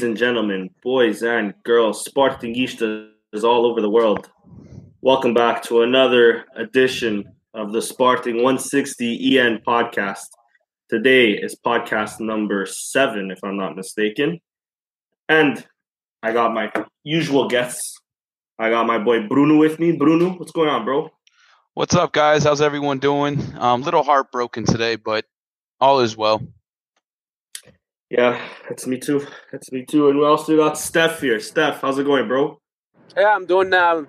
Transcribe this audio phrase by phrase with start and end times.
[0.00, 3.10] Ladies and gentlemen, boys and girls, Sportingistas
[3.44, 4.30] all over the world.
[5.02, 10.24] Welcome back to another edition of the Sporting 160 EN podcast.
[10.88, 14.40] Today is podcast number seven, if I'm not mistaken.
[15.28, 15.62] And
[16.22, 16.72] I got my
[17.04, 18.00] usual guests.
[18.58, 19.92] I got my boy Bruno with me.
[19.92, 21.10] Bruno, what's going on, bro?
[21.74, 22.44] What's up, guys?
[22.44, 23.38] How's everyone doing?
[23.58, 25.26] I'm a little heartbroken today, but
[25.78, 26.40] all is well.
[28.10, 29.24] Yeah, it's me too.
[29.52, 30.08] It's me too.
[30.08, 31.38] And we also got Steph here.
[31.38, 32.60] Steph, how's it going, bro?
[33.16, 34.02] Yeah, I'm doing uh,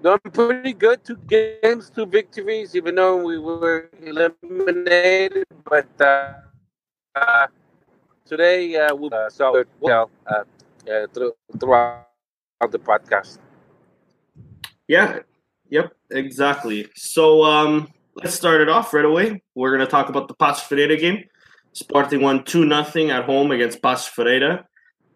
[0.00, 1.02] doing pretty good.
[1.02, 5.44] Two games, two victories, even though we were eliminated.
[5.64, 6.34] But uh,
[7.16, 7.46] uh,
[8.24, 10.44] today uh, we uh, so well uh,
[10.88, 12.06] uh, through, throughout
[12.70, 13.38] the podcast.
[14.86, 15.18] Yeah.
[15.70, 15.92] Yep.
[16.12, 16.86] Exactly.
[16.94, 19.42] So um, let's start it off right away.
[19.56, 21.24] We're gonna talk about the Paços Ferreira game.
[21.72, 24.66] Sporting won 2 0 at home against Paços Ferreira.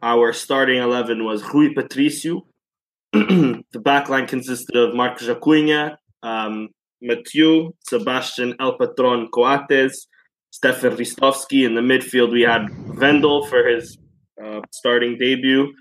[0.03, 2.47] Our starting 11 was Rui Patricio.
[3.13, 6.69] the backline consisted of Marcos Acuna, um,
[7.01, 10.07] Mathieu, Sebastian El Patron Coates,
[10.51, 11.65] Stefan Ristovski.
[11.65, 12.69] In the midfield, we had
[12.99, 13.99] Wendel for his
[14.43, 15.73] uh, starting debut.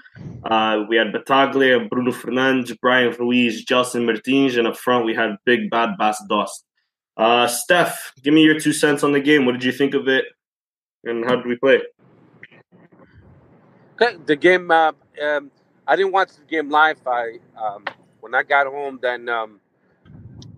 [0.43, 5.37] Uh, we had Battaglia, Bruno Fernandes, Bryan Ruiz, Gelson Martins, and up front we had
[5.45, 6.65] Big Bad Bas Dost.
[7.17, 9.45] Uh, Steph, give me your two cents on the game.
[9.45, 10.25] What did you think of it?
[11.03, 11.81] And how did we play?
[14.25, 14.71] The game.
[14.71, 15.51] Uh, um,
[15.87, 16.97] I didn't watch the game live.
[17.05, 17.85] I um,
[18.19, 19.59] when I got home, then um,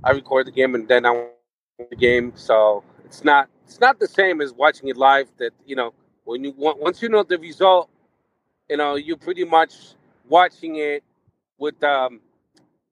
[0.03, 2.31] I recorded the game, and then I watched the game.
[2.35, 5.27] So it's not it's not the same as watching it live.
[5.37, 5.93] That you know
[6.23, 7.89] when you once you know the result,
[8.69, 9.73] you know you're pretty much
[10.29, 11.03] watching it
[11.57, 12.21] with um,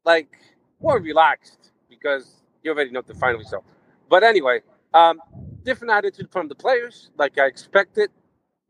[0.05, 0.37] like
[0.81, 3.63] more relaxed because you already know the final result.
[4.09, 4.61] But anyway,
[4.93, 5.21] um,
[5.63, 8.09] different attitude from the players, like I expected.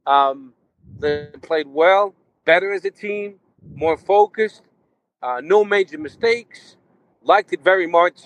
[0.06, 0.54] Um,
[1.00, 2.14] they played well,
[2.46, 3.40] better as a team,
[3.76, 4.64] more focused,
[5.22, 6.76] uh, no major mistakes.
[7.24, 8.20] Liked it very much.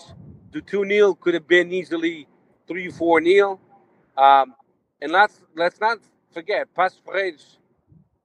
[0.52, 2.28] The 2 0 could have been easily
[2.68, 3.60] 3 4 0.
[4.18, 4.56] Um,
[5.02, 6.00] and let's, let's not
[6.34, 7.38] forget, Ferreira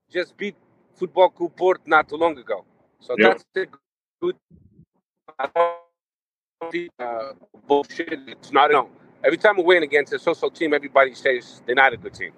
[0.09, 0.55] just beat
[0.95, 2.65] Football Club Port not too long ago.
[2.99, 3.37] So yep.
[3.37, 3.67] that's a
[4.21, 4.35] good.
[6.99, 7.33] Uh,
[7.67, 8.19] bullshit.
[8.27, 8.87] It's not enough
[9.23, 12.31] every time we win against a social team, everybody says they're not a good team.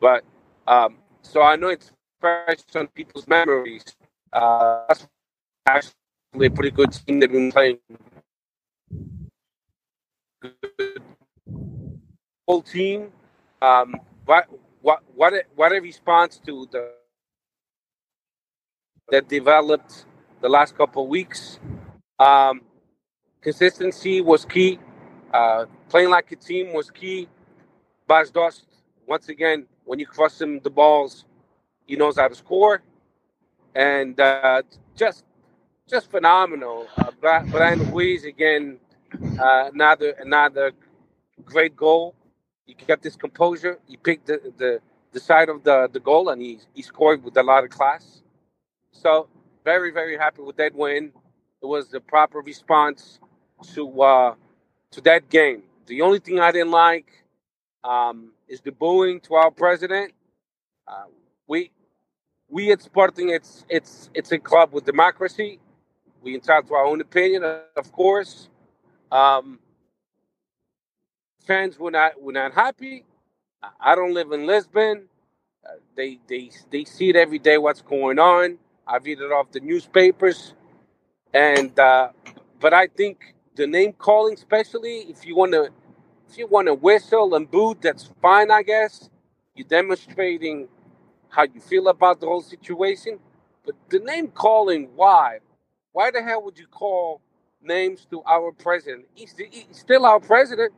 [0.00, 0.24] But
[0.66, 3.84] um, so I know it's fresh on people's memories.
[4.32, 5.06] Uh, that's
[5.66, 7.20] actually a pretty good team.
[7.20, 7.78] They've been playing
[10.40, 11.02] good
[12.46, 13.12] whole team.
[13.60, 13.94] Um,
[14.24, 14.48] what
[14.80, 16.92] what what a, what a response to the
[19.10, 20.04] that developed
[20.40, 21.58] the last couple weeks.
[22.18, 22.62] Um,
[23.40, 24.78] consistency was key.
[25.32, 27.28] Uh, playing like a team was key.
[28.06, 28.64] Bas Dost,
[29.06, 31.24] once again, when you cross him the balls,
[31.86, 32.82] he knows how to score.
[33.74, 34.62] And uh,
[34.96, 35.24] just
[35.88, 36.86] just phenomenal.
[36.96, 37.10] Uh,
[37.50, 38.78] Bryan Ruiz, again,
[39.40, 40.72] uh, another, another
[41.44, 42.14] great goal.
[42.66, 43.78] He kept his composure.
[43.86, 44.80] He picked the, the,
[45.12, 48.22] the side of the, the goal and he, he scored with a lot of class.
[48.92, 49.28] So,
[49.64, 51.12] very, very happy with that win.
[51.62, 53.18] It was the proper response
[53.74, 54.34] to uh,
[54.92, 55.62] to that game.
[55.86, 57.06] The only thing I didn't like
[57.84, 60.12] um, is the booing to our president.
[60.86, 61.04] Uh,
[61.46, 61.70] we
[62.48, 65.60] we at Sporting, it's it's it's a club with democracy.
[66.22, 68.48] We entitled to our own opinion, of course.
[69.12, 69.60] Um,
[71.46, 73.04] fans were not were not happy.
[73.80, 75.08] I don't live in Lisbon.
[75.66, 77.58] Uh, they they they see it every day.
[77.58, 78.58] What's going on?
[78.86, 80.54] I've read it off the newspapers,
[81.34, 82.10] and uh,
[82.60, 85.70] but I think the name calling, especially if you want to,
[86.30, 89.10] if you want to whistle and boo, that's fine, I guess.
[89.56, 90.68] You're demonstrating
[91.28, 93.18] how you feel about the whole situation.
[93.66, 95.40] But the name calling, why?
[95.92, 97.20] Why the hell would you call
[97.62, 99.06] names to our president?
[99.14, 100.72] He's, he's still our president.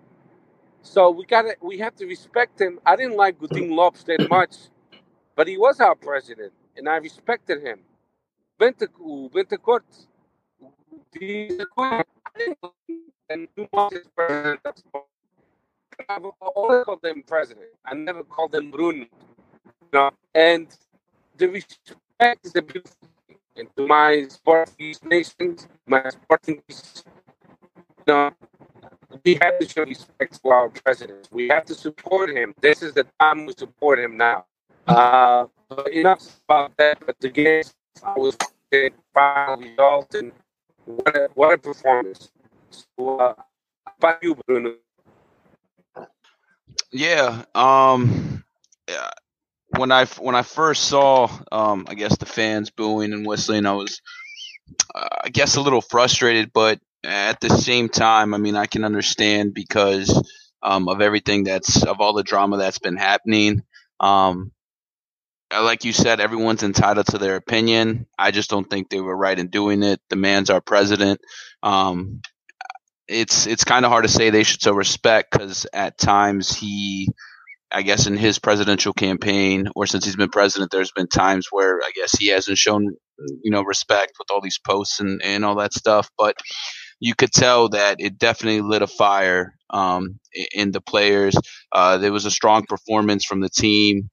[0.82, 2.80] So we got to we have to respect him.
[2.86, 4.56] I didn't like Godinho Lopes that much,
[5.36, 7.80] but he was our president, and I respected him.
[8.60, 9.82] Bettencourt, Bettencourt,
[13.28, 14.60] and two months president.
[16.08, 17.68] I've always called them president.
[17.84, 19.04] I never called them Bruno.
[19.04, 20.10] You know?
[20.34, 20.68] And
[21.36, 23.36] the respect is a beautiful thing.
[23.56, 28.30] And to my sporting nations, my sporting, you know,
[29.24, 31.28] we have to show respect to our president.
[31.32, 32.54] We have to support him.
[32.60, 34.46] This is the time we support him now.
[34.86, 35.46] Uh,
[35.92, 36.98] enough about that.
[37.04, 37.64] But the game,
[38.02, 38.36] I was
[39.12, 40.32] final result, and
[40.86, 42.30] what a, what a performance.
[42.70, 43.34] So, uh,
[43.98, 44.74] about you, Bruno?
[46.92, 47.44] Yeah.
[47.54, 48.44] Um.
[49.76, 53.72] When I when I first saw, um, I guess the fans booing and whistling, I
[53.72, 54.00] was,
[54.94, 56.52] uh, I guess, a little frustrated.
[56.52, 60.10] But at the same time, I mean, I can understand because
[60.62, 63.62] um, of everything that's of all the drama that's been happening.
[64.00, 64.52] Um,
[65.52, 68.06] like you said, everyone's entitled to their opinion.
[68.18, 70.00] I just don't think they were right in doing it.
[70.10, 71.20] The man's our president.
[71.62, 72.20] Um,
[73.08, 77.08] it's it's kind of hard to say they should show respect because at times he,
[77.72, 81.78] I guess, in his presidential campaign or since he's been president, there's been times where
[81.78, 82.94] I guess he hasn't shown
[83.42, 86.08] you know respect with all these posts and and all that stuff.
[86.16, 86.36] But
[87.00, 90.20] you could tell that it definitely lit a fire um,
[90.52, 91.34] in the players.
[91.72, 94.10] Uh, there was a strong performance from the team.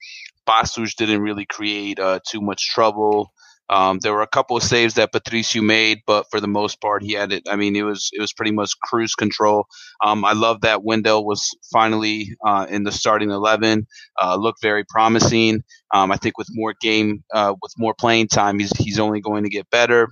[0.48, 3.32] Paços didn't really create uh, too much trouble.
[3.70, 7.04] Um, there were a couple of saves that Patricio made, but for the most part,
[7.04, 7.44] he had it.
[7.50, 9.66] I mean, it was it was pretty much cruise control.
[10.04, 13.86] Um, I love that Wendel was finally uh, in the starting eleven.
[14.22, 15.64] Uh, looked very promising.
[15.94, 19.44] Um, I think with more game, uh, with more playing time, he's he's only going
[19.44, 20.08] to get better.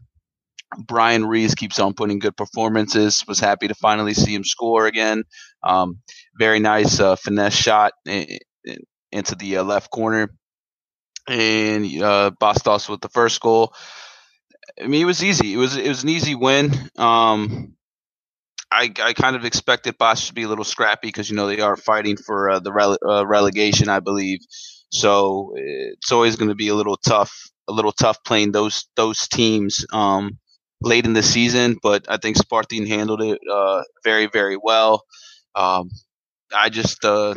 [0.87, 3.23] Bryan Ruiz keeps on putting good performances.
[3.25, 5.23] Was happy to finally see him score again.
[5.63, 5.99] Um,
[6.37, 8.37] very nice uh, finesse shot in,
[9.15, 10.31] into the uh, left corner
[11.27, 13.73] and uh, Bas Dost with the first goal.
[14.81, 15.53] I mean, it was easy.
[15.53, 16.71] It was it was an easy win.
[16.97, 17.75] Um,
[18.71, 21.61] I I kind of expected Bosch to be a little scrappy because you know they
[21.61, 24.39] are fighting for uh, the rele- uh, relegation, I believe.
[24.91, 27.33] So it's always going to be a little tough,
[27.69, 30.39] a little tough playing those those teams um,
[30.81, 31.77] late in the season.
[31.81, 35.03] But I think Sporting handled it uh, very very well.
[35.55, 35.89] Um,
[36.55, 37.35] I just uh,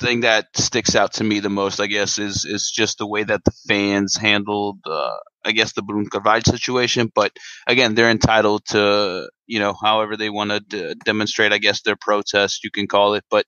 [0.00, 3.24] thing that sticks out to me the most, I guess, is is just the way
[3.24, 7.10] that the fans handled, uh, I guess, the Carvalho situation.
[7.14, 7.32] But
[7.66, 11.96] again, they're entitled to, you know, however they want to d- demonstrate, I guess, their
[12.00, 13.24] protest, you can call it.
[13.30, 13.46] But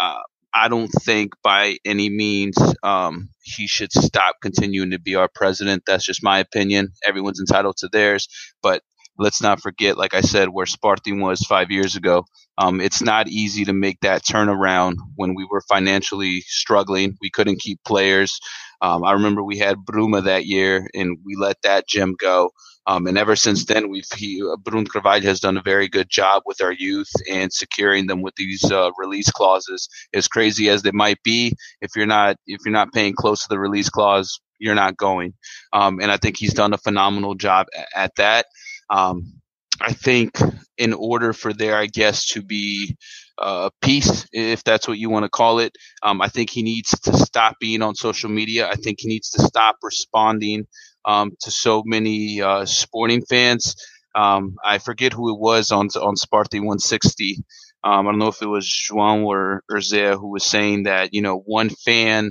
[0.00, 0.20] uh,
[0.54, 5.84] I don't think by any means um, he should stop continuing to be our president.
[5.86, 6.88] That's just my opinion.
[7.06, 8.28] Everyone's entitled to theirs.
[8.62, 8.82] But
[9.18, 12.24] let's not forget, like I said, where Sporting was five years ago.
[12.58, 17.16] Um, it's not easy to make that turnaround when we were financially struggling.
[17.20, 18.38] We couldn't keep players.
[18.82, 22.50] Um, I remember we had Bruma that year, and we let that gem go.
[22.86, 24.04] Um, and ever since then, we've
[24.42, 24.56] uh,
[24.92, 28.64] Carvalho has done a very good job with our youth and securing them with these
[28.70, 29.88] uh, release clauses.
[30.14, 33.48] As crazy as they might be, if you're not if you're not paying close to
[33.50, 35.34] the release clause, you're not going.
[35.72, 38.46] Um, and I think he's done a phenomenal job at, at that.
[38.92, 39.40] Um,
[39.80, 40.38] I think
[40.78, 42.96] in order for there, I guess, to be
[43.38, 45.72] uh, peace, if that's what you want to call it,
[46.02, 48.68] um, I think he needs to stop being on social media.
[48.68, 50.66] I think he needs to stop responding
[51.04, 53.74] um, to so many uh, sporting fans.
[54.14, 57.38] Um, I forget who it was on on Sparty 160.
[57.84, 61.14] Um, I don't know if it was João or, or Zé who was saying that
[61.14, 62.30] you know one fan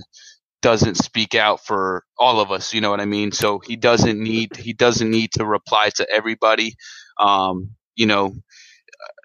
[0.62, 2.74] doesn't speak out for all of us.
[2.74, 3.32] You know what I mean?
[3.32, 6.76] So he doesn't need he doesn't need to reply to everybody.
[7.20, 8.34] Um, you know,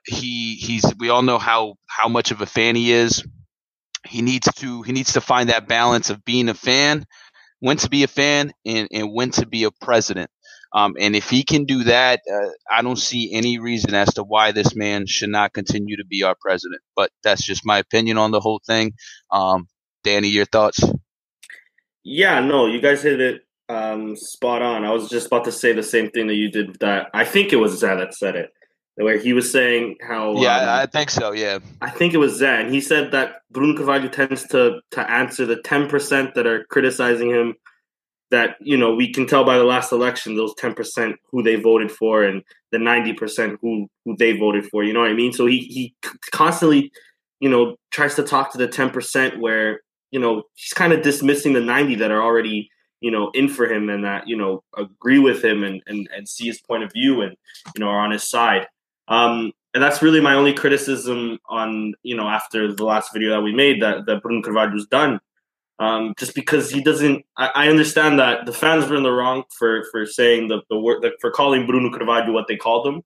[0.06, 3.24] he he's we all know how how much of a fan he is.
[4.06, 7.06] He needs to he needs to find that balance of being a fan,
[7.60, 10.30] when to be a fan, and and when to be a president.
[10.74, 14.24] Um, and if he can do that, uh, I don't see any reason as to
[14.24, 16.82] why this man should not continue to be our president.
[16.96, 18.92] But that's just my opinion on the whole thing.
[19.30, 19.68] Um,
[20.04, 20.80] Danny, your thoughts?
[22.08, 24.84] Yeah, no, you guys hit it um, spot on.
[24.84, 26.78] I was just about to say the same thing that you did.
[26.78, 28.50] That I think it was Zé that said it,
[28.94, 30.40] where he was saying how.
[30.40, 31.32] Yeah, um, I think so.
[31.32, 35.44] Yeah, I think it was and he said that Bruno Carvalho tends to to answer
[35.44, 37.54] the ten percent that are criticizing him.
[38.30, 41.56] That you know we can tell by the last election, those ten percent who they
[41.56, 44.84] voted for, and the ninety percent who who they voted for.
[44.84, 45.32] You know what I mean?
[45.32, 45.94] So he he
[46.30, 46.92] constantly,
[47.40, 51.02] you know, tries to talk to the ten percent where you know, he's kind of
[51.02, 52.70] dismissing the 90 that are already,
[53.00, 56.28] you know, in for him and that, you know, agree with him and, and, and
[56.28, 57.36] see his point of view and,
[57.74, 58.66] you know, are on his side.
[59.08, 63.42] Um, and that's really my only criticism on, you know, after the last video that
[63.42, 65.20] we made that, that Bruno Carvalho's done.
[65.78, 69.44] Um, just because he doesn't, I, I, understand that the fans were in the wrong
[69.58, 73.02] for, for saying the, the word, for calling Bruno Carvalho what they called him.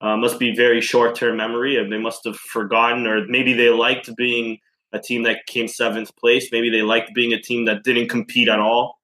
[0.00, 3.70] Uh, must be very short term memory and they must have forgotten or maybe they
[3.70, 4.58] liked being
[4.92, 6.48] a team that came seventh place.
[6.50, 8.98] Maybe they liked being a team that didn't compete at all.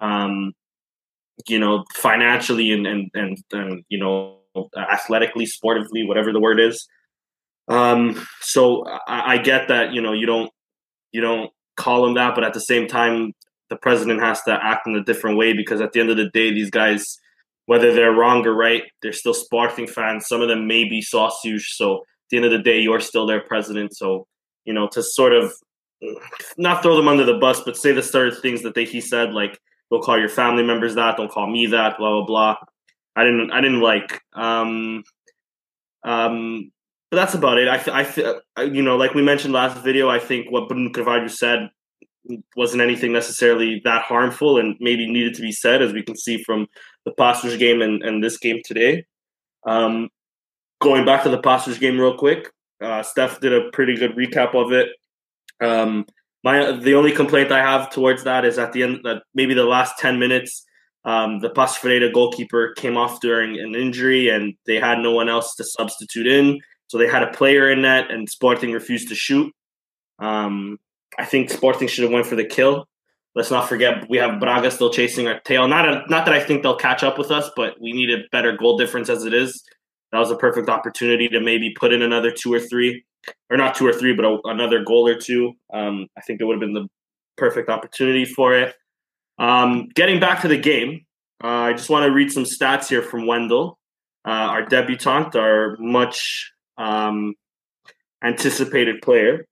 [0.00, 0.52] Um,
[1.46, 4.38] you know, financially and and and, and you know,
[4.76, 6.88] athletically, sportively, whatever the word is.
[7.68, 10.50] Um, so I, I get that you know you don't
[11.12, 13.32] you don't call them that, but at the same time,
[13.70, 16.30] the president has to act in a different way because at the end of the
[16.30, 17.18] day, these guys,
[17.66, 20.26] whether they're wrong or right, they're still Sporting fans.
[20.26, 21.72] Some of them may be sausage.
[21.74, 23.96] So at the end of the day, you're still their president.
[23.96, 24.26] So
[24.68, 25.50] you know, to sort of
[26.58, 29.32] not throw them under the bus, but say the certain things that they he said
[29.32, 29.58] like
[29.90, 32.56] don't call your family members that, don't call me that, blah blah blah.
[33.16, 34.20] I didn't I didn't like.
[34.34, 35.02] Um,
[36.04, 36.70] um,
[37.10, 37.68] but that's about it.
[37.68, 41.70] I, I, you know, like we mentioned last video, I think what Bruno Carvalho said
[42.54, 46.42] wasn't anything necessarily that harmful and maybe needed to be said, as we can see
[46.44, 46.66] from
[47.06, 49.06] the Paços game and, and this game today.
[49.66, 50.10] Um,
[50.82, 54.54] going back to the Paços game real quick, uh, Steph did a pretty good recap
[54.54, 54.88] of it.
[55.60, 56.06] Um,
[56.44, 59.64] my the only complaint I have towards that is at the end that maybe the
[59.64, 60.64] last ten minutes,
[61.04, 65.28] um, the Paços Ferreira goalkeeper came off during an injury and they had no one
[65.28, 69.14] else to substitute in, so they had a player in net and Sporting refused to
[69.14, 69.52] shoot.
[70.20, 70.78] Um,
[71.18, 72.86] I think Sporting should have went for the kill.
[73.34, 75.68] Let's not forget we have Braga still chasing our tail.
[75.68, 78.24] Not a, not that I think they'll catch up with us, but we need a
[78.32, 79.62] better goal difference as it is.
[80.12, 83.04] That was a perfect opportunity to maybe put in another two or three,
[83.50, 85.52] or not two or three, but a, another goal or two.
[85.72, 86.88] Um, I think it would have been the
[87.36, 88.74] perfect opportunity for it.
[89.38, 91.06] Um, getting back to the game,
[91.42, 93.78] uh, I just want to read some stats here from Wendel,
[94.26, 97.34] uh, our debutante, our much um,
[98.22, 99.46] anticipated player.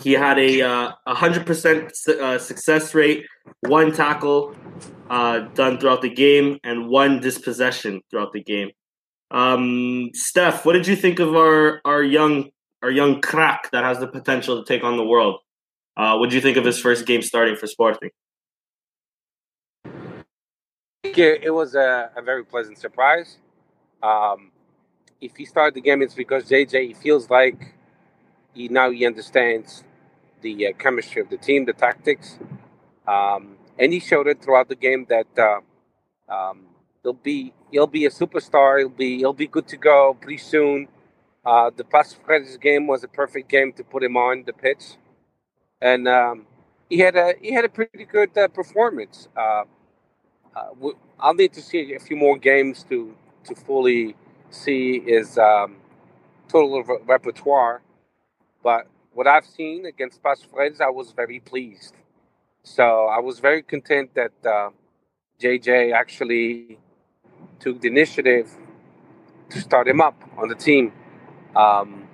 [0.00, 3.26] He had a uh, 100% uh, success rate,
[3.60, 4.54] one tackle
[5.08, 8.70] uh, done throughout the game, and one dispossession throughout the game.
[9.30, 12.50] Um, Steph, what did you think of our our young
[12.82, 15.40] our young crack that has the potential to take on the world?
[15.96, 18.10] Uh, what did you think of his first game starting for Sporting?
[21.04, 23.38] It was a, a very pleasant surprise.
[24.02, 24.50] Um,
[25.20, 27.74] if he started the game, it's because JJ feels like
[28.54, 29.84] he now he understands
[30.40, 32.38] the uh, chemistry of the team, the tactics,
[33.06, 35.60] um, and he showed it throughout the game that uh,
[36.32, 36.66] um,
[37.02, 38.78] he'll be he'll be a superstar.
[38.78, 40.88] He'll be he'll be good to go pretty soon.
[41.44, 44.96] Uh, the Ferreira's game was a perfect game to put him on the pitch,
[45.80, 46.46] and um,
[46.88, 49.28] he had a he had a pretty good uh, performance.
[49.36, 49.64] Uh,
[50.54, 53.14] uh I'll need to see a few more games to
[53.44, 54.16] to fully
[54.50, 55.76] see his um,
[56.48, 57.82] total repertoire,
[58.62, 61.94] but what I've seen against Ferreira, I was very pleased.
[62.62, 64.32] So I was very content that
[65.40, 66.78] JJ uh, actually
[67.60, 68.50] took the initiative
[69.50, 70.92] to start him up on the team.
[71.54, 72.08] Um,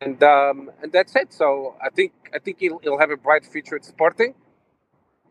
[0.00, 1.32] and um, and that's it.
[1.32, 4.34] So I think I think he'll, he'll have a bright future at Sporting,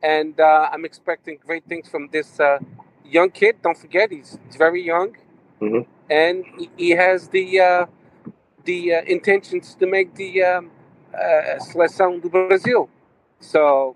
[0.04, 2.60] and uh, I'm expecting great things from this uh,
[3.06, 3.62] young kid.
[3.62, 5.16] Don't forget, he's, he's very young,
[5.62, 5.90] mm-hmm.
[6.10, 7.86] and he, he, has the uh,
[8.66, 10.72] the uh, intentions to make the um,
[11.14, 12.90] uh, seleção do Brazil.
[13.40, 13.96] So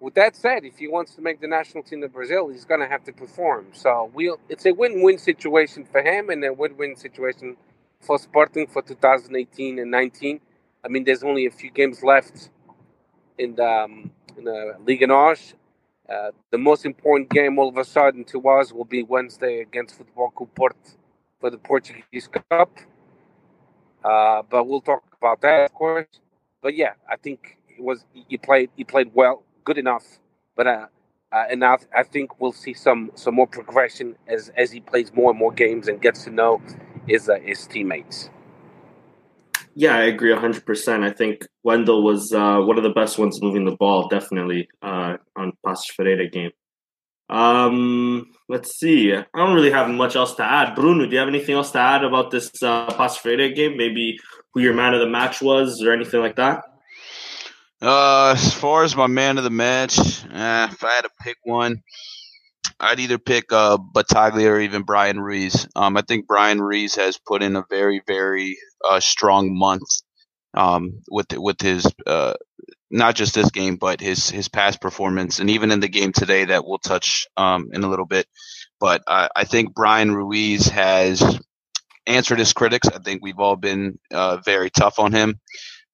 [0.00, 2.80] with that said, if he wants to make the national team of Brazil, he's going
[2.80, 3.66] to have to perform.
[3.72, 7.56] So we'll, it's a win-win situation for him and a win-win situation
[8.00, 10.40] for Sporting for 2018 and 19.
[10.84, 12.50] I mean, there's only a few games left
[13.38, 15.54] in the, um, in the Liga NOS.
[16.08, 19.96] Uh, the most important game all of a sudden to us will be Wednesday against
[19.96, 20.76] Football Club Porto
[21.40, 22.70] for the Portuguese Cup.
[24.04, 26.06] Uh, but we'll talk about that, of course.
[26.62, 30.06] But yeah, I think it was he played he played well good enough.
[30.56, 30.86] But uh,
[31.30, 35.12] uh, and I, I think we'll see some some more progression as as he plays
[35.12, 36.62] more and more games and gets to know
[37.06, 38.30] his uh, his teammates.
[39.78, 41.04] Yeah, I agree 100%.
[41.04, 45.18] I think Wendel was uh, one of the best ones moving the ball, definitely, uh,
[45.36, 46.52] on Paços Ferreira game.
[47.28, 49.12] Um, let's see.
[49.12, 50.74] I don't really have much else to add.
[50.74, 53.76] Bruno, do you have anything else to add about this uh, Ferreira game?
[53.76, 54.18] Maybe
[54.54, 56.62] who your man of the match was or anything like that?
[57.82, 61.36] Uh, as far as my man of the match, eh, if I had to pick
[61.44, 61.82] one,
[62.80, 65.66] I'd either pick uh, Battaglia or even Bryan Ruiz.
[65.76, 68.56] Um, I think Bryan Ruiz has put in a very, very
[68.88, 69.88] uh, strong month
[70.54, 72.34] um, with with his uh,
[72.90, 76.46] not just this game, but his his past performance, and even in the game today
[76.46, 78.26] that we'll touch um, in a little bit.
[78.80, 81.40] But uh, I think Bryan Ruiz has
[82.06, 82.88] answered his critics.
[82.88, 85.40] I think we've all been uh, very tough on him.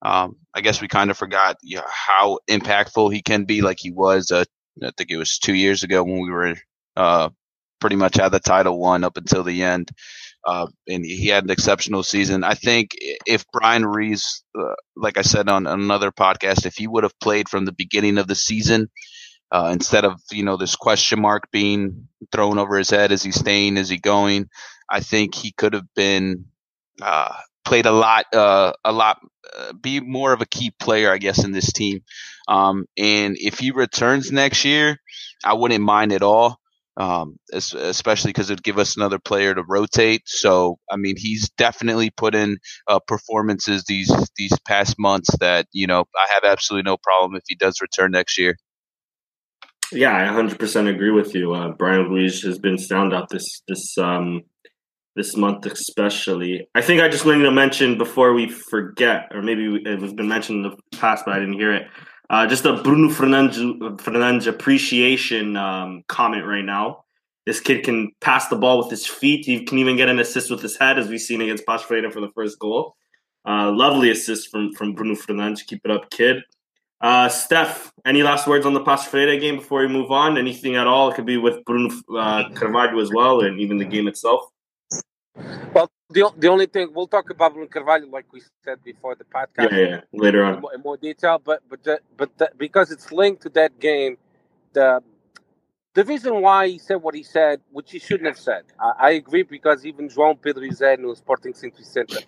[0.04, 3.78] Um, I guess we kind of forgot you know, how impactful he can be, like
[3.80, 4.30] he was.
[4.30, 4.44] Uh,
[4.82, 6.54] I think it was two years ago when we were
[6.96, 7.28] uh,
[7.80, 9.90] pretty much had the title won up until the end.
[10.44, 12.42] Uh, and he had an exceptional season.
[12.42, 12.90] I think
[13.26, 17.48] if Bryan Ruiz, uh, like I said on another podcast, if he would have played
[17.48, 18.88] from the beginning of the season,
[19.52, 23.30] uh, instead of you know this question mark being thrown over his head, is he
[23.30, 23.76] staying?
[23.76, 24.48] Is he going?
[24.90, 26.46] I think he could have been
[27.00, 29.18] uh, played a lot, uh, a lot,
[29.56, 32.00] uh, be more of a key player, I guess, in this team.
[32.48, 34.98] Um, and if he returns next year,
[35.44, 36.58] I wouldn't mind at all.
[36.96, 40.22] um, especially because it'd give us another player to rotate.
[40.26, 45.86] So, I mean, he's definitely put in uh, performances these these past months that you
[45.86, 48.56] know I have absolutely no problem if he does return next year.
[49.90, 51.52] Yeah, I 100% agree with you.
[51.52, 54.42] Uh, Bryan Ruiz has been sound out this this um,
[55.14, 56.66] this month, especially.
[56.74, 60.28] I think I just wanted to mention before we forget, or maybe it was been
[60.28, 61.86] mentioned in the past, but I didn't hear it.
[62.30, 67.04] Uh, just a Bruno Fernandes, appreciation um, comment right now.
[67.44, 69.44] This kid can pass the ball with his feet.
[69.44, 72.10] He can even get an assist with his head, as we've seen against Paço Ferreira
[72.10, 72.96] for the first goal.
[73.46, 75.66] Uh, lovely assist from from Bruno Fernandes.
[75.66, 76.42] Keep it up, kid.
[77.02, 80.38] Uh, Steph, any last words on the Paço Ferreira game before we move on?
[80.38, 81.10] Anything at all?
[81.10, 84.51] It could be with Bruno uh, Carvalho as well, and even the game itself.
[85.36, 89.24] Well, the, the only thing we'll talk about Bruno Carvalho, like we said before the
[89.24, 91.40] podcast, yeah, yeah, later on in more, in more detail.
[91.42, 94.18] But but the, but the, because it's linked to that game,
[94.72, 95.02] the
[95.94, 99.10] the reason why he said what he said, which he shouldn't have said, I, I
[99.12, 102.20] agree because even João Pedro said no Sporting Centro Center,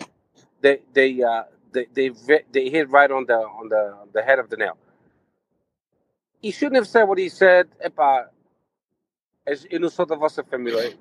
[0.61, 2.11] they they uh, they they
[2.53, 4.79] they hit right on the on the on the head of the nail.
[6.41, 7.69] He shouldn't have said what he said.
[9.47, 10.97] As eu não sou da vossa família.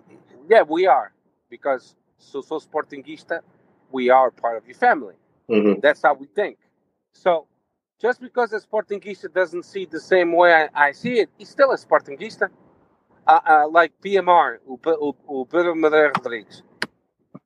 [0.50, 1.14] Yeah, we are
[1.58, 3.38] because so so Sportingista,
[3.92, 5.18] we are part of your family.
[5.50, 5.82] Mm-hmm.
[5.82, 6.58] That's how we think.
[7.14, 7.46] So
[8.02, 11.72] just because a Sportingista doesn't see the same way I, I see it, he's still
[11.72, 12.50] a Sportingista.
[13.26, 16.62] Uh, uh, like PMR, o, o, o Pedro Madeira Rodrigues.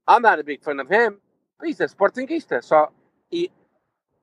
[0.07, 1.19] I'm not a big fan of him,
[1.59, 2.63] but he's a Sportingista.
[2.63, 2.91] So
[3.29, 3.51] he,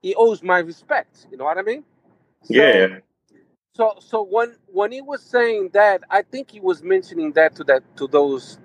[0.03, 1.29] he owes my respect.
[1.31, 1.85] You know what I mean?
[2.43, 2.87] So, yeah.
[3.77, 7.65] So so when when he was saying that, I think he was mentioning that to
[7.65, 8.59] that to those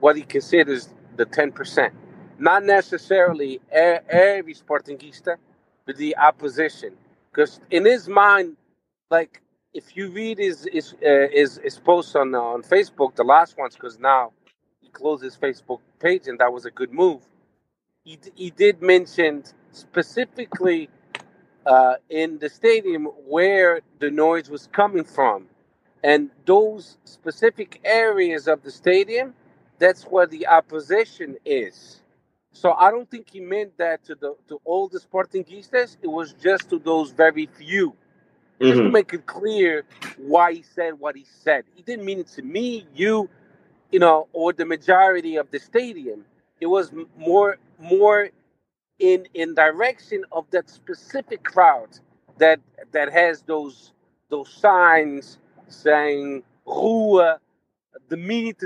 [0.00, 1.90] what he considers the 10%.
[2.38, 5.36] Not necessarily every Sportingista,
[5.86, 6.92] but the opposition.
[7.30, 8.56] Because in his mind,
[9.10, 9.40] like,
[9.72, 13.58] if you read his his uh, his, his post on uh, on Facebook, the last
[13.58, 14.32] ones, because now
[14.80, 17.20] he closed his Facebook page, and that was a good move.
[18.04, 20.88] He he did mention specifically
[21.66, 25.46] uh, in the stadium where the noise was coming from,
[26.02, 29.34] and those specific areas of the stadium
[29.78, 32.00] that's where the opposition is.
[32.52, 35.98] So I don't think he meant that to the to all the Sportingistas.
[36.02, 37.90] It was just to those very few.
[37.90, 38.64] Mm-hmm.
[38.64, 38.92] Just to mm-hmm.
[38.92, 39.84] make it clear
[40.16, 41.64] why he said what he said.
[41.74, 43.28] He didn't mean it to me, you,
[43.90, 46.24] you know, or the majority of the stadium.
[46.60, 48.30] It was more more
[48.98, 51.98] in in direction of that specific crowd
[52.38, 52.60] that
[52.92, 53.92] that has those
[54.30, 57.38] those signs saying Rua,
[58.08, 58.60] the minute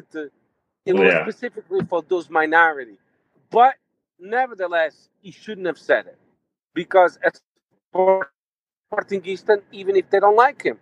[0.91, 1.23] it was yeah.
[1.23, 2.99] specifically for those minority.
[3.51, 3.75] But
[4.19, 6.19] nevertheless, he shouldn't have said it
[6.75, 7.41] because as
[7.95, 10.79] Sportingista, even if they don't like him,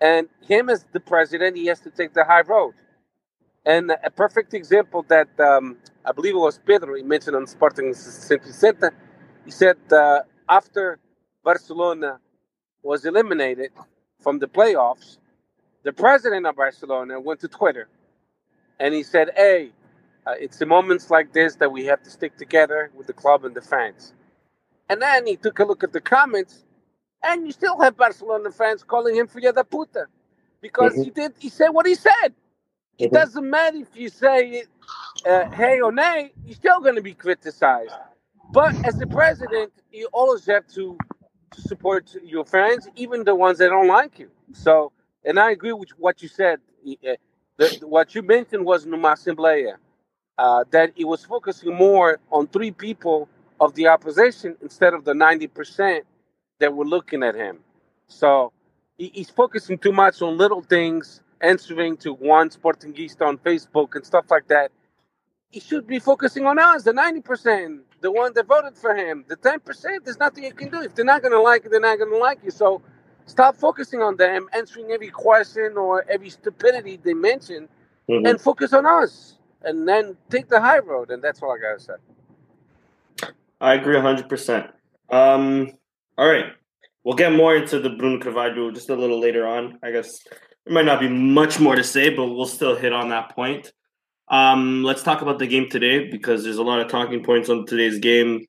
[0.00, 2.74] and him as the president, he has to take the high road.
[3.64, 7.94] And a perfect example that um, I believe it was Pedro he mentioned on Sporting
[7.94, 8.92] Center.
[9.44, 10.98] He said uh, after
[11.44, 12.18] Barcelona
[12.82, 13.70] was eliminated
[14.20, 15.18] from the playoffs,
[15.84, 17.88] the president of Barcelona went to Twitter
[18.82, 19.70] and he said, "Hey,
[20.26, 23.44] uh, it's the moments like this that we have to stick together with the club
[23.44, 24.12] and the fans."
[24.90, 26.64] And then he took a look at the comments,
[27.22, 30.06] and you still have Barcelona fans calling him "Filha da puta,"
[30.60, 31.04] because mm-hmm.
[31.04, 31.32] he did.
[31.38, 32.30] He said what he said.
[32.30, 33.04] Mm-hmm.
[33.04, 34.64] It doesn't matter if you say
[35.24, 37.94] uh, "hey" or "nay," you're still going to be criticized.
[38.52, 40.98] But as the president, you always have to,
[41.54, 44.30] to support your fans, even the ones that don't like you.
[44.52, 44.92] So,
[45.24, 46.58] and I agree with what you said.
[47.58, 49.76] The, what you mentioned was Numa Assembleia,
[50.38, 53.28] uh, that it was focusing more on three people
[53.60, 56.02] of the opposition instead of the 90%
[56.60, 57.58] that were looking at him.
[58.08, 58.52] So
[58.98, 64.04] he, he's focusing too much on little things, answering to one Sportingista on Facebook and
[64.04, 64.72] stuff like that.
[65.50, 69.24] He should be focusing on us, the 90%, the one that voted for him.
[69.28, 70.82] The 10%, there's nothing you can do.
[70.82, 72.50] If they're not going to like it, they're not going to like you.
[72.50, 72.82] So
[73.26, 77.68] Stop focusing on them, answering every question or every stupidity they mention,
[78.08, 78.26] mm-hmm.
[78.26, 79.38] and focus on us.
[79.64, 81.10] And then take the high road.
[81.10, 83.32] And that's all I gotta say.
[83.60, 84.70] I agree hundred um, percent.
[85.08, 86.46] All right,
[87.04, 89.78] we'll get more into the Bruno Carvalho just a little later on.
[89.82, 90.22] I guess
[90.64, 93.72] there might not be much more to say, but we'll still hit on that point.
[94.28, 97.66] Um, let's talk about the game today because there's a lot of talking points on
[97.66, 98.46] today's game.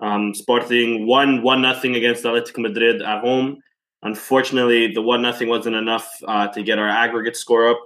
[0.00, 3.58] Um, Sporting won one nothing against Atletico Madrid at home.
[4.04, 7.80] Unfortunately, the one nothing wasn't enough uh, to get our aggregate score up.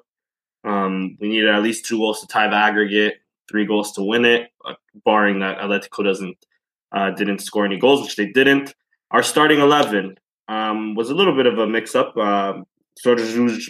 [0.65, 3.15] Um, we needed at least two goals to tie the aggregate,
[3.49, 6.37] three goals to win it, uh, barring that Atletico doesn't
[6.91, 8.75] uh, didn't score any goals, which they didn't.
[9.13, 12.17] Our starting eleven um, was a little bit of a mix up.
[12.17, 12.63] Uh,
[13.03, 13.61] Jorge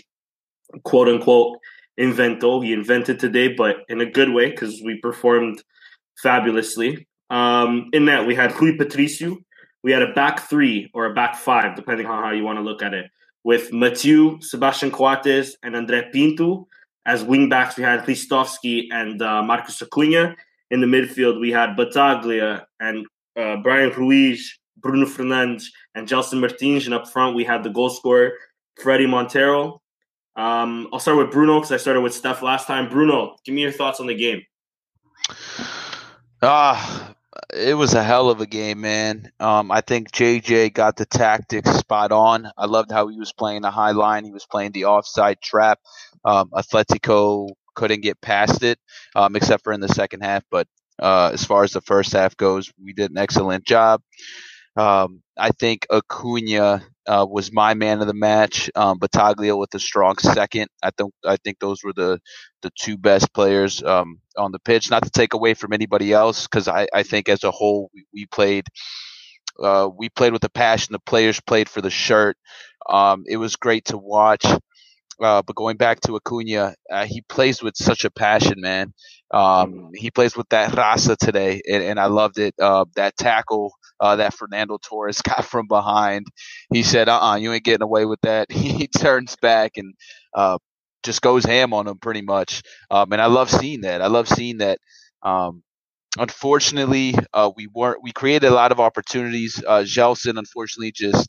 [0.85, 1.59] quote unquote,
[2.01, 2.65] invento.
[2.65, 5.63] He invented today, but in a good way because we performed
[6.23, 7.07] fabulously.
[7.31, 9.37] Um, in that, we had Rui Patricio.
[9.83, 12.63] We had a back three or a back five, depending on how you want to
[12.63, 13.11] look at it,
[13.45, 16.67] with Mathieu, Sebastian Coates, and Andre Pinto.
[17.07, 20.37] As wingbacks, we had Ristovski and uh, Marcos Acuna.
[20.71, 25.65] In the midfield, we had Battaglia and uh, Bryan Ruiz, Bruno Fernandes,
[25.95, 26.85] and Gelson Martins.
[26.85, 28.33] And up front, we had the goal scorer,
[28.83, 29.81] Fredy Montero.
[30.37, 32.89] Um, I'll start with Bruno because I started with Steph last time.
[32.89, 34.43] Bruno, give me your thoughts on the game.
[36.43, 37.15] Ah,
[37.55, 39.31] it was a hell of a game, man.
[39.41, 42.51] Um, I think JJ got the tactics spot on.
[42.57, 44.25] I loved how he was playing the high line.
[44.25, 45.79] He was playing the offside trap.
[46.25, 48.79] Um, Atletico couldn't get past it,
[49.15, 50.43] um, except for in the second half.
[50.51, 50.67] But
[50.99, 54.03] uh, as far as the first half goes, we did an excellent job.
[54.77, 58.71] Um, I think Acuna uh, was my man of the match.
[58.77, 60.69] Um, Battaglia with a strong second.
[60.83, 62.21] I think I think those were the
[62.63, 64.91] the two best players um, on the pitch.
[64.91, 68.07] Not to take away from anybody else, because I, I think as a whole we,
[68.15, 68.67] we played
[69.63, 70.93] uh, we played with a passion.
[70.93, 72.37] The players played for the shirt.
[72.89, 74.45] Um, it was great to watch.
[75.21, 78.93] Uh, but going back to Acuna, uh, he plays with such a passion, man.
[79.33, 82.55] Um, he plays with that raza today, and, and I loved it.
[82.61, 86.27] Uh, that tackle uh, that Fernando Torres got from behind,
[86.73, 89.95] he said, "Uh, uh you ain't getting away with that." he turns back and
[90.35, 90.59] uh,
[91.03, 92.63] just goes ham on him, pretty much.
[92.91, 94.03] Um, and I love seeing that.
[94.03, 94.79] I love seeing that.
[95.23, 95.63] Um,
[96.19, 98.03] unfortunately, uh, we weren't.
[98.03, 99.63] We created a lot of opportunities.
[99.67, 101.29] Uh, Gelson, unfortunately, just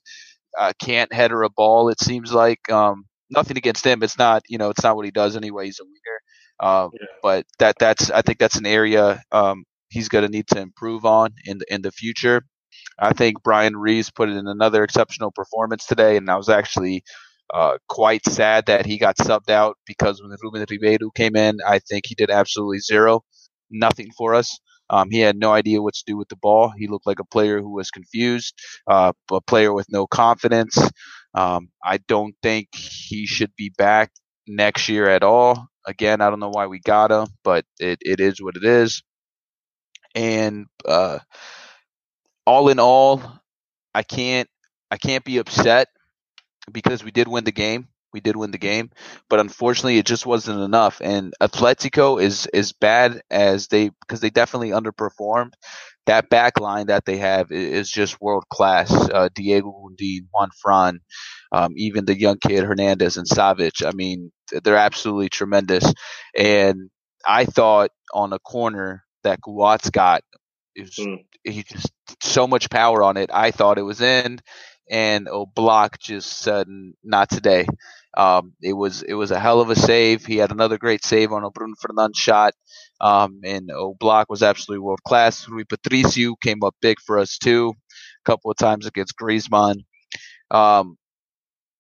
[0.80, 1.90] can't header a ball.
[1.90, 2.70] It seems like.
[2.72, 4.04] Um, nothing against him.
[4.04, 5.66] It's not, you know, it's not what he does anyway.
[5.66, 6.20] He's a winger.
[6.60, 7.08] Um, yeah.
[7.22, 11.06] But that that's I think that's an area um, he's going to need to improve
[11.06, 12.44] on in the in the future.
[12.98, 17.04] I think Bryan Ruiz put in another exceptional performance today, and I was actually
[17.54, 21.80] uh, quite sad that he got subbed out because when Ruben Ribeiro came in, I
[21.80, 23.22] think he did absolutely zero,
[23.72, 24.60] nothing for us.
[24.92, 26.72] Um, he had no idea what to do with the ball.
[26.76, 28.56] He looked like a player who was confused,
[28.88, 30.78] uh, a player with no confidence.
[31.36, 34.12] Um, I don't think he should be back
[34.48, 35.68] next year at all.
[35.86, 39.02] Again, I don't know why we got him, but it, it is what it is.
[40.16, 41.20] And uh,
[42.50, 43.22] all in all,
[43.94, 44.50] I can't
[44.92, 45.88] I can't be upset
[46.72, 47.88] because we did win the game.
[48.14, 48.90] We did win the game,
[49.30, 51.00] but unfortunately, it just wasn't enough.
[51.00, 55.54] And Atletico is as bad as they because they definitely underperformed
[56.08, 58.92] that back line that they have is just world class.
[58.92, 61.00] Uh, Diego Godín, Juan Fran,
[61.52, 63.86] um, even the young kid Hernandez and Savic.
[63.86, 64.32] I mean,
[64.64, 65.86] they're absolutely tremendous.
[66.38, 66.90] And
[67.28, 70.24] I thought on a corner that Coates got,
[70.82, 71.26] was, mm.
[71.44, 73.30] he just so much power on it.
[73.34, 74.40] I thought it was in,
[74.90, 76.68] and Oblak just said,
[77.04, 77.68] "Not today."
[78.18, 80.26] Um, it was it was a hell of a save.
[80.26, 82.54] He had another great save on a Bruno Fernandes shot.
[83.02, 85.48] Um, and Oblak was absolutely world class.
[85.48, 89.86] Rui Patricio came up big for us too, a couple of times against Griezmann.
[90.52, 90.98] Um,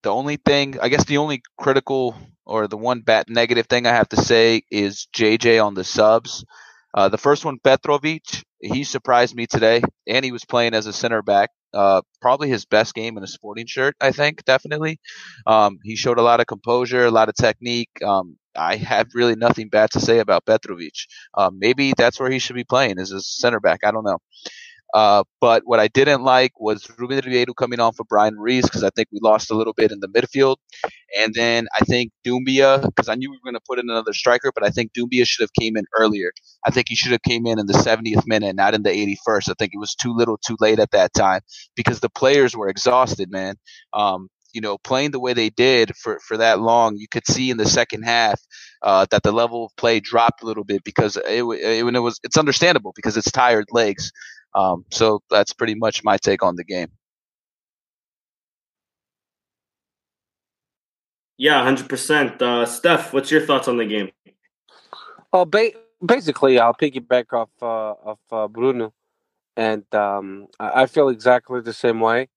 [0.04, 3.92] the only thing, I guess, the only critical or the one bad negative thing I
[3.92, 6.46] have to say is JJ on the subs.
[6.94, 10.94] Uh, the first one, Petrovic, he surprised me today, and he was playing as a
[10.94, 11.50] center back.
[11.74, 15.00] Uh, probably his best game in a sporting shirt, I think, definitely.
[15.46, 17.90] Um, he showed a lot of composure, a lot of technique.
[18.04, 20.96] Um, I have really nothing bad to say about Petrovic.
[21.36, 23.82] Um, maybe that's where he should be playing as a center back.
[23.84, 24.18] I don't know.
[24.94, 28.84] Uh, but what I didn't like was Ruben Ribeiro coming on for Bryan Ruiz because
[28.84, 30.58] I think we lost a little bit in the midfield.
[31.18, 34.14] And then I think Doumbia, because I knew we were going to put in another
[34.14, 36.32] striker, but I think Doumbia should have came in earlier.
[36.66, 39.50] I think he should have came in in the 70th minute, not in the 81st.
[39.50, 41.42] I think it was too little, too late at that time
[41.76, 43.56] because the players were exhausted, man.
[43.94, 47.52] Um, you know, playing the way they did for, for that long, you could see
[47.52, 48.42] in the second half
[48.82, 52.20] uh, that the level of play dropped a little bit because it, it, it was
[52.24, 54.12] it's understandable because it's tired legs.
[54.56, 56.92] Um, so that's pretty much my take on the game.
[61.38, 62.70] Yeah, hundred uh, percent.
[62.70, 64.12] Steph, what's your thoughts on the game?
[65.32, 65.72] Oh, ba-
[66.06, 68.94] basically, I'll piggyback off uh, of uh, Bruno,
[69.56, 72.28] and um, I feel exactly the same way.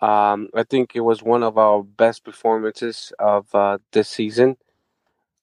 [0.00, 4.58] Um, I think it was one of our best performances of uh, this season.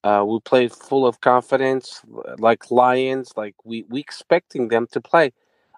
[0.04, 2.02] Uh, we played full of confidence,
[2.38, 5.32] like lions, like we we expecting them to play.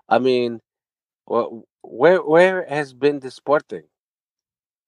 [0.09, 0.59] I mean,
[1.25, 3.83] well, where where has been the sporting?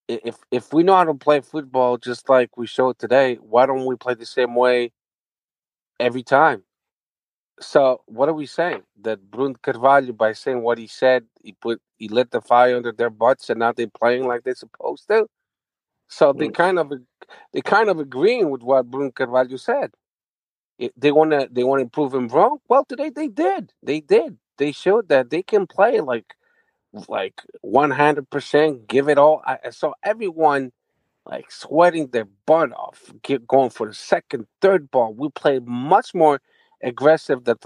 [0.07, 3.85] If if we know how to play football just like we showed today, why don't
[3.85, 4.91] we play the same way
[5.99, 6.63] every time?
[7.59, 8.83] So what are we saying?
[9.01, 12.91] That Bruno Carvalho, by saying what he said, he put he lit the fire under
[12.91, 15.27] their butts, and now they're playing like they're supposed to.
[16.09, 16.53] So they mm.
[16.53, 16.93] kind of
[17.53, 19.91] they kind of agreeing with what Bruno Carvalho said.
[20.97, 22.59] They want to they want to prove him wrong.
[22.67, 23.73] Well, today they did.
[23.81, 24.37] They did.
[24.57, 26.35] They showed that they can play like
[27.09, 29.41] like one hundred percent, give it all.
[29.45, 30.71] I, I saw everyone
[31.25, 35.13] like sweating their butt off, get going for the second, third ball.
[35.13, 36.41] We played much more
[36.83, 37.57] aggressive than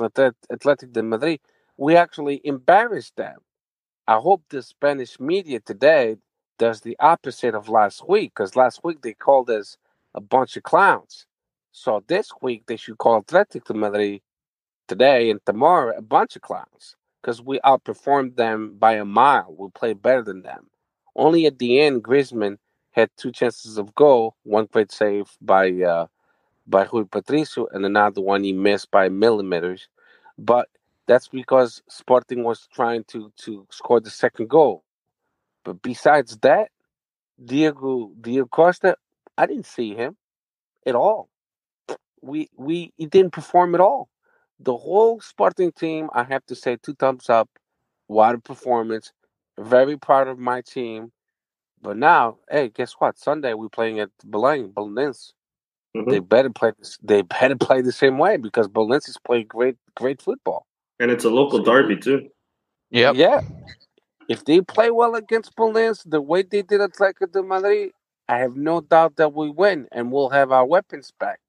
[0.51, 1.41] Athletic de Madrid.
[1.77, 3.39] We actually embarrassed them.
[4.07, 6.17] I hope the Spanish media today
[6.59, 9.77] does the opposite of last week, because last week they called us
[10.15, 11.27] a bunch of clowns.
[11.73, 14.21] So this week they should call Athletic de Madrid
[14.89, 19.55] today and tomorrow a bunch of clowns because we outperformed them by a mile.
[19.57, 20.67] We played better than them.
[21.15, 22.57] Only at the end, Griezmann
[22.91, 26.07] had two chances of goal, one great save by uh,
[26.67, 29.89] by Rui Patricio, and another one he missed by millimeters.
[30.37, 30.69] But
[31.07, 34.83] that's because Sporting was trying to to score the second goal.
[35.65, 36.69] But besides that,
[37.43, 38.95] Diego Diego Costa,
[39.37, 40.17] I didn't see him
[40.85, 41.29] at all.
[42.21, 44.09] We we he didn't perform at all.
[44.59, 47.49] The whole Sporting team, I have to say, two thumbs up.
[48.07, 49.13] What a performance!
[49.57, 51.11] Very proud of my team.
[51.81, 53.17] But now, hey, guess what?
[53.17, 55.33] Sunday we're playing at Belém, Belenenses.
[55.95, 56.09] Mm-hmm.
[56.09, 56.71] They better play.
[57.01, 60.65] They better play the same way because Belenenses play great, great football.
[60.99, 62.29] And it's a local derby too.
[62.89, 63.41] Yeah, yeah.
[64.27, 67.91] If they play well against Belenenses, the way they did at Atletico de Madrid,
[68.27, 71.39] I have no doubt that we win and we'll have our weapons back.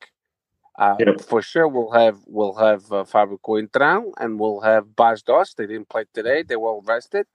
[0.80, 1.22] Uh, yep.
[1.22, 5.58] For sure, we'll have we'll have uh, Fabio Coentrão and we'll have Bas Dost.
[5.58, 7.26] They didn't play today; they were rested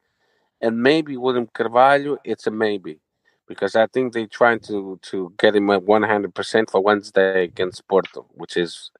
[0.62, 2.99] and maybe William Carvalho, it's a maybe
[3.47, 7.45] because I think they're trying to to get him at one hundred percent for Wednesday
[7.45, 8.91] against Porto, which is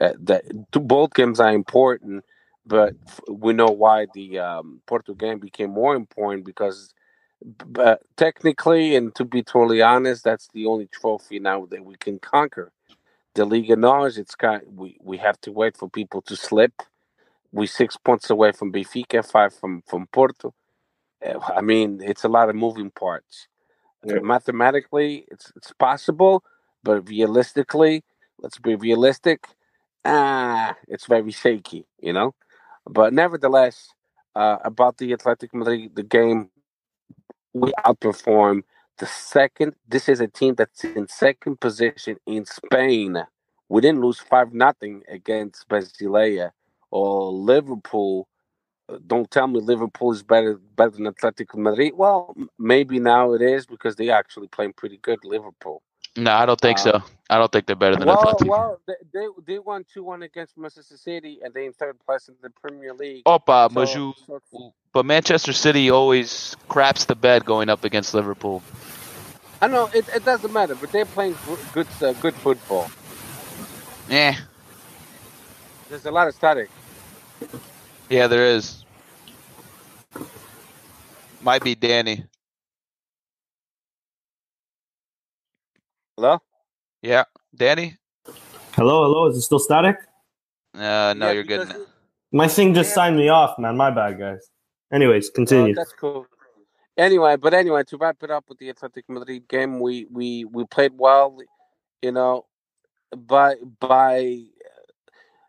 [0.00, 2.24] uh, that both games are important,
[2.66, 2.94] but
[3.30, 6.94] we know why the um, Porto game became more important because.
[7.66, 12.18] But technically, and to be totally honest, that's the only trophy now that we can
[12.18, 12.72] conquer.
[13.36, 14.62] The Liga NOS, it's kind.
[14.74, 16.74] We we have to wait for people to slip.
[17.52, 20.50] We six points away from Benfica, five from from Porto
[21.24, 23.48] I mean, it's a lot of moving parts.
[24.04, 24.20] Yeah.
[24.20, 26.44] Mathematically, it's it's possible,
[26.84, 28.04] but realistically,
[28.38, 29.46] let's be realistic.
[30.04, 32.34] Ah, it's very shaky, you know.
[32.86, 33.88] But nevertheless,
[34.36, 36.50] uh, about the Athletic Madrid, the game,
[37.54, 38.62] we outperformed
[38.98, 39.74] the second.
[39.88, 43.18] This is a team that's in second position in Spain.
[43.68, 46.52] We didn't lose five nothing against Basilea
[46.90, 48.24] or Liverpool
[48.88, 51.94] uh, don't tell me Liverpool is better better than Atletico Madrid.
[51.96, 55.20] Well, maybe now it is because they actually playing pretty good.
[55.24, 55.82] Liverpool.
[56.16, 57.02] No, I don't think so.
[57.28, 58.46] I don't think they're better than well, Atletico.
[58.46, 58.80] Well,
[59.12, 62.50] they, they won two one against Manchester City, and they in third place in the
[62.50, 63.24] Premier League.
[63.24, 68.62] Opa, so, you, so, but Manchester City always craps the bed going up against Liverpool.
[69.60, 71.36] I know it, it doesn't matter, but they're playing
[71.72, 72.90] good uh, good football.
[74.08, 74.36] Yeah.
[75.88, 76.70] There's a lot of static.
[78.08, 78.84] Yeah, there is.
[81.40, 82.24] Might be Danny.
[86.16, 86.40] Hello?
[87.02, 87.24] Yeah,
[87.54, 87.94] Danny?
[88.72, 89.26] Hello, hello.
[89.26, 89.98] Is it still static?
[90.74, 91.74] Uh, no, yeah, you're good.
[92.32, 92.94] My thing just yeah.
[92.94, 93.76] signed me off, man.
[93.76, 94.48] My bad, guys.
[94.90, 95.72] Anyways, continue.
[95.72, 96.26] Oh, that's cool.
[96.96, 100.64] Anyway, but anyway, to wrap it up with the Athletic Madrid game, we we we
[100.64, 101.36] played well,
[102.00, 102.46] you know,
[103.14, 104.38] by by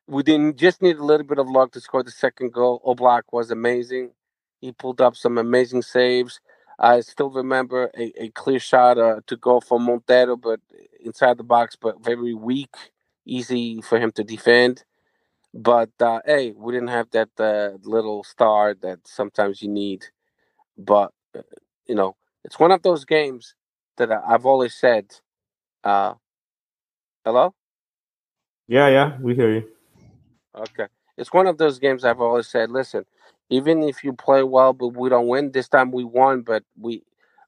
[0.06, 2.82] we didn't just need a little bit of luck to score the second goal.
[2.86, 4.12] Oblak was amazing.
[4.60, 6.42] He pulled up some amazing saves.
[6.80, 10.60] I still remember a, a clear shot uh, to go for Montero, but
[11.04, 12.76] inside the box, but very weak,
[13.26, 14.84] easy for him to defend.
[15.54, 20.06] But uh, hey, we didn't have that uh, little star that sometimes you need.
[20.78, 21.42] But uh,
[21.88, 23.56] you know, it's one of those games
[23.98, 25.08] that I've always said.
[25.84, 26.16] Uh,
[27.26, 27.54] hello.
[28.68, 29.64] Yeah, yeah, we hear you.
[30.56, 30.88] Okay.
[31.18, 33.06] It's one of those games I've always said, listen,
[33.50, 37.04] even if you play well but we don't win, this time we won, but we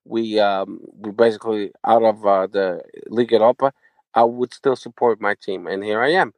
[0.05, 3.73] we um we basically out of uh, the Liga Europa,
[4.13, 5.67] I would still support my team.
[5.67, 6.33] And here I am.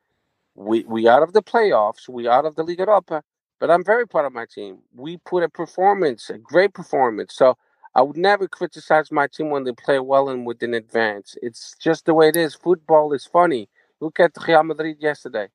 [0.56, 3.24] We we out of the playoffs, we out of the Liga Europa,
[3.60, 4.80] but I'm very proud of my team.
[4.96, 7.36] We put a performance, a great performance.
[7.36, 7.58] So
[7.94, 11.36] I would never criticize my team when they play well and within advance.
[11.42, 12.56] It's just the way it is.
[12.56, 13.70] Football is funny.
[14.00, 15.50] Look at Real Madrid yesterday.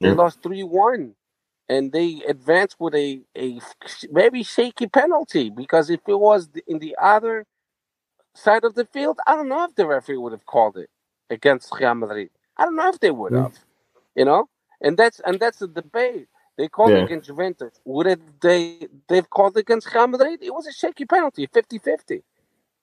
[0.00, 0.14] They yeah.
[0.14, 1.14] lost 3 1
[1.68, 3.60] and they advanced with a, a
[4.10, 7.46] very shaky penalty because if it was in the other
[8.34, 10.90] side of the field, I don't know if the referee would have called it
[11.30, 12.30] against Real Madrid.
[12.56, 13.60] I don't know if they would have, yeah.
[14.16, 14.48] you know.
[14.80, 16.28] And that's and that's the debate.
[16.56, 16.98] They called yeah.
[16.98, 17.80] it against Juventus.
[17.84, 20.40] Would it, they they've called it against Real Madrid?
[20.42, 22.22] It was a shaky penalty, 50-50.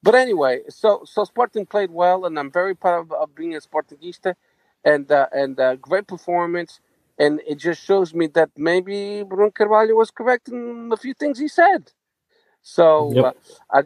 [0.04, 3.60] But anyway, so so Sporting played well, and I'm very proud of, of being a
[3.60, 4.36] Sportingista,
[4.84, 6.80] and uh, and uh, great performance.
[7.20, 11.40] And it just shows me that maybe Bruno Carvalho was correct in a few things
[11.40, 11.92] he said.
[12.64, 13.26] So Yep.
[13.26, 13.34] uh,
[13.74, 13.84] I,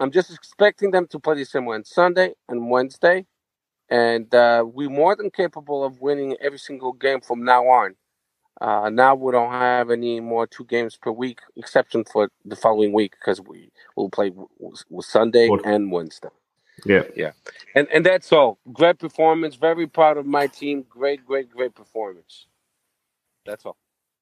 [0.00, 3.26] I'm just expecting them to play the same way on Sunday and Wednesday,
[3.90, 7.96] and uh, we're more than capable of winning every single game from now on.
[8.60, 12.92] Uh, now we don't have any more two games per week, exception for the following
[12.92, 16.30] week because we will play w- w- Sunday What- and Wednesday.
[16.86, 17.32] Yeah, yeah.
[17.74, 18.58] And and that's all.
[18.72, 19.56] Great performance.
[19.56, 20.84] Very proud of my team.
[20.88, 22.46] Great, great, great performance.
[23.44, 23.76] That's all.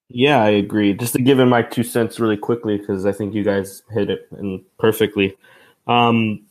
[0.08, 0.92] Yeah, I agree.
[0.94, 4.10] Just to give in my two cents really quickly, because I think you guys hit
[4.10, 5.36] it in perfectly.
[5.86, 6.46] Um,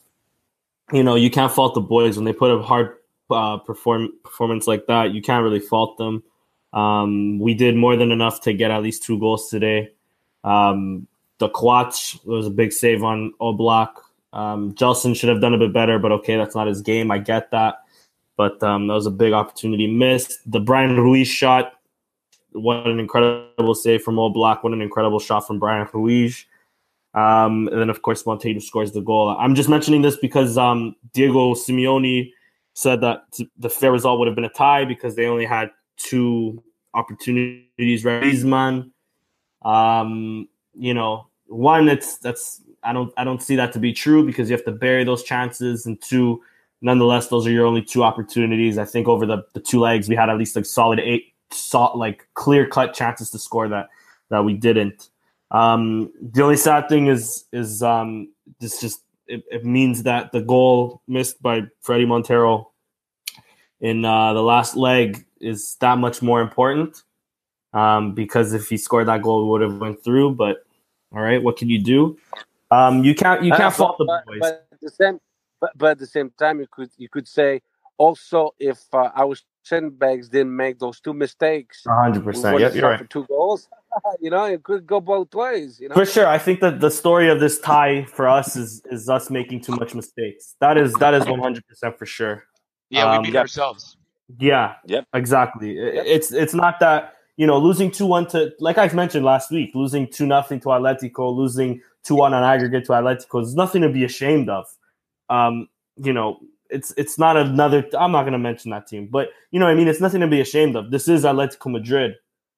[0.94, 2.96] you know, you can't fault the boys when they put a hard
[3.30, 5.14] uh, perform performance like that.
[5.14, 6.24] You can't really fault them.
[6.72, 9.92] Um, we did more than enough to get at least two goals today.
[10.44, 11.08] Um,
[11.40, 13.94] the Quatch was a big save on Oblak.
[14.32, 17.12] Um, Gelson should have done a bit better, but okay, that's not his game.
[17.12, 17.80] I get that.
[18.38, 20.40] But um, that was a big opportunity missed.
[20.50, 21.74] The Bryan Ruiz shot,
[22.54, 24.64] what an incredible save from Oblak.
[24.64, 26.46] What an incredible shot from Bryan Ruiz.
[27.14, 29.30] Um, and then, of course, Montero scores the goal.
[29.30, 32.32] I'm just mentioning this because um, Diego Simeone
[32.74, 33.24] said that
[33.58, 38.04] the fair result would have been a tie because they only had two opportunities.
[38.04, 38.92] Griezmann,
[39.64, 44.26] um, you know, one it's that's I don't I don't see that to be true
[44.26, 46.42] because you have to bury those chances, and two,
[46.82, 48.78] nonetheless, those are your only two opportunities.
[48.78, 51.98] I think over the, the two legs we had at least like solid eight, so,
[51.98, 53.90] like clear cut chances to score that
[54.30, 55.10] that we didn't.
[55.52, 60.42] Um, the only sad thing is is um, this just it, it means that the
[60.42, 62.72] goal missed by Fredy Montero
[63.82, 67.04] in uh, the last leg is that much more important
[67.74, 70.36] um, because if he scored that goal, would have went through.
[70.36, 70.66] But
[71.12, 72.18] all right, what can you do?
[72.72, 74.40] Um, you can't you Uh, can't but- fault the boys.
[74.40, 75.20] But at the same,
[75.60, 77.62] but, but at the same time, you could you could say
[77.98, 79.36] also if uh, our
[79.98, 82.54] bags didn't make those two mistakes, hundred we percent.
[82.54, 82.93] would Yep, you're right.
[83.00, 83.67] suffered two goals.
[84.22, 85.80] you know, it could go both ways.
[85.80, 88.82] You know, For sure, I think that the story of this tie for us is
[88.91, 90.56] is us making too much mistakes.
[90.62, 92.43] That is that is one hundred percent for sure.
[92.89, 93.41] Yeah, Um, we beat Yep.
[93.41, 93.98] ourselves.
[94.39, 94.76] Yeah.
[94.86, 95.06] Yep.
[95.13, 95.74] Exactly.
[95.76, 96.04] Yep.
[96.08, 99.72] It's it's not that you know losing two one to like I mentioned last week,
[99.76, 103.89] losing two nothing to Atletico, losing two one on aggregate to Atletico is nothing to
[103.89, 104.65] be ashamed of.
[105.30, 105.67] Um,
[105.98, 106.39] you know,
[106.70, 107.86] it's it's not another.
[107.98, 110.28] I'm not going to mention that team, but you know, I mean, it's nothing to
[110.28, 110.92] be ashamed of.
[110.92, 112.16] This is Atletico Madrid.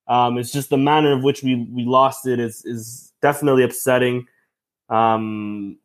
[0.08, 4.28] Um, it's just the manner of which we we lost it is is definitely upsetting.
[4.90, 5.78] Um,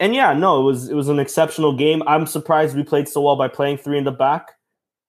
[0.00, 2.02] and yeah, no, it was it was an exceptional game.
[2.06, 4.52] I'm surprised we played so well by playing three in the back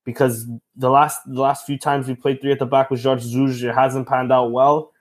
[0.06, 3.24] because the last the last few times we played three at the back with Jorge
[3.24, 4.92] Jesus, it hasn't panned out well.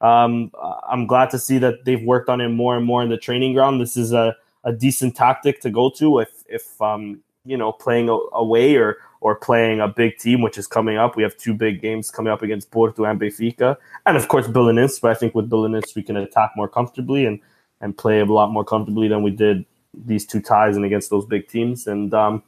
[0.00, 0.50] Um,
[0.88, 3.54] I'm glad to see that they've worked on it more and more in the training
[3.54, 3.80] ground.
[3.80, 8.08] This is a, a decent tactic to go to if if um, you know playing
[8.32, 11.16] away or or playing a big team, which is coming up.
[11.16, 15.00] We have two big games coming up against Porto and Benfica, and of course Belenenses.
[15.00, 17.40] But I think with Belenenses we can attack more comfortably and
[17.80, 21.26] and play a lot more comfortably than we did these two ties and against those
[21.26, 21.86] big teams.
[21.86, 22.42] And um,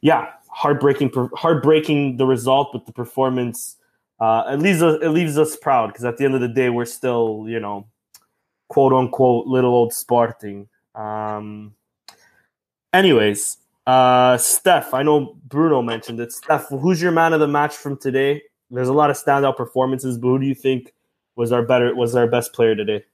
[0.00, 3.76] yeah, heartbreaking, heartbreaking the result, but the performance
[4.20, 6.70] uh, it leaves us it leaves us proud because at the end of the day,
[6.70, 7.86] we're still you know,
[8.68, 10.68] quote unquote, little old Sporting.
[10.98, 11.74] Um,
[12.92, 16.32] anyways, uh, Steph, I know Bruno mentioned it.
[16.32, 18.42] Steph, who's your man of the match from today?
[18.70, 20.92] There's a lot of standout performances, but who do you think
[21.36, 23.04] was our better was our best player today?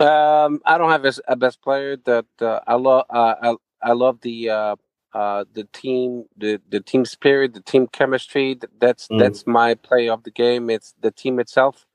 [0.00, 1.96] Um, I don't have a, best player.
[1.96, 3.06] That uh, I love.
[3.10, 4.76] Uh, I I love the uh,
[5.14, 8.58] uh, the team, the the team spirit, the team chemistry.
[8.78, 9.18] That's Mm.
[9.18, 10.70] that's my play of the game.
[10.70, 11.86] It's the team itself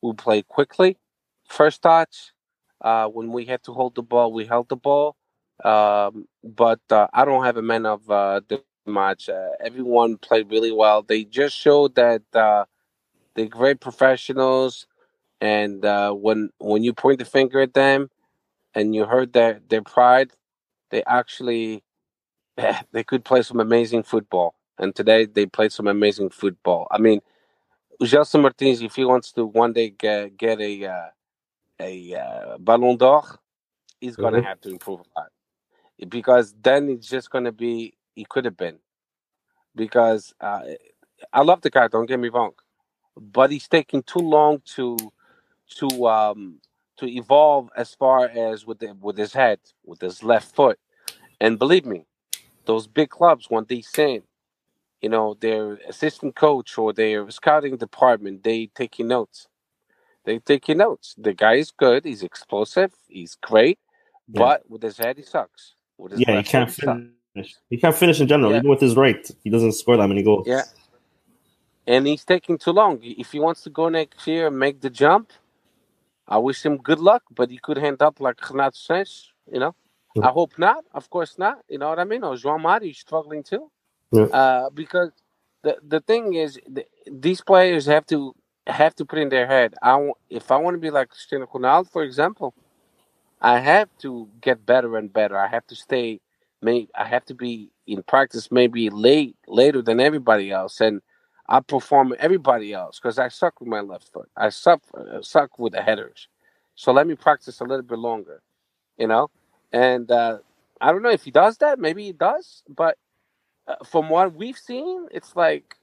[0.00, 0.98] who play quickly,
[1.48, 2.32] first touch.
[2.82, 5.16] Uh, when we had to hold the ball, we held the ball.
[5.64, 9.28] Um, but uh, I don't have a man of uh, the match.
[9.28, 11.02] Uh, everyone played really well.
[11.02, 12.66] They just showed that uh,
[13.36, 14.86] they're great professionals
[15.42, 15.84] and
[16.22, 18.10] when when you point the finger at them
[18.74, 20.32] and you heard their their pride
[20.90, 21.84] they actually
[22.92, 27.20] they could play some amazing football and today they played some amazing football i mean
[28.02, 31.06] Gelson Martins, if he wants to one day get, get a uh,
[31.80, 33.24] a uh, Ballon d'Or,
[34.00, 34.42] he's going to Mhm.
[34.42, 35.30] have to improve a lot
[36.10, 38.78] because then it's just going to be he could have been
[39.76, 40.62] because uh,
[41.32, 41.88] I love the guy.
[41.88, 42.52] Don't get me wrong,
[43.16, 44.98] but he's taking too long to
[45.78, 46.60] to um
[46.98, 50.78] to evolve as far as with the, with his head, with his left foot.
[51.40, 52.06] And believe me,
[52.66, 54.22] those big clubs when they send,
[55.02, 59.48] you know, their assistant coach or their scouting department, they taking notes.
[60.24, 61.14] They taking notes.
[61.18, 62.04] The guy is good.
[62.04, 62.92] He's explosive.
[63.08, 63.78] He's great,
[64.28, 65.74] But with his head, he sucks.
[66.16, 67.02] Yeah, he can't sucks.
[67.34, 67.56] finish.
[67.68, 68.58] He can't finish in general, Yeah.
[68.58, 69.28] even with his right.
[69.44, 70.46] He doesn't score that many goals.
[70.46, 70.62] Yeah.
[71.86, 73.00] And he's taking too long.
[73.02, 75.32] If he wants to go next year and make the jump,
[76.28, 79.74] I wish him good luck, but he could end up like Renato Sanches, you know.
[80.14, 80.28] Yeah.
[80.28, 80.84] I hope not.
[80.92, 81.58] Of course not.
[81.68, 82.22] You know what I mean?
[82.24, 83.70] Or João Mário struggling too.
[84.12, 84.24] Yeah.
[84.24, 85.10] Uh, because
[85.62, 88.34] the the thing is, the, these players have to
[88.68, 89.74] have to put in their head.
[89.82, 92.54] I w- if I want to be like Cristiano Ronaldo, for example,
[93.40, 95.38] I have to get better and better.
[95.38, 96.20] I have to stay.
[96.62, 101.02] May I have to be in practice maybe late later than everybody else, and
[101.48, 104.28] I perform everybody else because I suck with my left foot.
[104.36, 106.28] I suck uh, suck with the headers.
[106.76, 108.42] So let me practice a little bit longer,
[108.98, 109.30] you know.
[109.72, 110.38] And uh,
[110.80, 111.78] I don't know if he does that.
[111.80, 112.98] Maybe he does, but
[113.68, 115.76] uh, from what we've seen, it's like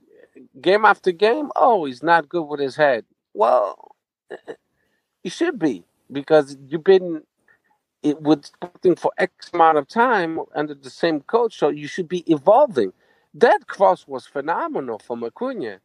[0.61, 1.51] game after game.
[1.55, 3.05] Oh, he's not good with his head.
[3.33, 3.95] Well,
[5.23, 7.23] he should be because you've been
[8.03, 12.07] it with something for X amount of time under the same coach, so you should
[12.07, 12.93] be evolving.
[13.33, 15.79] That cross was phenomenal from Acuna,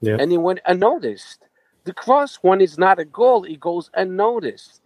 [0.00, 0.16] Yeah.
[0.20, 1.44] and he went unnoticed.
[1.84, 4.82] The cross, when it's not a goal, it goes unnoticed.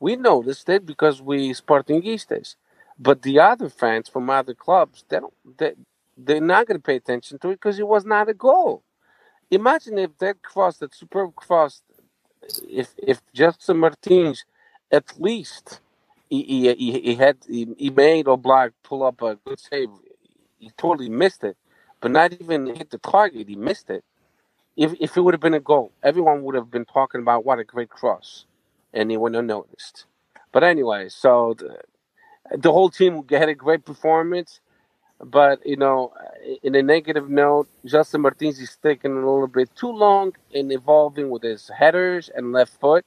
[0.00, 2.56] We noticed it because we Sportingistas,
[2.98, 5.74] but the other fans from other clubs, they don't, they,
[6.16, 8.82] they're not going to pay attention to it because it was not a goal.
[9.50, 11.82] Imagine if that cross, that superb cross,
[12.68, 14.44] if if Gelson Martins
[14.92, 15.80] at least
[16.30, 19.88] he, he, he, had he, he made Oblak pull up a good save.
[20.58, 21.56] He totally missed it,
[22.00, 23.48] but not even hit the target.
[23.48, 24.04] He missed it.
[24.76, 27.60] If if it would have been a goal, everyone would have been talking about what
[27.60, 28.46] a great cross,
[28.92, 30.06] and he wouldn't have noticed.
[30.52, 31.78] But anyway, so the,
[32.58, 34.60] the whole team had a great performance.
[35.20, 36.12] But you know,
[36.62, 41.30] in a negative note, Gelson Martins is taking a little bit too long in evolving
[41.30, 43.04] with his headers and left foot.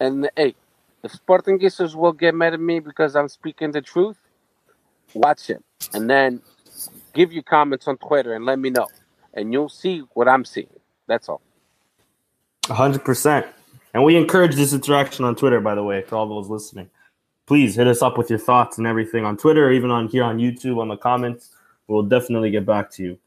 [0.00, 0.54] And hey,
[1.02, 4.16] if Sportingistas will get mad at me because I'm speaking the truth,
[5.14, 5.62] watch it
[5.94, 6.40] and then
[7.14, 8.86] give your comments on Twitter and let me know,
[9.34, 10.68] and you'll see what I'm seeing.
[11.06, 11.40] That's all.
[12.68, 13.46] hundred percent.
[13.94, 16.90] And we encourage this interaction on Twitter, by the way, for all those listening.
[17.48, 20.22] Please hit us up with your thoughts and everything on Twitter, or even on here
[20.22, 21.48] on YouTube on the comments.
[21.86, 23.18] We'll definitely get back to you.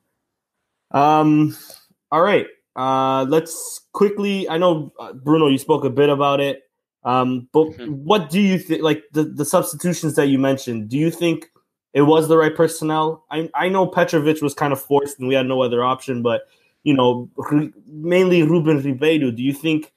[0.92, 1.58] Um,
[2.12, 2.46] all right.
[2.76, 4.48] Uh, let's quickly.
[4.48, 6.70] I know uh, Bruno, you spoke a bit about it.
[7.04, 7.90] Um, but Mhm.
[8.04, 8.84] what do you think?
[8.84, 11.50] Like the, the substitutions that you mentioned, do you think
[11.94, 13.26] it was the right personnel?
[13.32, 16.22] I I know Petrovic was kind of forced, and we had no other option.
[16.22, 16.44] But
[16.84, 17.28] you know,
[17.88, 19.32] mainly Ruben Ribeiro.
[19.32, 19.92] Do you think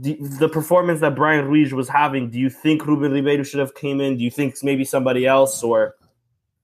[0.00, 2.30] the, performance that Bryan Ruiz was having?
[2.30, 4.16] Do you think Ruben Ribeiro should have came in?
[4.16, 5.96] Do you think maybe somebody else, or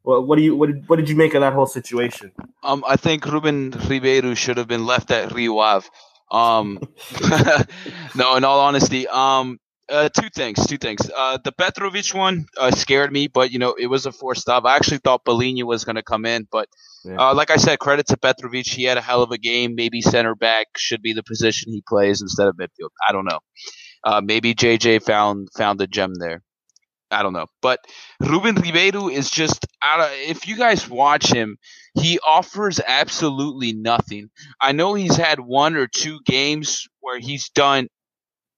[0.02, 0.26] what?
[0.26, 2.32] What do you what did, what did you make of that whole situation?
[2.62, 5.86] Um, I think Ruben Ribeiro should have been left at Rio Ave.
[6.30, 6.80] Um,
[8.14, 11.08] no, in all honesty, um, uh, two things, two things.
[11.16, 14.64] Uh, the Petrovic one uh, scared me, but you know it was a forced stop.
[14.64, 16.68] I actually thought Bellini was going to come in, but
[17.04, 17.16] Yeah.
[17.30, 18.66] uh, like I said, credit to Petrovic.
[18.66, 19.74] He had a hell of a game.
[19.76, 22.90] Maybe center back should be the position he plays instead of midfield.
[23.08, 23.38] I don't know.
[24.04, 26.42] Uh, maybe JJ found found a gem there.
[27.08, 27.78] I don't know, but
[28.20, 30.08] Ruben Ribeiro is just out of.
[30.12, 31.56] If you guys watch him,
[31.94, 34.30] he offers absolutely nothing.
[34.60, 37.86] I know he's had one or two games where he's done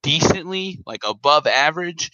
[0.02, 2.10] decently, like above average,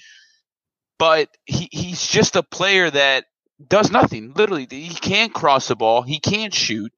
[0.98, 3.24] but he, he's just a player that
[3.66, 4.32] does nothing.
[4.34, 6.92] Literally, he can't cross the ball, he can't shoot.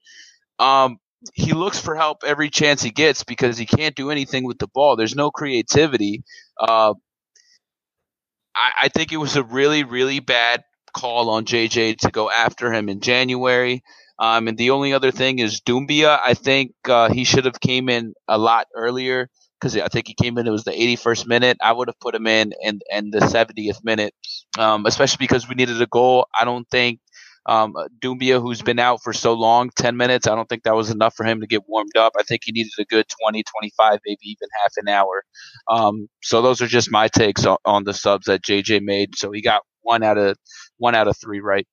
[0.58, 0.98] Um,
[1.34, 4.68] he looks for help every chance he gets because he can't do anything with the
[4.68, 4.96] ball.
[4.96, 6.22] There's no creativity.
[6.58, 6.94] Uh,
[8.54, 10.62] I, I think it was a really, really bad
[10.94, 13.82] call on JJ to go after him in January.
[14.18, 16.18] Um, and the only other thing is Doumbia.
[16.24, 19.28] I think uh, he should have came in a lot earlier
[19.60, 20.46] because I think he came in.
[20.46, 21.56] It was the 81st minute.
[21.60, 24.14] I would have put him in and and the 70th minute,
[24.58, 26.26] um, especially because we needed a goal.
[26.38, 27.00] I don't think
[27.46, 30.26] um, Doumbia, who's been out for so long, 10 minutes.
[30.26, 32.14] I don't think that was enough for him to get warmed up.
[32.18, 35.22] I think he needed a good 20, 25, maybe even half an hour.
[35.70, 39.16] Um, so those are just my takes on, on the subs that JJ made.
[39.16, 40.36] So he got one out of
[40.78, 41.66] one out of three right.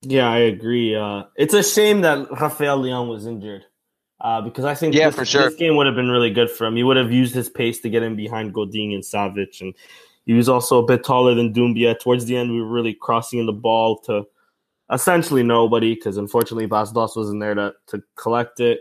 [0.00, 0.96] Yeah, I agree.
[0.96, 3.66] Uh, it's a shame that Rafael Leon was injured
[4.22, 5.50] uh, because I think Yeah, this, for sure.
[5.50, 6.76] this game would have been really good for him.
[6.76, 9.74] He would have used his pace to get in behind Godín and Savic, and
[10.24, 11.98] he was also a bit taller than Doumbia.
[11.98, 14.24] Towards the end, we were really crossing in the ball to
[14.92, 18.80] essentially nobody because unfortunately Bas Dost wasn't there to, to collect it.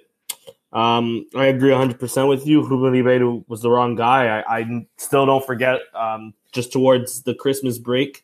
[0.74, 2.66] Um, I agree 100% with you.
[2.66, 4.40] Ruben Ribeiro was the wrong guy.
[4.40, 8.24] I, I still don't forget um, just towards the Christmas break,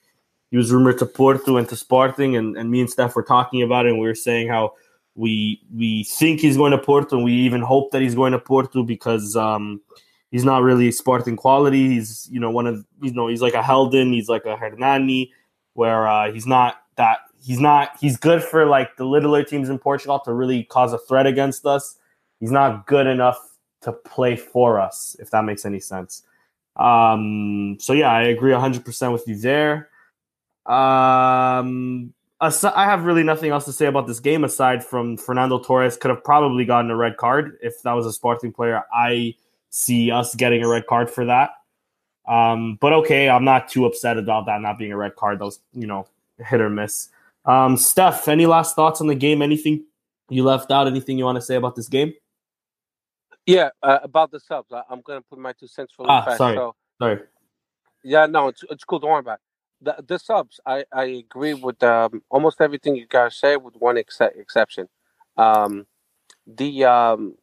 [0.49, 3.63] he was rumored to Porto and to Sporting, and, and me and Steph were talking
[3.63, 4.74] about it, and we were saying how
[5.18, 8.39] we we think he's going to Porto, and we even hope that he's going to
[8.39, 9.82] Porto because um,
[10.32, 11.89] he's not really sporting quality.
[11.89, 15.32] He's you know one of you know he's like a Heldon, he's like a Hernani,
[15.74, 19.80] where uh, he's not that he's not he's good for like the littler teams in
[19.80, 21.97] Portugal to really cause a threat against us.
[22.39, 23.39] He's not good enough
[23.82, 26.24] to play for us, if that makes any sense.
[26.76, 29.89] Um, so yeah, I agree 100% with you there.
[30.68, 35.98] Um, I have really nothing else to say about this game aside from Fernando Torres
[35.98, 38.84] could have probably gotten a red card if that was a Sporting player.
[38.94, 39.36] I
[39.70, 41.52] see us getting a red card for that.
[42.28, 45.40] Um, but okay, I'm not too upset about that not being a red card.
[45.40, 46.08] Those, you know,
[46.38, 47.10] hit or miss.
[47.46, 49.42] Um, Steph, any last thoughts on the game?
[49.42, 49.86] Anything
[50.30, 50.88] you left out?
[50.88, 52.14] Anything you want to say about this game?
[53.46, 54.74] Yeah, uh, about the subs.
[54.74, 56.38] I, am gonna put my two cents really ah, fast.
[56.38, 56.56] Sorry.
[56.58, 57.20] So, sorry.
[58.04, 59.00] Yeah, no, it's it's cool.
[59.00, 59.47] Don't worry about it.
[59.82, 60.59] The the subs.
[60.65, 64.89] I I agree with um, almost everything you guys say, with one ex- exception.
[65.38, 65.86] Um,
[66.47, 67.36] the um,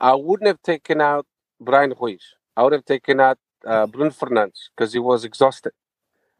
[0.00, 1.26] I wouldn't have taken out
[1.60, 2.22] Bryan Ruiz.
[2.56, 5.72] I would have taken out uh, Bruno Fernandes because he was exhausted.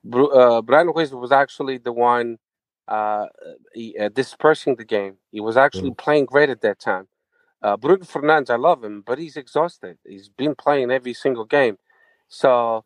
[0.04, 2.38] Bru- uh, Bryan Ruiz was actually the one
[2.88, 3.26] uh,
[3.74, 5.16] he, uh, dispersing the game.
[5.30, 5.98] He was actually mm.
[5.98, 7.08] playing great at that time.
[7.62, 9.98] Uh, Bruno Fernandes, I love him, but he's exhausted.
[10.04, 11.78] He's been playing every single game.
[12.28, 12.84] So,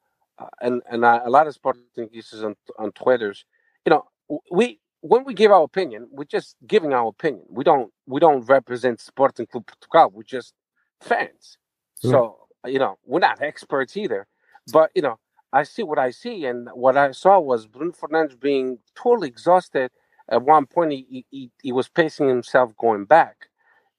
[0.60, 3.44] and and I, a lot of sporting users on on Twitter's,
[3.84, 4.04] you know,
[4.50, 7.44] we when we give our opinion, we're just giving our opinion.
[7.48, 10.10] We don't we don't represent Sporting Club Portugal.
[10.14, 10.54] We're just
[11.00, 11.58] fans.
[12.04, 12.10] Mm.
[12.10, 14.26] So you know, we're not experts either.
[14.72, 15.18] But you know,
[15.52, 19.90] I see what I see, and what I saw was Bruno Fernandes being totally exhausted.
[20.28, 23.48] At one point, he he, he was pacing himself going back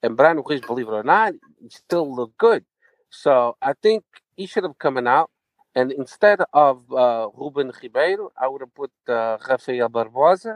[0.03, 1.33] and Bryan Ruiz, believe it or not,
[1.69, 2.65] still looked good.
[3.09, 4.03] So I think
[4.35, 5.29] he should have come out.
[5.77, 10.53] And instead of uh, Ruben Ribeiro, I would have put uh, Rafael Barbosa.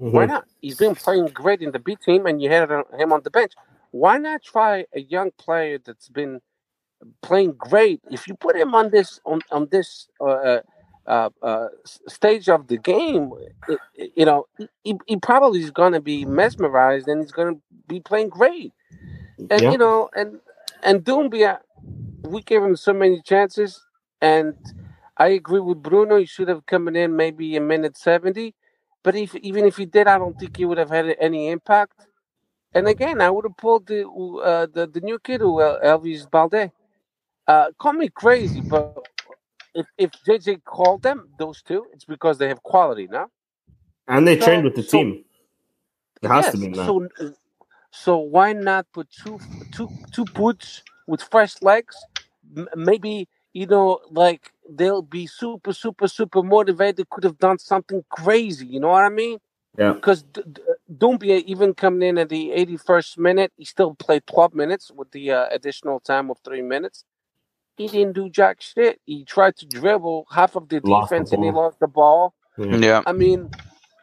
[0.00, 0.12] Mm-hmm.
[0.16, 0.44] Why not?
[0.62, 2.70] He's been playing great in the B team, and you had
[3.02, 3.52] him on the bench.
[3.90, 6.40] Why not try a young player that's been
[7.20, 8.00] playing great?
[8.10, 10.60] If you put him on this on on this uh,
[11.06, 11.68] uh, uh,
[12.08, 13.30] stage of the game,
[13.68, 13.78] it,
[14.16, 14.46] you know,
[14.84, 18.72] he, he probably is going to be mesmerized, and he's going to be playing great.
[19.50, 19.70] And yeah.
[19.72, 20.40] you know, and
[20.82, 21.58] and Doumbia,
[22.22, 23.84] we gave him so many chances,
[24.22, 24.54] and
[25.18, 26.16] I agree with Bruno.
[26.18, 28.54] He should have come in maybe a minute seventy,
[29.02, 32.06] but if even if he did, I don't think he would have had any impact.
[32.74, 36.26] And again, I would have pulled the uh, the the new kid, who uh, Elves
[36.26, 36.70] Baldé.
[37.46, 38.96] Uh, call me crazy, but
[39.74, 43.28] if if JJ called them those two, it's because they have quality now.
[44.08, 45.24] And they so, trained with the so, team.
[46.22, 46.74] It has yes, to be.
[46.74, 47.08] So
[47.90, 49.38] so why not put two
[49.72, 51.96] two two boots with fresh legs?
[52.56, 57.10] M- maybe you know, like they'll be super super super motivated.
[57.10, 58.66] Could have done something crazy.
[58.66, 59.38] You know what I mean?
[59.78, 59.94] Yeah.
[59.94, 64.54] Because D- D- Doumbia even coming in at the 81st minute, he still played 12
[64.54, 67.04] minutes with the uh, additional time of three minutes.
[67.76, 69.00] He didn't do jack shit.
[69.06, 72.34] He tried to dribble half of the lost defense the and he lost the ball.
[72.58, 73.02] Yeah.
[73.06, 73.50] I mean,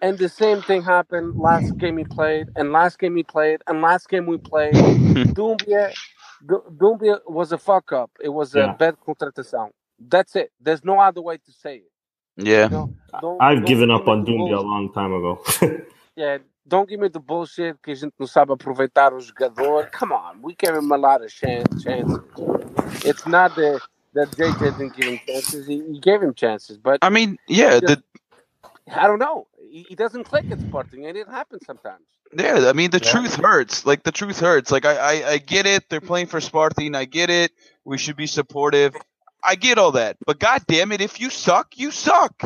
[0.02, 3.82] and the same thing happened last game he played, and last game he played, and
[3.82, 4.82] last game we played.
[5.36, 5.94] Doumbia,
[6.46, 8.12] Doumbia was a fuck up.
[8.22, 8.72] It was yeah.
[8.72, 9.70] a bad contratação.
[10.00, 10.52] That's it.
[10.60, 11.92] There's no other way to say it.
[12.38, 12.66] Yeah.
[12.66, 15.44] You know, don't, I've don't given up on Doumbia a long time ago.
[16.16, 16.38] yeah,
[16.68, 19.90] don't give me the bullshit que a gente não sabe aproveitar o jogador.
[19.92, 21.86] Come on, we gave him a lot of chances.
[23.06, 23.82] It's not that
[24.14, 25.68] that JJ didn't give him chances.
[25.68, 28.04] He, he, gave him chances, but I mean, yeah, just, the
[28.96, 29.48] I don't know.
[29.70, 32.04] He, he doesn't click at Sporting, and it happens sometimes.
[32.38, 33.12] Yeah, I mean the yeah.
[33.12, 33.86] truth hurts.
[33.86, 34.72] Like the truth hurts.
[34.72, 35.90] Like I, I, I get it.
[35.90, 36.96] They're playing for Sporting.
[36.96, 37.52] I get it.
[37.86, 38.96] We should be supportive.
[39.44, 40.18] I get all that.
[40.26, 42.42] But god damn it, if you suck, you suck.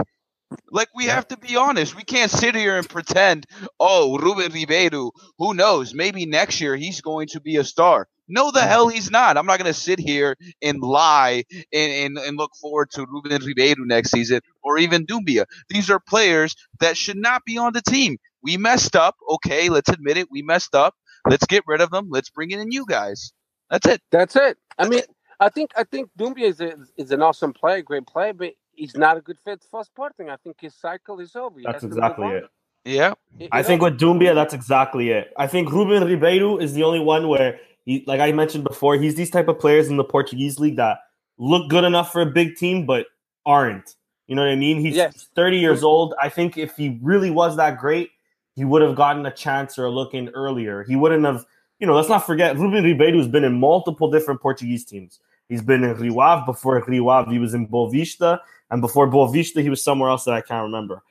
[0.72, 1.96] Like we have to be honest.
[1.96, 3.46] We can't sit here and pretend,
[3.80, 5.94] oh, Ruben Ribeiro, who knows?
[5.94, 8.08] Maybe next year he's going to be a star.
[8.28, 9.38] No, the hell he's not.
[9.38, 11.44] I'm not going to sit here and lie
[11.74, 15.46] and, and, and look forward to Ruben Ribeiro next season or even Doumbia.
[15.70, 18.18] These are players that should not be on the team.
[18.42, 19.16] We messed up.
[19.30, 20.28] Okay, let's admit it.
[20.32, 20.96] We messed up.
[21.30, 22.08] Let's get rid of them.
[22.10, 23.34] Let's bring in you guys.
[23.70, 24.02] That's it.
[24.12, 24.58] That's it.
[24.78, 25.02] I mean,
[25.40, 28.96] I think I think Doumbia is a, is an awesome player, great player, but he's
[28.96, 30.30] not a good fit for Sporting.
[30.30, 31.60] I think his cycle is over.
[31.60, 32.44] He that's exactly it.
[32.86, 33.14] Yeah.
[33.52, 35.34] I think with Doumbia, that's exactly it.
[35.38, 39.16] I think Ruben Ribeiro is the only one where he, like I mentioned before, he's
[39.16, 41.00] these type of players in the Portuguese league that
[41.38, 43.08] look good enough for a big team, but
[43.46, 43.96] aren't.
[44.28, 44.80] You know what I mean?
[44.80, 45.28] He's yes.
[45.36, 46.14] 30 years old.
[46.22, 48.12] I think if he really was that great,
[48.56, 50.84] he would have gotten a chance or a look in earlier.
[50.84, 51.46] He wouldn't have,
[51.80, 55.20] you know, let's not forget, Ruben Ribeiro has been in multiple different Portuguese teams.
[55.50, 56.46] He's been in Rio Ave.
[56.46, 58.40] Before Rio Ave, he was in Boavista.
[58.74, 61.04] And before Boavista, he was somewhere else that I can't remember.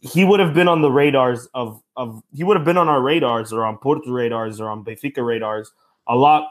[0.00, 3.00] He would have been on the radars of, of he would have been on our
[3.00, 5.70] radars or on Porto radars or on Benfica radars
[6.08, 6.50] a lot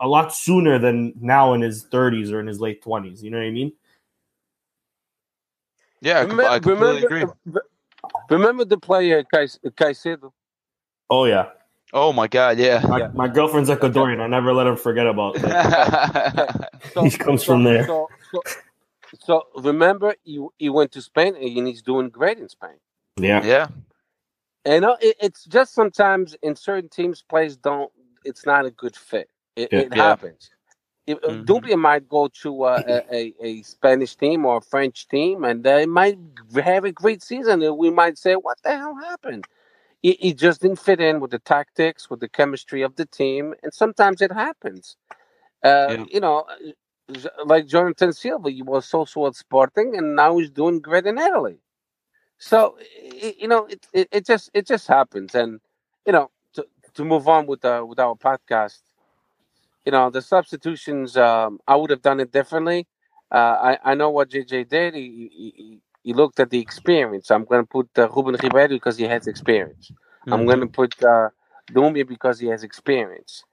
[0.00, 3.22] a lot sooner than now in his 30s or in his late 20s.
[3.22, 3.72] You know what I mean?
[6.00, 7.60] Yeah, I, remember, I completely remember, agree.
[8.30, 10.32] Remember the player Caicedo?
[11.10, 11.50] Oh yeah.
[11.92, 12.58] Oh my God!
[12.58, 12.80] Yeah.
[12.88, 13.10] My, yeah.
[13.12, 14.18] my girlfriend's Ecuadorian.
[14.20, 16.70] I never let him forget about that.
[16.94, 17.86] so, he comes so, from there.
[17.86, 18.08] So,
[19.20, 22.76] so, so, remember, he, he went to Spain and he's doing great in Spain.
[23.16, 23.44] Yeah.
[23.44, 23.66] Yeah.
[24.64, 27.90] And you know, it, it's just sometimes in certain teams, players don't.
[28.24, 29.28] It's not a good fit.
[29.56, 29.80] It, yeah.
[29.80, 30.50] it happens.
[31.08, 31.42] Uh, mm-hmm.
[31.42, 35.64] Doumbia might go to uh, a, a, a, Spanish team or a French team, and
[35.64, 36.16] they might
[36.54, 37.60] have a great season.
[37.62, 39.46] And we might say, "What the hell happened?"
[40.00, 43.54] He, he, just didn't fit in with the tactics, with the chemistry of the team,
[43.62, 44.96] and sometimes it happens.
[45.64, 46.04] Uh, yeah.
[46.08, 46.44] You know,
[47.44, 51.58] like Jonathan Silva, he was also at Sporting, and now he's doing great in Italy.
[52.38, 52.76] So,
[53.40, 55.60] you know, it, it, it just it just happens, and
[56.06, 58.80] you know, to, to move on with the with our podcast
[59.84, 62.86] you know, the substitutions, um, I would have done it differently.
[63.30, 64.94] Uh, I, I know what JJ did.
[64.94, 67.30] He, he, he looked at the experience.
[67.30, 69.90] I'm going to put uh, Ruben Ribeiro because he has experience.
[69.90, 70.32] Mm-hmm.
[70.32, 71.30] I'm going to put uh,
[72.06, 73.44] because he has experience.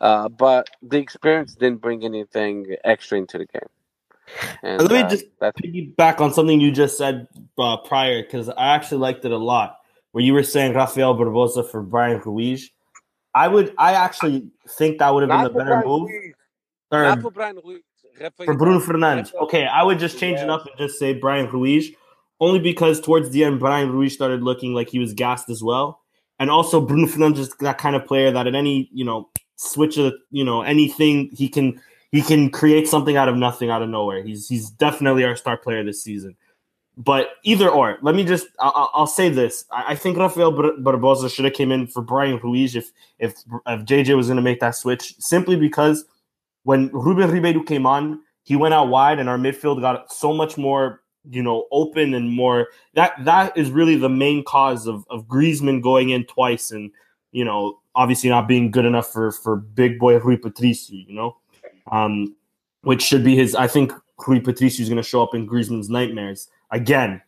[0.00, 3.68] Uh, but the experience didn't bring anything extra into the game.
[4.62, 7.26] And, Let me uh, just piggyback on something you just said
[7.58, 9.76] uh, prior because I actually liked it a lot.
[10.12, 12.70] Where you were saying Rafael Barbosa for Bryan Ruiz.
[13.34, 13.72] I would.
[13.78, 16.10] I actually think that would have been the better move.
[16.90, 17.82] Or, Not for Bryan Ruiz.
[18.44, 19.32] For Bruno Fernandes.
[19.34, 21.90] Okay, I would just change it up and just say Bryan Ruiz,
[22.40, 26.00] only because towards the end Bryan Ruiz started looking like he was gassed as well,
[26.38, 29.30] and also Bruno Fernandes is that kind of player that at any you know
[29.60, 31.80] switch of you know anything he can
[32.10, 34.22] he can create something out of nothing out of nowhere.
[34.22, 36.36] He's he's definitely our star player this season.
[36.96, 41.44] But either or, let me just I'll, I'll say this: I, think Rafael Barbosa should
[41.44, 43.32] have came in for Bryan Ruiz if if
[43.66, 46.04] if JJ was going to make that switch, simply because
[46.64, 50.58] when Ruben Ribeiro came on, he went out wide, and our midfield got so much
[50.58, 55.26] more you know open and more that that is really the main cause of of
[55.26, 56.90] Griezmann going in twice and
[57.32, 61.36] you know obviously not being good enough for for big boy Rui Patricio, you know,
[61.90, 62.34] um,
[62.82, 63.54] which should be his.
[63.54, 63.92] I think
[64.26, 67.22] Rui Patricio is going to show up in Griezmann's nightmares again.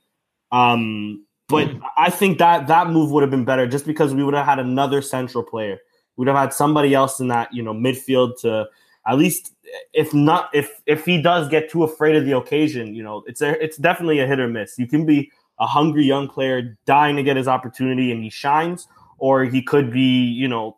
[0.51, 1.71] Um, but.
[1.99, 4.59] I think that that move would have been better just because we would have had
[4.59, 5.79] another central player.
[6.17, 8.67] We'd have had somebody else in that you know midfield to
[9.07, 9.55] at least
[9.93, 13.41] if not if if he does get too afraid of the occasion, you know it's
[13.41, 14.79] a it's definitely a hit or miss.
[14.79, 18.89] You can be a hungry young player dying to get his opportunity and he shines,
[19.23, 20.77] or he could be you know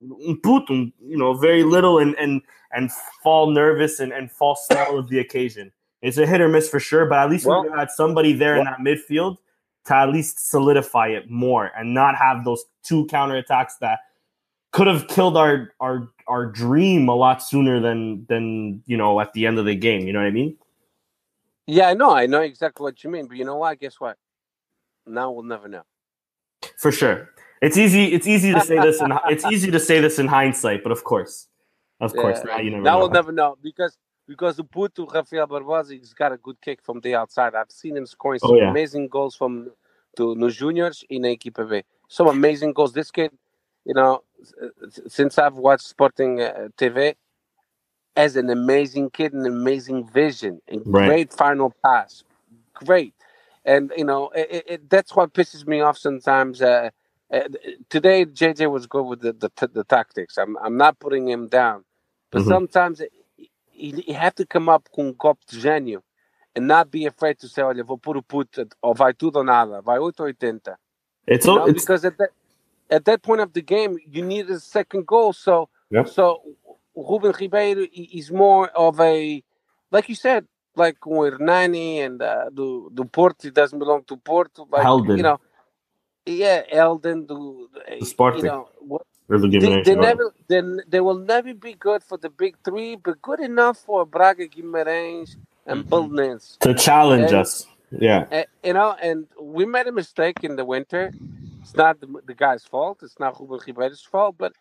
[0.00, 2.40] you know very little and and
[2.72, 2.90] and
[3.22, 5.70] fall nervous and and fall small of the occasion.
[6.00, 8.54] It's a hit or miss for sure, but at least well, we had somebody there
[8.54, 9.36] well, in that midfield
[9.84, 14.00] to at least solidify it more and not have those two counterattacks that
[14.72, 19.34] could have killed our our our dream a lot sooner than than you know at
[19.34, 20.06] the end of the game.
[20.06, 20.56] You know what I mean?
[21.66, 22.10] Yeah, I know.
[22.10, 23.26] I know exactly what you mean.
[23.26, 23.78] But you know what?
[23.78, 24.16] Guess what?
[25.06, 25.82] Now we'll never know.
[26.78, 27.28] For sure.
[27.62, 28.12] It's easy.
[28.12, 30.82] It's easy to say this, and it's easy to say this in hindsight.
[30.82, 31.46] But of course,
[32.00, 32.82] of course, now you never.
[32.82, 32.98] Now know.
[32.98, 33.96] we'll never know because
[34.26, 37.54] because the Puto Rafael Barbosa, he's got a good kick from the outside.
[37.54, 38.70] I've seen him scoring oh, some oh, yeah.
[38.70, 39.70] amazing goals from
[40.16, 41.82] to no juniors in Equipe B.
[42.08, 42.92] Some amazing goals.
[42.92, 43.30] This kid,
[43.84, 44.24] you know,
[45.06, 47.14] since I've watched Sporting uh, TV,
[48.16, 51.06] as an amazing kid, an amazing vision, and right.
[51.06, 52.24] great final pass,
[52.74, 53.14] great.
[53.64, 56.60] And you know, it, it, that's what pisses me off sometimes.
[56.60, 56.90] Uh,
[57.32, 57.48] uh,
[57.88, 60.36] today, JJ was good with the, the, the tactics.
[60.36, 61.84] I'm I'm not putting him down,
[62.30, 62.50] but mm-hmm.
[62.50, 63.02] sometimes
[63.72, 66.02] you have to come up com um copo de gênio
[66.54, 69.44] and not be afraid to say, olha, vou pôr o puto, ou vai tudo ou
[69.44, 70.78] nada, vai 8 ou 80.
[71.26, 72.30] It's, all, it's because at that,
[72.90, 75.32] at that point of the game, you need a second goal.
[75.32, 76.04] So, yeah.
[76.04, 76.42] so
[76.94, 79.42] Ruben Ribeiro is more of a,
[79.90, 84.16] like you said, like with Hernani and uh, do do Porto, he doesn't belong to
[84.16, 84.66] Porto.
[84.70, 84.84] Like.
[85.08, 85.40] You know,
[86.26, 87.68] yeah, Heldon, do,
[87.98, 88.44] the Sporting.
[88.44, 92.56] You know, what, they, they never, they, they will never be good for the big
[92.64, 97.66] three, but good enough for Braga, Guimarães, and mm to challenge and, us.
[97.90, 101.12] Yeah, and, you know, and we made a mistake in the winter.
[101.62, 103.00] It's not the, the guy's fault.
[103.02, 104.52] It's not Ruben Ribeiro's fault, but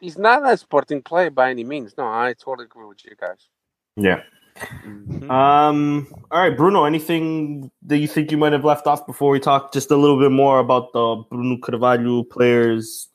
[0.00, 1.94] he's not a sporting player by any means.
[1.96, 3.48] No, I totally agree with you guys.
[3.96, 4.22] Yeah.
[4.56, 5.30] Mm-hmm.
[5.30, 6.06] Um.
[6.30, 6.84] All right, Bruno.
[6.84, 10.18] Anything that you think you might have left off before we talk just a little
[10.18, 13.08] bit more about the Bruno Carvalho players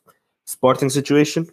[0.46, 1.48] Sporting situation?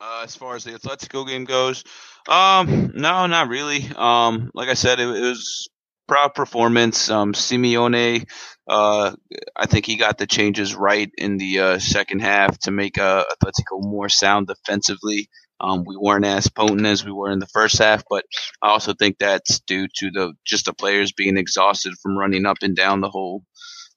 [0.00, 1.82] Uh, as far as the Atletico game goes,
[2.28, 3.88] um, no, not really.
[3.96, 5.68] Um, like I said, it, it was
[6.06, 7.10] proud performance.
[7.10, 8.28] Um, Simeone,
[8.68, 9.12] uh,
[9.56, 13.24] I think he got the changes right in the uh, second half to make uh,
[13.24, 15.28] Atletico more sound defensively.
[15.60, 18.24] Um, we weren't as potent as we were in the first half, but
[18.62, 22.58] I also think that's due to the just the players being exhausted from running up
[22.62, 23.42] and down the whole,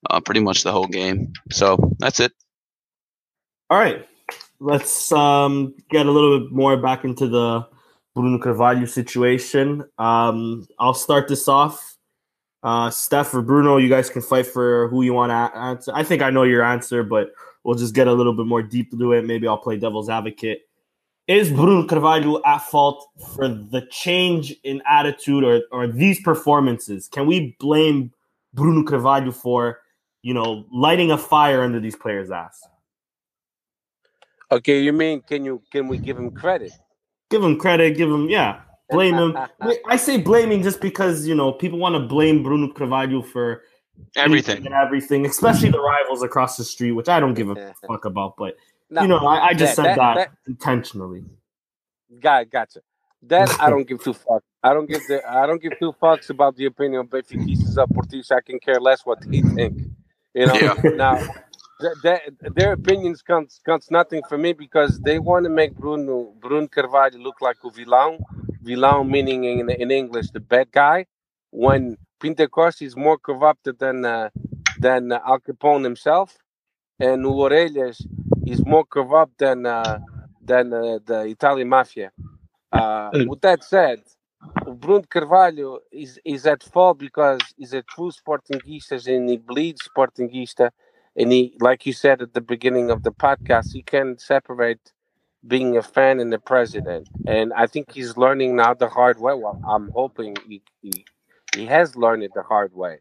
[0.09, 1.33] uh, pretty much the whole game.
[1.51, 2.31] So that's it.
[3.69, 4.07] All right,
[4.59, 7.67] let's um, get a little bit more back into the
[8.15, 9.83] Bruno Carvalho situation.
[9.97, 11.97] Um, I'll start this off.
[12.61, 15.91] Uh, Steph or Bruno, you guys can fight for who you want to answer.
[15.95, 17.31] I think I know your answer, but
[17.63, 19.25] we'll just get a little bit more deep into it.
[19.25, 20.61] Maybe I'll play devil's advocate.
[21.29, 27.07] Is Bruno Carvalho at fault for the change in attitude or, or these performances?
[27.07, 28.11] Can we blame
[28.55, 29.79] Bruno Carvalho for,
[30.23, 32.59] you know, lighting a fire under these players' ass?
[34.51, 36.71] Okay, you mean can you can we give him credit?
[37.29, 37.95] Give him credit.
[37.95, 38.61] Give him yeah.
[38.89, 39.37] Blame him.
[39.87, 43.61] I say blaming just because you know people want to blame Bruno Carvalho for
[44.15, 48.05] everything and everything, especially the rivals across the street, which I don't give a fuck
[48.05, 48.35] about.
[48.35, 48.55] But
[48.89, 51.23] no, you know, I, I just that, said that, that, that, intentionally.
[52.19, 52.81] Got gotcha.
[53.23, 54.41] That I don't give two fucks.
[54.63, 58.31] I don't give the I don't give two fucks about the opinion of Benfica Portis.
[58.31, 59.81] I can care less what they think.
[60.33, 60.53] You know.
[60.53, 60.75] Yeah.
[60.95, 61.19] Now
[62.01, 67.17] their opinions counts counts nothing for me because they want to make Bruno Bruno Carvalho
[67.19, 68.19] look like a villain.
[68.61, 71.05] Villain meaning in, in English the bad guy.
[71.51, 74.29] When Pinto da Costa is more corrupted than uh,
[74.77, 76.37] than uh, Al Capone himself,
[76.99, 78.05] and Orelhas
[78.45, 79.99] is more corrupt than uh,
[80.41, 82.11] than uh, the Italian mafia.
[82.71, 84.01] Uh, with that said,
[84.65, 90.71] Bruno Carvalho is is at fault because he's a true Sportingista and he bleeds Sportingista.
[91.15, 94.91] And he like you said at the beginning of the podcast he can separate
[95.47, 97.09] being a fan and the president.
[97.25, 99.33] And i think he's learning now the hard way.
[99.33, 101.05] Well i'm hoping he, he,
[101.51, 102.99] he has learned it the hard way.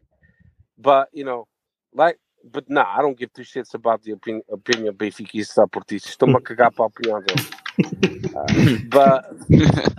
[0.77, 1.47] But you know
[1.93, 2.19] like
[2.51, 6.09] but nah, I don't give two shits about the opinion, opinion benfiquista portista.
[6.09, 7.47] Estou-me a cagar para a opinião dele.
[8.35, 9.25] Uh, but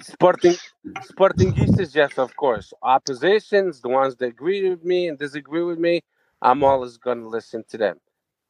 [0.02, 0.54] Sporting,
[1.02, 2.72] Sportingistas, yes, of course.
[2.82, 6.02] Oppositions, the ones that agree with me and disagree with me,
[6.42, 7.98] I'm always going to listen to them.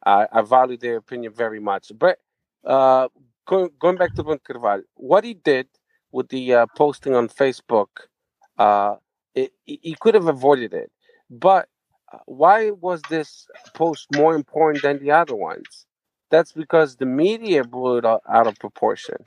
[0.05, 1.91] I, I value their opinion very much.
[1.97, 2.19] But
[2.65, 3.07] uh,
[3.47, 5.67] going, going back to Bruno Carvalho, what he did
[6.11, 7.87] with the uh, posting on Facebook,
[8.57, 8.95] uh,
[9.33, 10.91] it, he could have avoided it.
[11.29, 11.69] But
[12.25, 15.85] why was this post more important than the other ones?
[16.29, 19.17] That's because the media blew it out of proportion.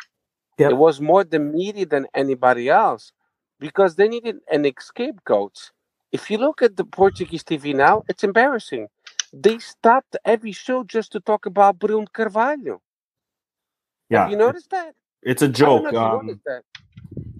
[0.58, 0.70] Yep.
[0.70, 3.12] It was more the media than anybody else
[3.58, 5.70] because they needed an scapegoat.
[6.12, 8.88] If you look at the Portuguese TV now, it's embarrassing.
[9.32, 12.80] They stopped every show just to talk about Bruno Carvalho.
[14.08, 14.94] Yeah, Have you noticed that?
[15.22, 15.92] It's a joke.
[15.92, 16.40] Um,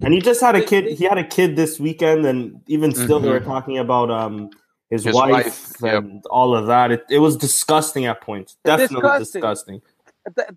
[0.01, 0.97] and he just had a kid.
[0.97, 3.25] He had a kid this weekend, and even still, mm-hmm.
[3.25, 3.49] they were mm-hmm.
[3.49, 4.49] talking about um
[4.89, 6.23] his, his wife, wife, and yep.
[6.29, 6.91] all of that.
[6.91, 8.57] It, it was disgusting at points.
[8.63, 9.41] Definitely disgusting.
[9.41, 9.81] disgusting.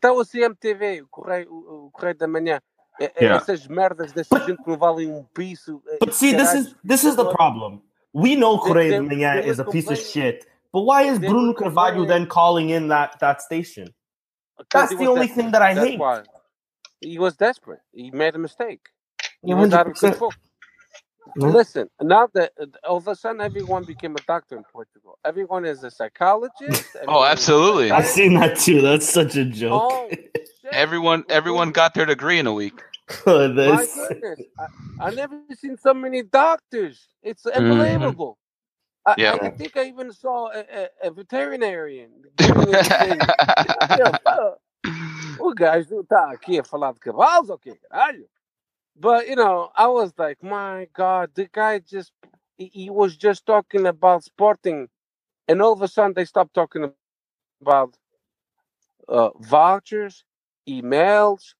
[0.00, 2.60] That was CMTV, o Correio, o Correio da Manhã.
[3.00, 3.36] Yeah.
[3.36, 5.80] Essas merdas dessa gente que não valem um piso.
[6.00, 7.80] But see, this is this is the problem.
[8.12, 12.04] We know Correio da Manhã is a piece of shit, but why is Bruno Carvalho
[12.04, 13.94] then calling in that that station?
[14.72, 15.98] That's the only thing that I That's hate.
[16.00, 16.22] Why.
[17.00, 17.80] He was desperate.
[17.92, 18.88] He made a mistake.
[19.44, 20.32] He was out of control.
[21.36, 22.52] Listen, now that
[22.84, 25.18] all of a sudden everyone became a doctor in Portugal.
[25.24, 26.96] Everyone is a psychologist.
[27.08, 27.90] oh, absolutely.
[27.90, 28.80] I've seen that too.
[28.80, 29.90] That's such a joke.
[29.90, 30.10] Oh,
[30.72, 32.80] everyone, everyone got their degree in a week.
[33.26, 33.98] oh, My goodness,
[35.00, 37.08] I, have never seen so many doctors.
[37.22, 37.58] It's mm-hmm.
[37.58, 38.38] unbelievable.
[39.06, 39.10] Mm-hmm.
[39.10, 39.38] I, yeah.
[39.40, 42.10] I, I, think I even saw a, a, a veterinarian.
[45.40, 48.28] o gajo está aqui a falar de cavalos ou quê, caralho?
[49.00, 52.12] But you know, I was like, my God, the guy just
[52.56, 54.88] he was just talking about sporting,
[55.46, 56.90] and all of a sudden they stopped talking
[57.60, 57.96] about
[59.08, 60.24] uh, vouchers,
[60.68, 61.54] emails,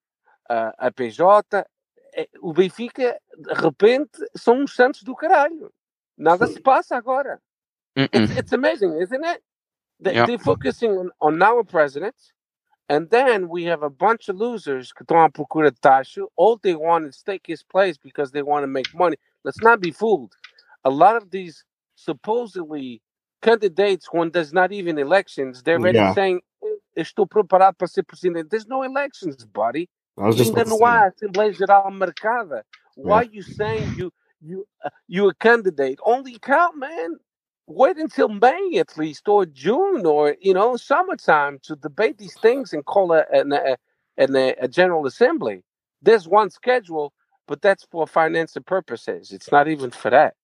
[0.51, 1.64] uh, a PJ.
[2.43, 5.72] O Benfica, de repente, são uns santos do caralho.
[6.16, 7.41] Nada se passa agora.
[7.95, 9.43] It's, it's, amazing, isn't it?
[10.01, 10.26] They, yep.
[10.26, 12.16] They're focusing on, on our president
[12.89, 16.26] and then we have a bunch of losers que estão à procura de taxa.
[16.36, 19.16] All they want is take his place because they want to make money.
[19.45, 20.32] Let's not be fooled.
[20.84, 21.64] A lot of these
[21.97, 23.03] supposedly
[23.43, 26.14] candidates, when there's not even elections, they're already yeah.
[26.14, 26.41] saying,
[26.97, 28.49] estou preparado para ser presidente.
[28.49, 29.89] There's no elections, buddy.
[30.18, 32.64] Ainda não há Assembleia Geral marcada.
[32.97, 36.01] Why are you saying you you uh, you a candidate?
[36.05, 37.18] Only count, man
[37.68, 42.72] wait until May at least, or June, or you know, summertime to debate these things
[42.72, 43.76] and call a, a,
[44.18, 45.62] a, a general assembly.
[46.02, 47.12] There's one schedule,
[47.46, 49.32] but that's for financial purposes.
[49.32, 50.34] It's not even for that.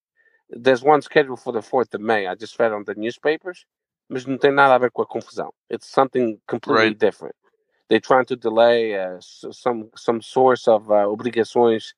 [0.50, 2.26] There's one schedule for the 4th of May.
[2.26, 3.66] I just read on the newspapers,
[4.10, 5.50] mas não tem nada a ver com a confusão.
[5.70, 6.98] It's something completely right.
[6.98, 7.34] different.
[7.88, 11.92] they're trying to delay uh, some some source of uh, obrigações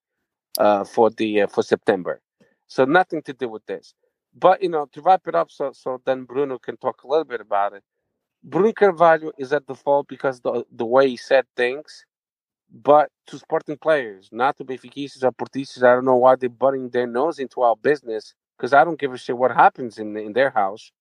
[0.58, 2.20] uh, for the uh, for September.
[2.66, 3.94] So nothing to do with this.
[4.36, 7.24] But you know, to wrap it up, so so then Bruno can talk a little
[7.26, 7.84] bit about it.
[8.44, 12.06] Bruno Carvalho is at the fault because the the way he said things,
[12.72, 15.82] but to Sporting players, not to Benfiquistas or Portistas.
[15.84, 19.14] I don't know why they're butting their nose into our business because I don't give
[19.14, 20.92] a shit what happens in in their house.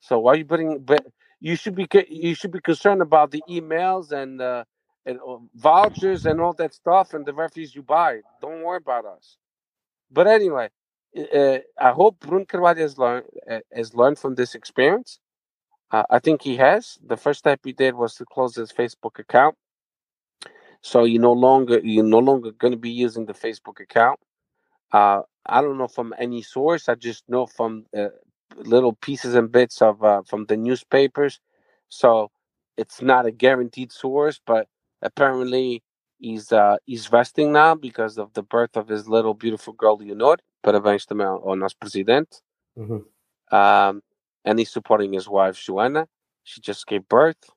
[0.00, 0.80] So why are you putting?
[0.80, 1.06] But
[1.40, 4.64] you should be you should be concerned about the emails and uh,
[5.06, 8.20] and uh, vouchers and all that stuff and the referees you buy.
[8.42, 9.38] Don't worry about us.
[10.10, 10.70] But anyway,
[11.18, 15.20] uh, I hope Bruno Carvalho has learned uh, has learned from this experience.
[15.90, 16.98] Uh, I think he has.
[17.06, 19.56] The first step he did was to close his Facebook account,
[20.82, 24.20] so you no longer you're no longer going to be using the Facebook account.
[24.92, 26.88] Uh, I don't know from any source.
[26.88, 28.08] I just know from uh,
[28.56, 31.40] little pieces and bits of uh, from the newspapers.
[31.88, 32.30] So
[32.76, 34.68] it's not a guaranteed source, but
[35.02, 35.82] apparently
[36.18, 40.38] he's uh, he's resting now because of the birth of his little beautiful girl Leonor.
[40.62, 42.40] Parabéns também ao nosso presidente.
[42.76, 43.54] Mm-hmm.
[43.54, 44.02] Um,
[44.44, 46.08] and he's supporting his wife Joanna.
[46.44, 47.50] She just gave birth,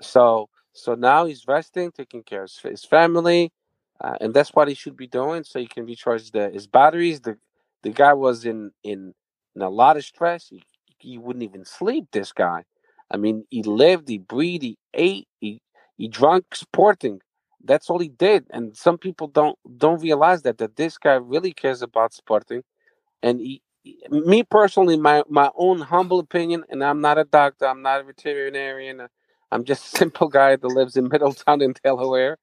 [0.00, 3.52] so so now he's resting, taking care of his family,
[4.00, 7.20] uh, and that's what he should be doing so he can recharge the, his batteries.
[7.20, 7.36] The
[7.82, 9.14] the guy was in in
[9.54, 10.48] in a lot of stress.
[10.48, 10.62] He,
[10.98, 12.06] he wouldn't even sleep.
[12.12, 12.64] This guy,
[13.10, 15.60] I mean, he lived, he breathed, he ate, he
[15.96, 17.20] he drank sporting.
[17.64, 18.46] That's all he did.
[18.50, 22.62] And some people don't don't realize that that this guy really cares about sporting.
[23.22, 23.62] And he,
[24.10, 28.04] me personally, my my own humble opinion, and I'm not a doctor, I'm not a
[28.04, 29.00] veterinarian.
[29.02, 29.08] Uh,
[29.52, 32.38] I'm just a simple guy that lives in Middletown in Delaware.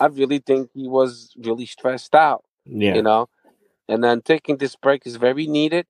[0.00, 2.44] I really think he was really stressed out.
[2.66, 2.94] Yeah.
[2.94, 3.28] You know,
[3.88, 5.86] and then taking this break is very needed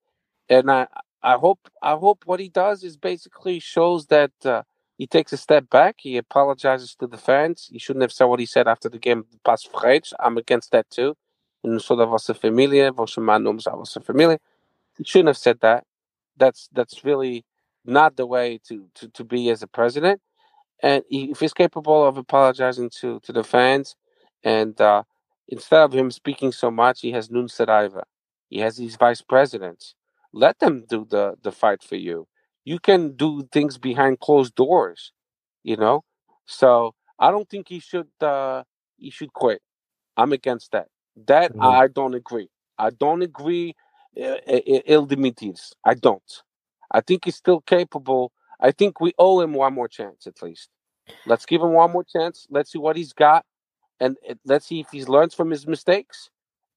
[0.51, 0.89] and I
[1.23, 4.63] I hope I hope what he does is basically shows that uh,
[4.99, 5.97] he takes a step back.
[5.99, 7.69] He apologizes to the fans.
[7.73, 10.13] He shouldn't have said what he said after the game past Freites.
[10.21, 11.15] I'm against that too.
[11.65, 14.39] And so da vossa família, vou à família.
[14.99, 15.85] He shouldn't have said that.
[16.37, 17.45] That's that's really
[17.85, 20.21] not the way to, to, to be as a president.
[20.83, 23.97] And if he's capable of apologizing to, to the fans,
[24.45, 25.05] and uh,
[25.49, 28.03] instead of him speaking so much, he has Nuno Saraiva.
[28.49, 29.95] He has these vice presidents
[30.33, 32.27] let them do the the fight for you
[32.65, 35.13] you can do things behind closed doors
[35.63, 36.05] you know?
[36.47, 38.65] So i don't think he should uh
[38.97, 39.61] he should quit.
[40.17, 40.89] I'm against that.
[41.27, 41.63] That mm-hmm.
[41.63, 42.49] i don't agree.
[42.79, 43.75] I don't agree
[44.17, 45.73] il dimitis.
[45.85, 46.43] I don't.
[46.91, 48.33] I think he's still capable.
[48.61, 50.69] I think we owe him one more chance at least.
[51.27, 52.47] Let's give him one more chance.
[52.51, 53.45] Let's see what he's got
[54.01, 56.31] and let's see if he's learns from his mistakes.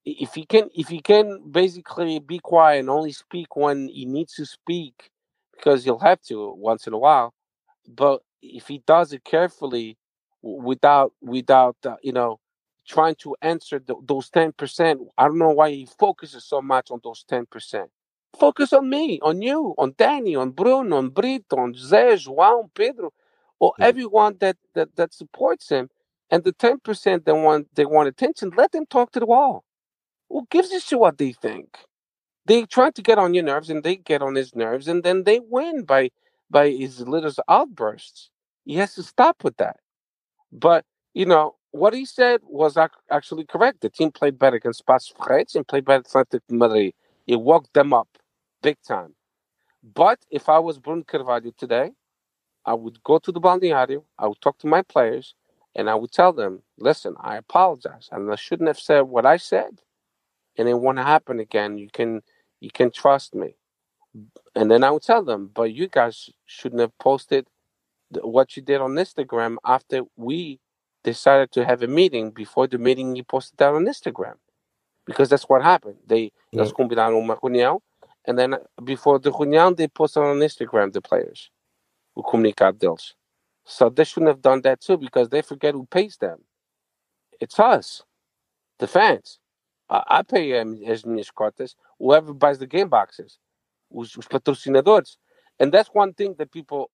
[0.06, 4.36] If he can if he can basically be quiet and only speak when he needs
[4.36, 5.10] to speak
[5.58, 7.34] because he'll have to once in a while
[7.88, 9.98] but if he does it carefully
[10.42, 12.40] without without uh, you know
[12.88, 17.00] trying to answer the, those 10% i don't know why he focuses so much on
[17.04, 17.86] those 10%
[18.40, 23.12] focus on me on you on danny on bruno on brito on Zé, João, pedro
[23.60, 25.90] or everyone that, that that supports him
[26.32, 29.64] and the 10% that want they want attention let them talk to the wall.
[30.30, 31.78] Who gives a shit what they think?
[32.46, 35.24] They try to get on your nerves, and they get on his nerves, and then
[35.24, 36.12] they win by
[36.50, 38.30] by his little outbursts.
[38.66, 39.78] He has to stop with that.
[40.52, 42.78] But you know what he said was
[43.12, 43.82] actually correct.
[43.82, 46.94] The team played better against Paços Ferreira and played better Atlético Madrid.
[47.28, 48.10] He walked them up
[48.64, 49.16] big time.
[49.84, 51.92] But if I was Bruno Carvalho today,
[52.66, 55.36] I would go to the balneario, I would talk to my players,
[55.76, 58.10] and I would tell them, listen, I apologize.
[58.12, 59.82] And I shouldn't have said what I said
[60.58, 61.78] and it won't happen again.
[61.78, 62.22] You can
[62.60, 63.56] you can trust me.
[64.56, 67.48] And then I would tell them, but you guys shouldn't have posted
[68.22, 70.60] what you did on Instagram after we
[71.04, 72.32] decided to have a meeting.
[72.32, 74.36] Before the meeting, you posted that on Instagram
[75.06, 75.98] because that's what happened.
[76.06, 76.62] They yeah.
[76.62, 77.82] eles combinaram uma reunião,
[78.26, 81.50] and then uh, before the reunião, they posted on Instagram the players,
[82.16, 83.14] o comunicado deles.
[83.66, 86.40] So they shouldn't have done that too because they forget who pays them.
[87.40, 88.04] It's us,
[88.80, 89.40] the fans.
[89.90, 93.38] I, pay as minhas cotas, whoever buys the game boxes,
[93.96, 95.18] os, os patrocinadores.
[95.60, 96.90] And that's one thing that people,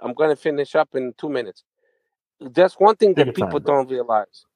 [0.00, 1.64] I'm going to finish up in two minutes.
[2.40, 4.46] That's one thing that people time, don't realize.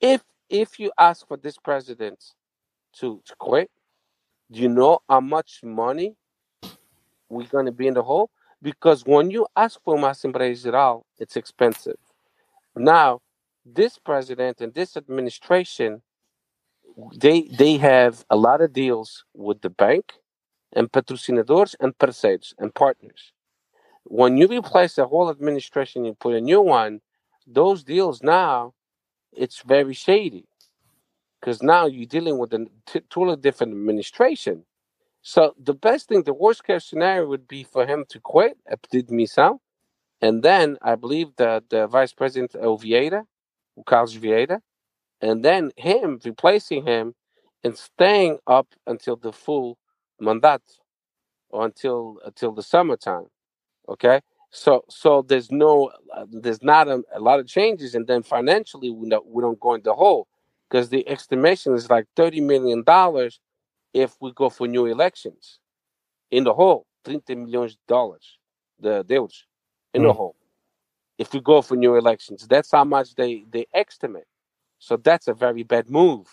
[0.00, 2.22] If if you ask for this president
[2.98, 3.70] to, to quit,
[4.50, 6.14] do you know how much money
[7.30, 8.30] we're going to be in the hole?
[8.60, 11.96] Because when you ask for uma Assembleia Geral, it's expensive.
[12.76, 13.20] Now,
[13.64, 16.02] this president and this administration
[17.16, 20.14] they they have a lot of deals with the bank
[20.74, 23.32] and patrocinadores and parceiros and partners.
[24.04, 27.00] When you replace the whole administration, you put a new one.
[27.46, 28.74] those deals now,
[29.32, 30.46] it's very shady
[31.40, 34.64] because now you're dealing with a t- totally different administration.
[35.22, 38.58] So the best thing, the worst case scenario would be for him to quit
[39.10, 39.60] Missão.
[40.20, 43.24] And then I believe that the vice president of Vieira,
[43.86, 44.60] Carlos Vieira,
[45.22, 47.14] and then him replacing him
[47.64, 49.78] and staying up until the full
[50.20, 50.62] mandat
[51.50, 53.26] or until until the summertime.
[53.88, 54.20] Okay,
[54.50, 58.90] so so there's no uh, there's not a, a, lot of changes, and then financially
[58.90, 60.28] we don't we don't go in the hole
[60.68, 63.40] because the estimation is like thirty million dollars
[63.94, 65.58] if we go for new elections
[66.30, 68.38] in the hole, 30 milhões de dollars,
[68.80, 69.44] the deus
[69.92, 70.06] in mm.
[70.06, 70.36] the hole.
[71.18, 74.26] If we go for new elections, that's how much they they estimate.
[74.82, 76.26] So that's a very bad move.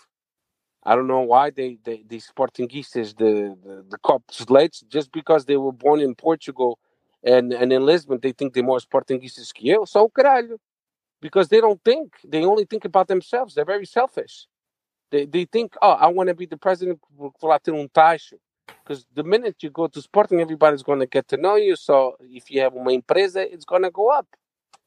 [0.82, 5.44] I don't know why they, they the Sportingistas, the, the, the cops slates, just because
[5.44, 6.80] they were born in Portugal
[7.22, 9.86] and, and in Lisbon, they think they're more Sportingistas que eu.
[9.86, 10.58] So, caralho.
[11.22, 12.14] Because they don't think.
[12.26, 13.54] They only think about themselves.
[13.54, 14.48] They're very selfish.
[15.12, 16.98] They, they think, oh, I want to be the president
[17.38, 18.36] for ter um taxo.
[18.82, 21.76] Because the minute you go to Sporting, everybody's going to get to know you.
[21.76, 24.26] So if you have uma empresa, it's going to go up.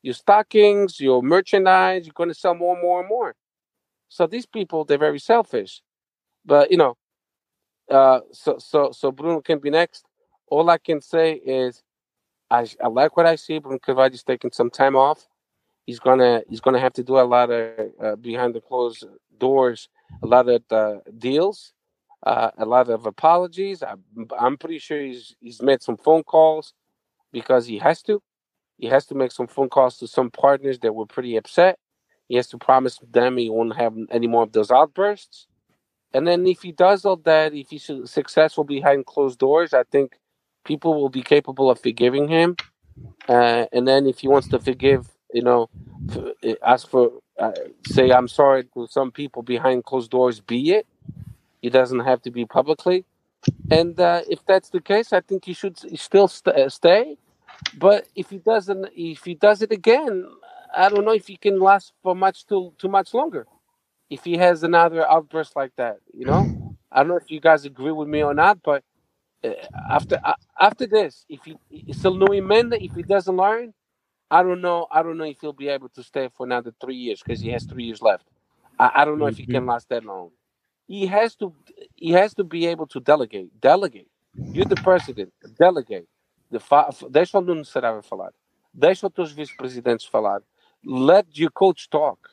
[0.01, 3.36] Your stockings, your merchandise, you're going to sell more and more and more.
[4.14, 5.82] So these people, they're very selfish.
[6.45, 6.95] But you know,
[7.89, 10.05] uh, so so so Bruno can be next.
[10.51, 11.82] All I can say is,
[12.51, 13.57] I I like what I see.
[13.57, 15.28] Bruno Carvalho's taking some time off.
[15.88, 19.03] He's gonna he's gonna have to do a lot of uh, behind the closed
[19.39, 19.89] doors,
[20.22, 21.74] a lot of uh, deals,
[22.22, 23.82] uh, a lot of apologies.
[23.82, 23.95] I,
[24.39, 26.76] I'm pretty sure he's he's made some phone calls
[27.32, 28.22] because he has to.
[28.78, 31.80] He has to make some phone calls to some partners that were pretty upset
[32.28, 35.47] he has to promise them he won't have any more of those outbursts.
[36.13, 40.19] And then if he does all that, if he's successful behind closed doors, I think
[40.63, 42.55] people will be capable of forgiving him.
[43.28, 45.69] Uh, and then if he wants to forgive, you know,
[46.15, 47.51] uh, ask for, uh,
[47.88, 50.86] say, I'm sorry to some people behind closed doors, be it.
[51.61, 53.05] He doesn't have to be publicly.
[53.71, 57.17] And uh, if that's the case, I think he should still st- stay.
[57.78, 60.26] But if he doesn't, if he does it again,
[60.74, 63.47] I don't know if he can last for much too too much longer.
[64.09, 66.51] If he has another outburst like that, you know,
[66.91, 68.84] I don't know if you guys agree with me or not, but
[69.45, 69.51] uh,
[69.89, 71.57] after uh, after this, if he
[71.93, 73.74] still no Emenda, if he doesn't learn,
[74.32, 74.88] I don't know.
[74.91, 77.49] I don't know if he'll be able to stay for another three years because he
[77.49, 78.26] has three years left.
[78.80, 80.32] I, I don't know if he can last that long.
[80.88, 81.53] He has to.
[81.95, 83.59] He has to be able to delegate.
[83.61, 84.09] Delegate.
[84.51, 85.34] You're the president.
[85.59, 86.07] Delegate.
[86.51, 88.32] The fa- deixa o Nuno Saraiva falar.
[88.74, 90.41] Deixa os teus vice-presidentes falar
[90.86, 92.29] let your coach talk.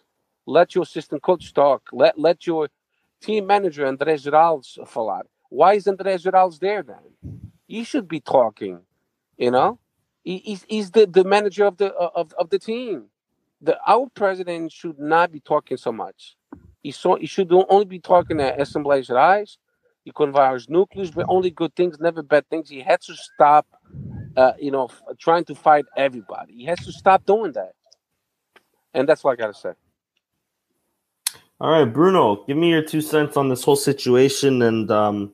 [0.46, 1.88] Let your assistant coach talk.
[1.92, 2.68] Let let your
[3.22, 5.22] team manager André Geraldes falar.
[5.50, 7.14] Why is André Geraldes there then?
[7.66, 8.80] He should be talking.
[9.36, 9.78] You know,
[10.22, 13.06] he, he's, he's the, the manager of the of, of the team.
[13.62, 16.36] The our president should not be talking so much.
[16.82, 19.56] He so he should only be talking at Assembleias Gerais.
[20.04, 22.70] He aos núcleos, but only good things, never bad things.
[22.70, 23.66] He has to stop,
[24.36, 24.88] uh, you know,
[25.18, 26.54] trying to fight everybody.
[26.54, 27.72] He has to stop doing that.
[28.94, 29.72] And that's what I got to say.
[31.60, 35.32] All right, Bruno, give me your two cents on this whole situation, and um,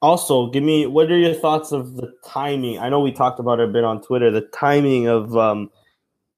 [0.00, 2.78] also give me what are your thoughts of the timing?
[2.78, 4.30] I know we talked about it a bit on Twitter.
[4.30, 5.70] The timing of um,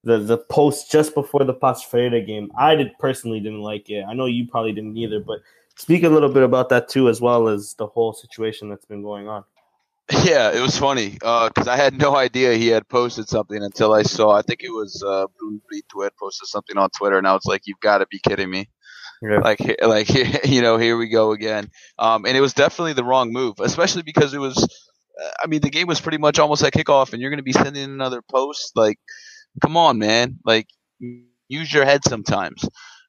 [0.05, 2.51] the the post just before the Ferreira game.
[2.59, 4.05] I did personally didn't like it.
[4.05, 5.39] I know you probably didn't either, but
[5.77, 9.03] speak a little bit about that too, as well as the whole situation that's been
[9.03, 9.45] going on.
[10.25, 13.93] Yeah, it was funny because uh, I had no idea he had posted something until
[13.95, 14.33] I saw.
[14.33, 15.27] I think it was uh,
[16.03, 18.69] had posted something on Twitter, and I was like, "You've got to be kidding me!"
[19.23, 19.39] Yeah.
[19.39, 20.09] Like, like
[20.45, 21.71] you know, here we go again.
[21.99, 24.57] Um, and it was definitely the wrong move, especially because it was.
[25.23, 27.45] Uh, I mean, the game was pretty much almost at kickoff, and you're going to
[27.45, 28.73] be sending another post.
[28.77, 28.99] Like,
[29.63, 30.39] come on, man!
[30.45, 30.67] Like,
[31.49, 32.69] use your head sometimes.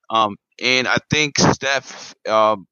[0.09, 2.67] Um, and I think Steph um,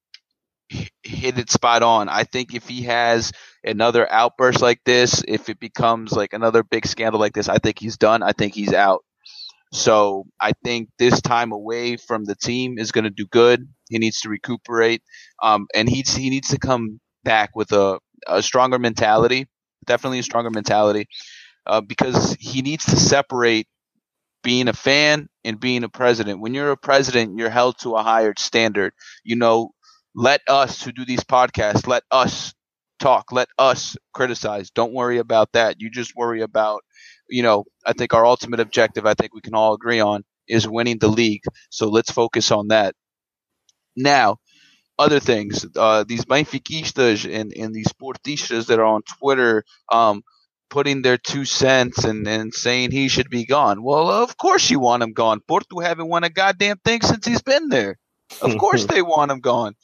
[1.03, 2.09] hit it spot on.
[2.09, 3.31] I think if he has
[3.63, 7.79] another outburst like this, if it becomes like another big scandal like this, I think
[7.79, 8.23] he's done.
[8.23, 9.03] I think he's out.
[9.73, 13.67] So I think this time away from the team is going to do good.
[13.89, 15.01] He needs to recuperate,
[15.41, 19.47] um, and he he needs to come back with a, a stronger mentality.
[19.85, 21.07] Definitely a stronger mentality,
[21.65, 23.67] uh, because he needs to separate
[24.43, 26.41] being a fan and being a president.
[26.41, 28.93] When you're a president, you're held to a higher standard.
[29.23, 29.71] You know,
[30.15, 32.53] let us who do these podcasts, let us
[32.99, 34.69] talk, let us criticize.
[34.69, 35.77] Don't worry about that.
[35.79, 36.83] You just worry about,
[37.29, 40.67] you know, I think our ultimate objective, I think we can all agree on, is
[40.67, 41.43] winning the league.
[41.69, 42.95] So let's focus on that.
[43.95, 44.37] Now,
[44.99, 50.21] other things, uh, these benfiquistas and, and these portistas that are on Twitter, um,
[50.69, 53.83] putting their two cents and, and saying he should be gone.
[53.83, 55.41] Well, of course you want him gone.
[55.47, 57.97] Porto haven't won a goddamn thing since he's been there.
[58.41, 59.75] Of course they want him gone.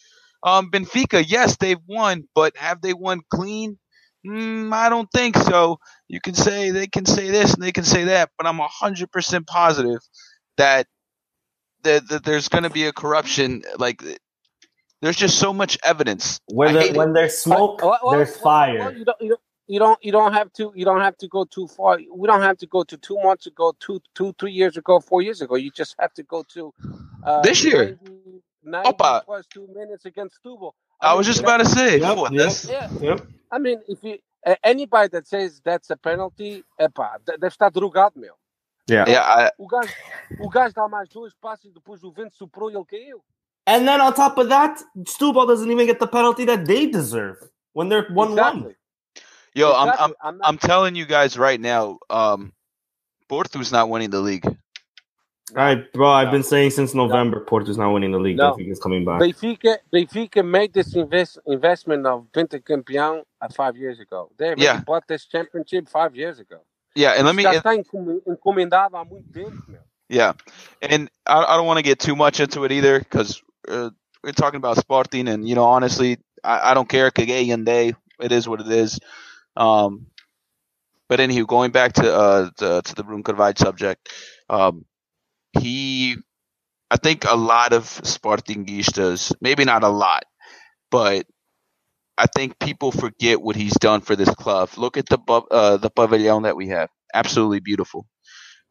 [0.43, 3.77] Um, Benfica, yes, they've won, but have they won clean?
[4.25, 5.79] Mm, I don't think so.
[6.07, 9.11] You can say they can say this and they can say that, but I'm hundred
[9.11, 9.99] percent positive
[10.57, 10.88] that
[11.83, 13.63] that, that there's going to be a corruption.
[13.77, 14.03] Like
[15.01, 16.39] there's just so much evidence.
[16.47, 18.93] Where the, when there's smoke, well, well, there's well, fire.
[18.93, 21.45] You don't, you, don't, you don't you don't have to you don't have to go
[21.45, 21.99] too far.
[22.13, 25.21] We don't have to go to two months ago, two two three years ago, four
[25.21, 25.55] years ago.
[25.55, 26.73] You just have to go to
[27.23, 27.97] uh, this year.
[28.01, 28.16] 90,
[28.68, 28.93] 90
[29.26, 30.74] plus two minutes against Setúbal.
[31.01, 31.99] I, I mean, was just about to say.
[31.99, 32.89] Yep, yep, yeah.
[33.01, 33.28] Yep.
[33.51, 38.15] I mean, if you uh, anybody that says that's a penalty, epa, deve estar drogado,
[38.15, 38.34] meu.
[38.89, 39.05] Yeah.
[39.07, 39.51] yeah I...
[39.59, 39.93] o, gajo,
[40.39, 43.22] o gajo dá mais dois passos e depois o vento soprou e ele caiu.
[43.65, 47.38] And then on top of that, Setúbal doesn't even get the penalty that they deserve
[47.74, 48.61] when they're one exactly.
[48.61, 48.76] one.
[49.53, 49.91] Yo, exactly.
[49.91, 50.47] I'm I'm, I'm, not...
[50.47, 52.53] I'm, telling you guys right now, um,
[53.28, 54.45] Porto's not winning the league.
[55.55, 56.09] All right, bro.
[56.09, 56.31] I've no.
[56.33, 57.45] been saying since November, no.
[57.45, 58.37] Porto's not winning the league.
[58.37, 58.51] No.
[58.51, 59.21] I think it's coming back.
[59.21, 64.29] Benfica, Benfica made this invest, investment of Pentacampeão uh, five years ago.
[64.37, 64.81] They yeah.
[64.81, 66.59] bought this championship five years ago.
[66.95, 67.43] Yeah, and let me.
[67.43, 69.79] Já está encomendado há muito tempo, meu.
[70.09, 70.33] Yeah,
[70.81, 73.89] and I, I don't want to get too much into it either because uh,
[74.23, 77.11] we're talking about Sporting, and you know, honestly, I, I don't care.
[77.11, 78.99] Kage and day, it is what it is.
[79.55, 80.07] Um,
[81.07, 84.09] but anywho, going back to uh to, to the Bruno Carvalho subject,
[84.49, 84.85] um,
[85.60, 86.18] he,
[86.91, 90.24] I think a lot of Sportingistas, maybe not a lot,
[90.91, 91.26] but
[92.18, 94.70] I think people forget what he's done for this club.
[94.78, 95.20] Look at the
[95.51, 98.08] uh, the pavilion that we have, absolutely beautiful.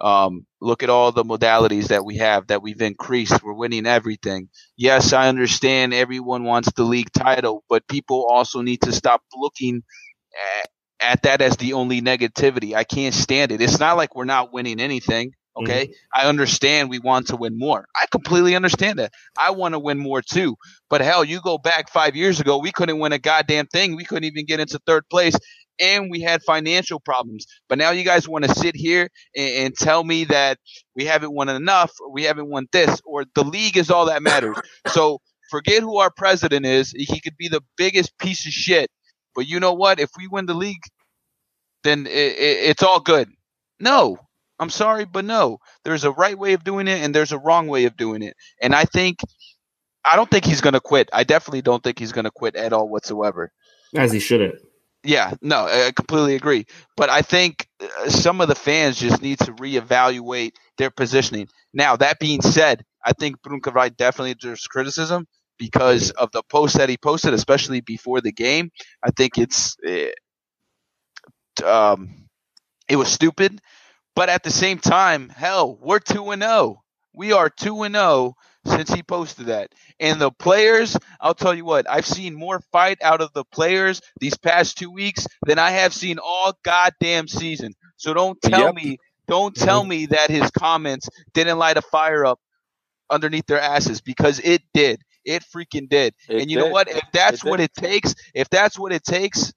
[0.01, 3.43] Um, look at all the modalities that we have that we've increased.
[3.43, 4.49] We're winning everything.
[4.76, 9.82] Yes, I understand everyone wants the league title, but people also need to stop looking
[10.61, 10.70] at,
[11.01, 12.74] at that as the only negativity.
[12.74, 13.62] I can't stand it.
[13.62, 15.32] It's not like we're not winning anything.
[15.57, 15.86] Okay.
[15.86, 16.20] Mm-hmm.
[16.20, 17.86] I understand we want to win more.
[17.96, 19.12] I completely understand that.
[19.38, 20.57] I want to win more too.
[20.91, 23.96] But hell, you go back five years ago, we couldn't win a goddamn thing.
[23.96, 25.37] We couldn't even get into third place
[25.80, 27.46] and we had financial problems.
[27.68, 30.58] But now you guys want to sit here and, and, tell me that
[30.95, 34.22] we haven't won enough, or we haven't won this, or the league is all that
[34.22, 34.57] matters.
[34.88, 35.20] so
[35.50, 36.92] forget who our president is.
[36.92, 38.91] He could be the biggest piece of shit.
[39.34, 40.00] But you know what?
[40.00, 40.83] If we win the league,
[41.84, 43.28] then it, it, it's all good.
[43.78, 44.16] No,
[44.58, 45.58] I'm sorry, but no.
[45.84, 48.34] There's a right way of doing it and there's a wrong way of doing it.
[48.61, 49.20] And I think
[50.04, 51.11] I don't think he's going to quit.
[51.12, 53.53] I definitely don't think he's going to quit at all whatsoever.
[53.95, 54.57] As he shouldn't.
[55.03, 56.66] Yeah, no, I completely agree.
[56.96, 61.49] But I think uh, some of the fans just need to reevaluate their positioning.
[61.72, 65.26] Now, that being said, I think Carvalho definitely deserves criticism
[65.58, 68.70] because of the post that he posted, especially before the game.
[69.03, 70.14] I think it's it,
[71.62, 72.26] eh, um,
[72.88, 73.61] it was stupid.
[74.17, 76.83] But at the same time, hell, we're 2 and 0.
[77.13, 78.34] We are 2 and 0
[78.64, 79.72] since he posted that.
[80.01, 84.01] And the players, I'll tell you what, I've seen more fight out of the players
[84.18, 87.75] these past 2 weeks than I have seen all goddamn season.
[87.99, 88.75] So don't tell yep.
[88.75, 88.97] me,
[89.29, 89.91] don't tell mm-hmm.
[89.91, 92.41] me that his comments didn't light a fire up
[93.11, 95.03] underneath their asses because it did.
[95.26, 96.14] It freaking did.
[96.29, 96.64] It and you did.
[96.64, 96.88] know what?
[96.88, 99.53] If that's it what it takes, if that's what it takes,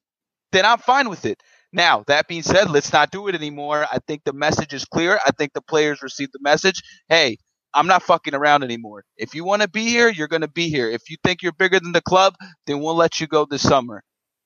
[0.52, 1.41] then I'm fine with it.
[1.71, 3.85] Now, that being said, let's not do it anymore.
[3.91, 5.19] I think the message is clear.
[5.25, 6.81] I think the players received the message.
[7.09, 7.37] Hey,
[7.73, 9.03] I'm not fucking around anymore.
[9.17, 10.89] If you want to be here, you're going to be here.
[10.89, 12.35] If you think you're bigger than the club,
[12.65, 14.03] then we'll let you go this summer.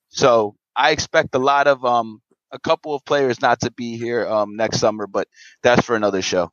[0.09, 2.21] So I expect a lot of um
[2.51, 5.27] a couple of players not to be here um next summer, but
[5.63, 6.51] that's for another show.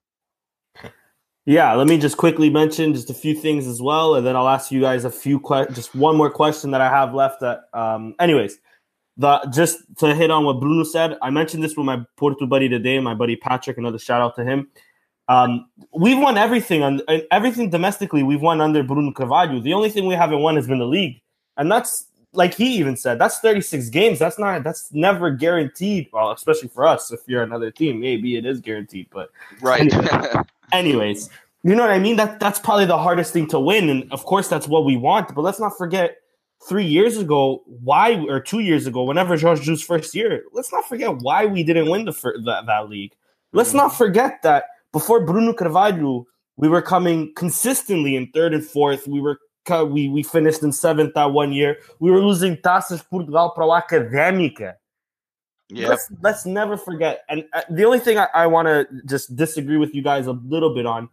[1.46, 4.48] Yeah, let me just quickly mention just a few things as well, and then I'll
[4.48, 5.76] ask you guys a few questions.
[5.76, 7.40] Just one more question that I have left.
[7.40, 8.58] That, um, anyways,
[9.20, 12.68] the just to hit on what Bruno said, I mentioned this with my Porto buddy
[12.68, 13.76] today, my buddy Patrick.
[13.76, 14.68] Another shout out to him.
[15.28, 18.22] Um, we've won everything on everything domestically.
[18.22, 19.60] We've won under Bruno Carvalho.
[19.60, 21.20] The only thing we haven't won has been the league,
[21.58, 24.18] and that's like he even said that's 36 games.
[24.18, 26.08] That's not that's never guaranteed.
[26.12, 29.08] Well, especially for us, if you're another team, maybe it is guaranteed.
[29.10, 29.30] But
[29.60, 29.92] right.
[29.92, 30.32] Anyway,
[30.72, 31.28] anyways,
[31.62, 32.16] you know what I mean.
[32.16, 35.34] That that's probably the hardest thing to win, and of course that's what we want.
[35.34, 36.16] But let's not forget
[36.68, 40.86] three years ago, why or two years ago, whenever Jorge Jesus' first year, let's not
[40.88, 42.12] forget why we didn't win the
[42.44, 43.12] that, that league.
[43.52, 46.26] Let's not forget that before Bruno Carvalho,
[46.56, 49.06] we were coming consistently in third and fourth.
[49.08, 49.38] We were
[49.86, 51.78] we we finished in seventh that one year.
[52.00, 54.74] We were losing Taças Portugal para o Académica.
[55.72, 55.88] Yeah.
[55.88, 57.22] Let's, let's never forget.
[57.28, 60.32] And uh, the only thing I, I want to just disagree with you guys a
[60.32, 61.08] little bit on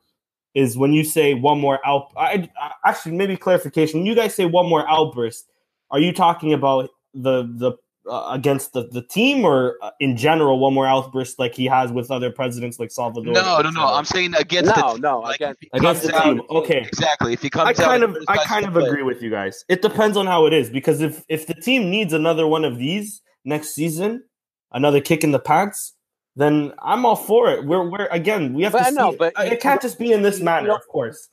[0.53, 2.11] is when you say one more out.
[2.18, 3.99] I, I, actually maybe clarification.
[3.99, 5.49] When you guys say one more outburst,
[5.91, 7.74] are you talking about the the
[8.10, 11.91] uh, against the, the team or uh, in general one more outburst like he has
[11.91, 13.34] with other presidents like Salvador?
[13.34, 13.86] No, no, no.
[13.86, 16.40] I'm saying against No, the no, like, against- if he against the comes team.
[16.40, 17.34] out- Okay, Exactly.
[17.34, 18.88] If he comes I kind and of I kind of player.
[18.88, 19.65] agree with you guys.
[19.68, 22.78] It depends on how it is because if if the team needs another one of
[22.78, 24.24] these next season,
[24.72, 25.94] another kick in the pants,
[26.38, 27.65] then I'm all for it.
[27.65, 29.18] We're we're again we have But to I know, see.
[29.18, 31.30] but uh, it you- can't just be in this manner, of course.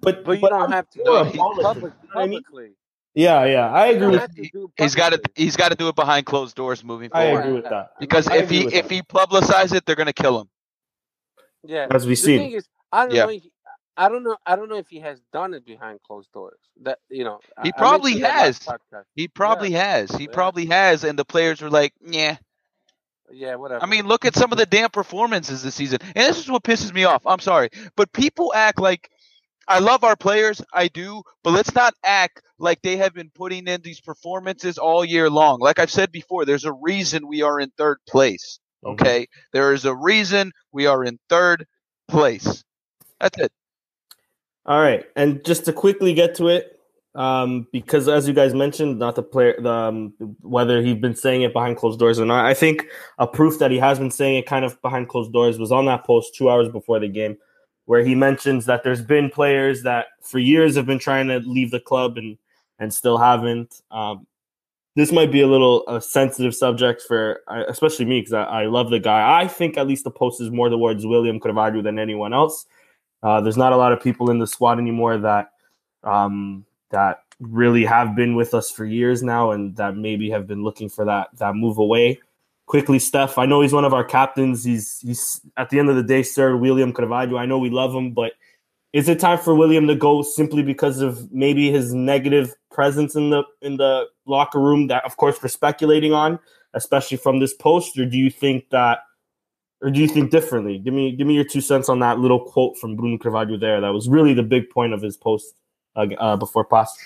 [0.00, 2.26] But But you don't I'm have to do it policy, public, you know what I
[2.26, 2.42] mean?
[2.42, 2.70] publicly.
[3.16, 5.76] Yeah, yeah, I agree with have to do it He's got to he's got to
[5.76, 7.40] do it behind closed doors moving I forward.
[7.40, 7.90] agree with that.
[8.00, 8.94] Because I if he with if that.
[8.94, 10.48] he publicize it, they're gonna kill him.
[11.64, 11.86] Yeah.
[11.90, 12.54] As we see.
[12.54, 13.24] is, I don't Yeah.
[13.26, 13.30] know.
[13.30, 13.42] If,
[13.96, 14.36] I don't know.
[14.44, 16.58] I don't know if he has done it behind closed doors.
[16.82, 17.38] That you know.
[17.62, 19.04] He I probably mentioned that last has.
[19.14, 20.10] He probably has.
[20.10, 20.30] He Yeah.
[20.32, 22.36] probably has, and the players were like, "Yeah."
[23.30, 23.82] Yeah, whatever.
[23.82, 26.62] I mean, look at some of the damn performances this season, and this is what
[26.62, 27.26] pisses me off.
[27.26, 29.10] I'm sorry, but people act like
[29.66, 33.66] I love our players, I do, but let's not act like they have been putting
[33.66, 35.58] in these performances all year long.
[35.60, 38.60] Like I've said before, there's a reason we are in third place.
[38.84, 38.92] Mm-hmm.
[38.92, 41.66] Okay, there is a reason we are in third
[42.08, 42.62] place.
[43.20, 43.52] That's it.
[44.66, 46.73] All right, and just to quickly get to it,
[47.14, 51.42] um, because as you guys mentioned, not the player, the um, whether he's been saying
[51.42, 52.44] it behind closed doors or not.
[52.44, 52.86] I think
[53.18, 55.86] a proof that he has been saying it kind of behind closed doors was on
[55.86, 57.36] that post two hours before the game,
[57.84, 61.70] where he mentions that there's been players that for years have been trying to leave
[61.70, 62.36] the club and
[62.80, 63.80] and still haven't.
[63.92, 64.26] Um,
[64.96, 68.66] this might be a little a sensitive subject for uh, especially me because I, I
[68.66, 69.40] love the guy.
[69.40, 72.66] I think at least the post is more towards William Carvalho than anyone else.
[73.22, 75.52] Uh, there's not a lot of people in the squad anymore that
[76.02, 80.62] um, that really have been with us for years now, and that maybe have been
[80.62, 82.20] looking for that that move away.
[82.66, 83.36] Quickly, Steph.
[83.36, 84.64] I know he's one of our captains.
[84.64, 87.36] He's he's at the end of the day, Sir William Carvalho.
[87.36, 88.32] I know we love him, but
[88.92, 93.30] is it time for William to go simply because of maybe his negative presence in
[93.30, 94.86] the in the locker room?
[94.86, 96.38] That, of course, we're speculating on,
[96.74, 97.98] especially from this post.
[97.98, 99.00] Or do you think that?
[99.82, 100.78] or do you think differently?
[100.78, 103.82] Give me give me your two cents on that little quote from Bruno Carvalho there.
[103.82, 105.54] That was really the big point of his post
[105.96, 106.96] uh, before pass.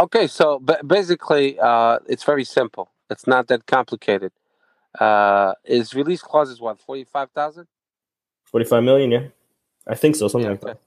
[0.00, 2.90] Okay, so ba- basically, uh, it's very simple.
[3.10, 4.32] It's not that complicated.
[4.98, 7.66] Uh, his release clause is what forty five thousand.
[8.44, 9.28] Forty five million, yeah,
[9.86, 10.80] I think so, something Yeah, like that.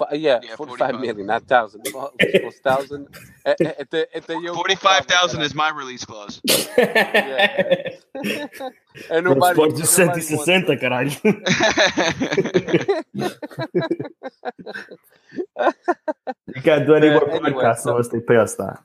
[0.00, 1.00] F- uh, yeah, Yeah, 45 45.
[1.00, 1.86] million, not thousand.
[1.94, 3.08] Well, it was thousand.
[3.44, 6.40] At, eh, eh, at the, at the Forty-five thousand is my release clause.
[6.76, 7.96] and
[9.24, 11.12] Los nobody, Sports de nobody 160, wants caralho.
[16.54, 18.82] You can't do any Yeah, more anyway, podcasts so- unless they pay us that.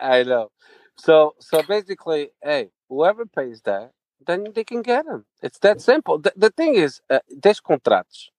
[0.00, 0.50] I know.
[0.96, 3.90] So so basically, hey, whoever pays that,
[4.26, 5.24] then they can get him.
[5.42, 6.18] It's that simple.
[6.18, 8.30] The, the thing is, uh, there's contracts.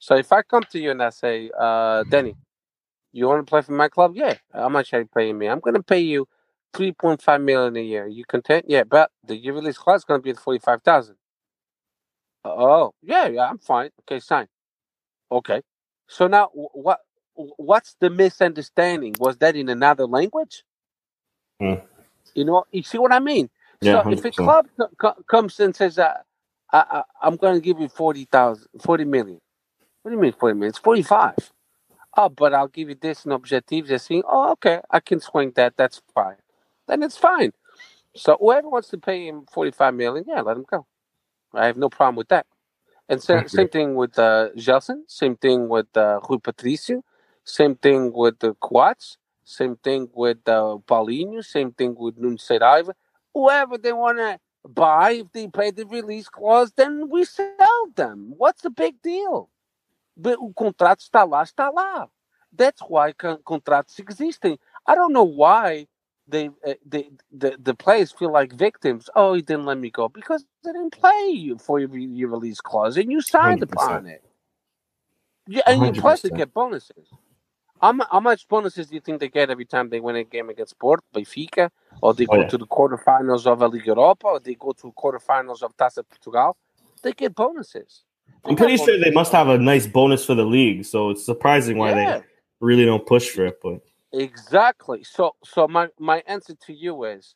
[0.00, 2.36] So if I come to you and I say, uh, Danny,
[3.12, 4.14] you want to play for my club?
[4.16, 4.34] Yeah.
[4.54, 5.48] How much are you paying me?
[5.48, 6.28] I'm going to pay you
[6.74, 8.06] three point five million a year.
[8.08, 8.66] You content?
[8.68, 11.16] Yeah, but the year release clause is going to be at forty five thousand.
[12.44, 13.90] Oh, yeah, yeah, I'm fine.
[14.02, 14.48] Okay, sign.
[15.32, 15.62] Okay.
[16.08, 17.00] So now, what?
[17.56, 19.14] What's the misunderstanding?
[19.20, 20.64] Was that in another language?
[21.60, 21.74] Hmm.
[22.34, 23.50] You know, you see what I mean.
[23.80, 24.68] Yeah, so if a club
[25.00, 26.14] co- comes and says, uh,
[26.72, 29.40] I, I, "I'm going to give you 40,000, 40 million.
[30.06, 30.68] What do you mean forty million?
[30.68, 31.50] It's forty-five.
[32.16, 33.88] Oh, but I'll give you this and objectives.
[33.88, 35.76] They're saying, "Oh, okay, I can swing that.
[35.76, 36.36] That's fine."
[36.86, 37.54] Then it's fine.
[38.14, 40.86] So whoever wants to pay him forty-five million, yeah, let him go.
[41.52, 42.46] I have no problem with that.
[43.08, 43.48] And Okay.
[43.48, 45.02] same thing with uh, Gelson.
[45.08, 47.02] Same thing with uh, Rui Patricio.
[47.42, 49.18] Same thing with the Coates.
[49.42, 51.44] Same thing with uh, Paulinho.
[51.44, 52.94] Same thing with Nuno Saraiva.
[53.34, 54.38] Whoever they want to
[54.68, 58.34] buy, if they pay the release clause, then we sell them.
[58.36, 59.50] What's the big deal?
[60.16, 62.08] But o contrato está lá, está lá.
[62.56, 64.58] That's why con- contratos existem.
[64.86, 65.88] I don't know why
[66.28, 69.10] they, uh, they the, the players feel like victims.
[69.16, 72.60] Oh, he didn't let me go because they didn't play you for your, your release
[72.62, 73.64] clause and you signed 100%.
[73.64, 74.24] upon it.
[75.48, 77.08] Yeah, and you plus they get bonuses.
[77.82, 80.50] How, how much bonuses do you think they get every time they win a game
[80.50, 81.70] against Porto, Benfica,
[82.02, 82.44] or they Oh, go yeah.
[82.44, 86.56] to the quarterfinals of a Liga Europa, or they go to quarterfinals of Taça Portugal?
[87.04, 88.05] They get bonuses.
[88.44, 91.24] They I'm pretty sure they must have a nice bonus for the league, so it's
[91.24, 92.18] surprising why Yeah.
[92.18, 92.24] they
[92.60, 93.58] really don't push for it.
[93.62, 93.80] But
[94.12, 95.02] Exactly.
[95.04, 97.34] So, so my my answer to you is,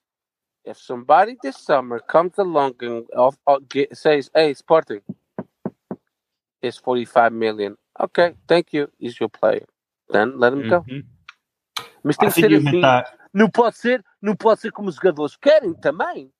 [0.64, 5.02] if somebody this summer comes along and of, of, get, says, "Hey, Sporting,
[6.62, 7.76] it's forty five million.
[7.98, 8.88] Okay, thank you.
[8.98, 9.66] He's your player.
[10.10, 10.80] Then let him go.
[10.82, 11.00] Mm-hmm.
[12.02, 12.80] Mas tem I que think ser you hit assim.
[12.82, 13.18] that.
[13.34, 16.32] Não pode ser, não pode ser como os jogadores querem também.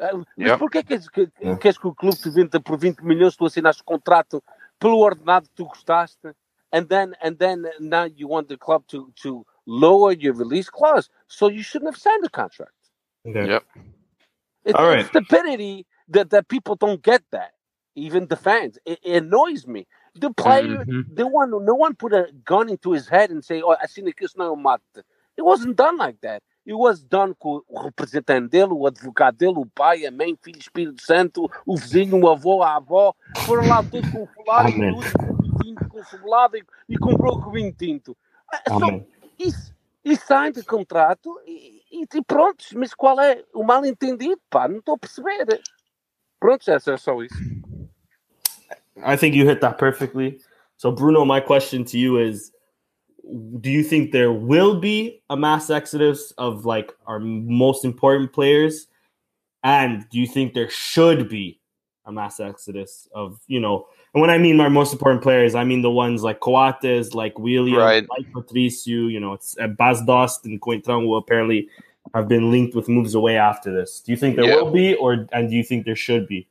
[0.00, 0.58] Ah, Mas Yep.
[0.58, 1.58] porquê que, que, Yeah.
[1.58, 4.42] queres que o clube te venda por 20 milhões se tu assinaste contrato
[4.78, 6.34] pelo ordenado que tu gostaste?
[6.72, 11.10] And then, and then now you want the club to, to lower your release clause.
[11.26, 12.72] So you shouldn't have signed the contract.
[13.26, 13.46] Okay.
[13.46, 13.64] Yep.
[14.64, 15.04] It's, All right.
[15.06, 17.52] stupidity that, that people don't get that.
[17.96, 18.78] Even the fans.
[18.86, 19.86] It, it annoys me.
[20.14, 21.14] The player, mm-hmm.
[21.14, 24.04] the one, no one put a gun into his head and say, "Oh, I seen
[24.12, 25.04] que isso não mata."
[25.36, 26.42] It wasn't done like that.
[26.70, 30.56] It was done com o representante dele, o advogado dele, o pai, a mãe, filho,
[30.56, 33.12] Espírito Santo, o vizinho, o avô, a avó.
[33.44, 35.00] Foram lá todos com o fulano,
[35.88, 38.16] com o e, e comprou o vinho tinto.
[38.68, 39.04] Só,
[39.36, 39.74] isso,
[40.04, 42.64] e sai do contrato e, e, e pronto.
[42.76, 44.40] Mas qual é o mal entendido?
[44.48, 45.60] Pá, não estou a perceber.
[46.38, 47.34] Pronto, é só isso.
[49.04, 50.38] I think you hit that perfectly.
[50.76, 52.52] So, Bruno, my question to you is
[53.60, 58.86] Do you think there will be a mass exodus of like our most important players?
[59.62, 61.60] And do you think there should be
[62.06, 65.64] a mass exodus of, you know, and when I mean my most important players, I
[65.64, 68.06] mean the ones like Coates, like William, right.
[68.08, 71.68] like Patricio, you know, it's uh, Bas Dost and Coentrão will apparently
[72.14, 74.00] have been linked with moves away after this.
[74.00, 74.56] Do you think there yeah.
[74.56, 76.48] will be, or and do you think there should be?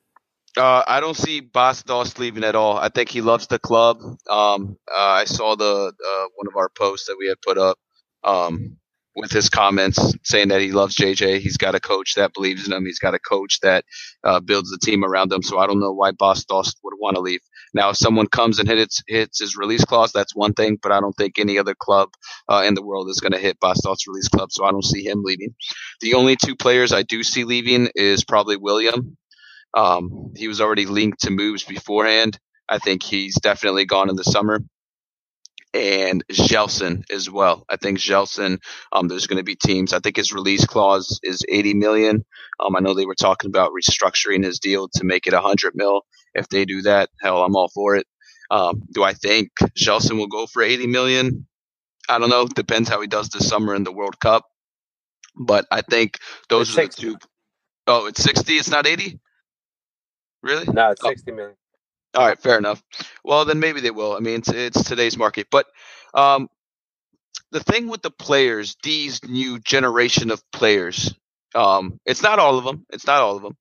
[0.57, 2.77] Uh, I don't see Bas Dost leaving at all.
[2.77, 3.97] I think he loves the club.
[4.29, 7.77] Um, uh, I saw the uh, one of our posts that we had put up
[8.23, 8.77] um,
[9.15, 11.39] with his comments saying that he loves JJ.
[11.39, 12.85] He's got a coach that believes in him.
[12.85, 13.83] He's got a coach that
[14.23, 15.41] uh, builds the team around him.
[15.41, 17.41] So I don't know why Bas Dost would want to leave.
[17.73, 20.77] Now, if someone comes and hits hits his release clause, that's one thing.
[20.81, 22.09] But I don't think any other club
[22.47, 24.51] uh, in the world is going to hit Bas Dost's release club.
[24.51, 25.55] So I don't see him leaving.
[26.01, 29.11] The only two players I do see leaving is probably William
[29.73, 32.39] um, he was already linked to moves beforehand.
[32.67, 34.61] I think he's definitely gone in the summer.
[35.71, 37.63] And Gelson as well.
[37.69, 38.57] I think Gelson,
[38.91, 39.93] um, there's going to be teams.
[39.93, 42.25] I think his release clause is 80 million.
[42.59, 46.01] Um, I know they were talking about restructuring his deal to make it 100 mil.
[46.33, 48.07] If they do that, hell, I'm all for it.
[48.49, 51.45] Um, do I think Gelson will go for 80 million?
[52.07, 52.47] I don't know.
[52.47, 54.45] Depends how he does this summer in the World Cup.
[55.35, 56.17] But I think
[56.49, 57.17] those it's are the two.
[57.85, 58.53] Oh, it's 60.
[58.53, 59.19] It's not 80.
[60.41, 60.65] Really?
[60.71, 61.09] No, it's oh.
[61.09, 61.55] sixty million.
[62.15, 62.81] All right, fair enough.
[63.23, 64.15] Well, then maybe they will.
[64.15, 65.67] I mean, it's, it's today's market, but
[66.15, 66.49] um,
[67.51, 71.13] the thing with the players, these new generation of players,
[71.53, 72.85] um, it's not all of them.
[72.91, 73.57] It's not all of them,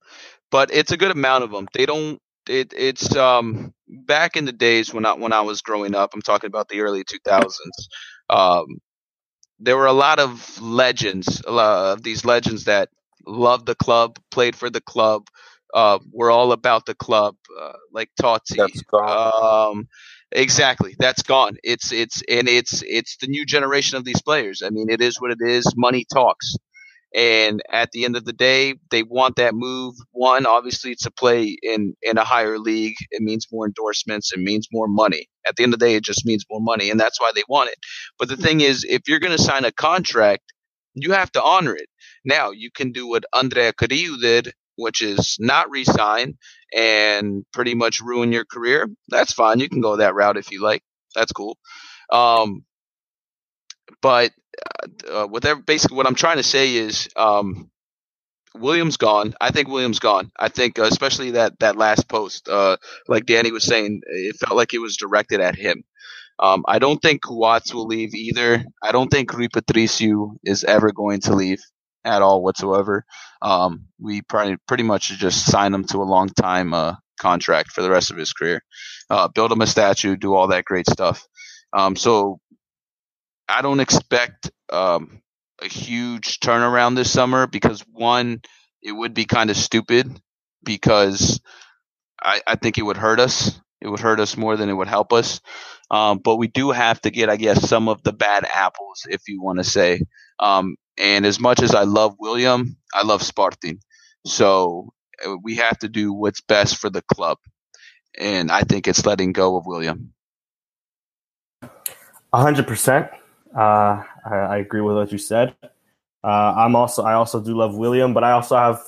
[0.51, 1.69] but it's a good amount of them.
[1.75, 2.21] They don't.
[2.49, 6.11] It, it's um, back in the days when I when I was growing up.
[6.15, 7.53] I'm talking about the early 2000s.
[8.31, 8.79] Um,
[9.61, 12.89] there were a lot of legends, a lot of these legends that
[13.27, 15.27] loved the club, played for the club,
[15.75, 18.57] uh, we're all about the club, uh, like Totti.
[18.57, 19.77] That's gone.
[19.77, 19.89] Um,
[20.33, 21.57] exactly, that's gone.
[21.63, 24.63] It's it's and it's it's the new generation of these players.
[24.63, 25.73] I mean, it is what it is.
[25.77, 26.57] Money talks,
[27.15, 29.95] and at the end of the day, they want that move.
[30.13, 32.97] One, obviously, to play in in a higher league.
[33.11, 34.33] It means more endorsements.
[34.33, 35.29] It means more money.
[35.47, 37.45] At the end of the day, it just means more money, and that's why they
[37.49, 37.79] want it.
[38.19, 40.45] But the thing is, if you're going to sign a contract,
[40.95, 41.89] you have to honor it.
[42.25, 46.39] Now, you can do what André Carrillo did which is not resign
[46.75, 49.61] and pretty much ruin your career, that's fine.
[49.61, 50.83] You can go that route if you like.
[51.15, 51.59] That's cool.
[52.11, 52.65] Um,
[54.01, 54.33] but
[55.11, 57.71] uh, with every, basically what I'm trying to say is um,
[58.55, 59.35] Williams gone.
[59.41, 60.31] I think Williams gone.
[60.39, 62.77] I think uh, especially that that last post, uh,
[63.09, 65.85] like Danny was saying, it felt like it was directed at him.
[66.41, 68.65] Um, I don't think Coates will leave either.
[68.83, 71.61] I don't think Rui Patricio is ever going to leave
[72.05, 73.05] at all whatsoever.
[73.43, 77.83] Um, we probably pretty much just sign him to a long time uh, contract for
[77.83, 78.63] the rest of his career,
[79.11, 81.27] uh, build him a statue, do all that great stuff.
[81.73, 82.41] Um, so
[83.49, 85.23] I don't expect um,
[85.63, 88.43] a huge turnaround this summer because one,
[88.83, 90.21] it would be kind of stupid
[90.65, 91.41] because
[92.23, 93.61] I, I, think it would hurt us.
[93.81, 95.41] It would hurt us more than it would help us.
[95.91, 99.23] Um, but we do have to get, I guess, some of the bad apples, if
[99.29, 100.03] you want to say.
[100.39, 103.81] Um, and as much as I love William, I love Sporting.
[104.27, 104.93] So
[105.25, 107.39] uh, we have to do what's best for the club.
[108.19, 110.13] And I think it's letting go of William.
[111.63, 113.09] A hundred percent.
[113.57, 115.55] Uh, I agree with what you said.
[116.25, 118.81] Uh, I'm also I also do love William, but I also have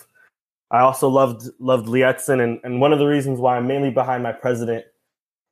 [0.71, 4.23] I also loved loved Liedson, and, and one of the reasons why I'm mainly behind
[4.23, 4.85] my president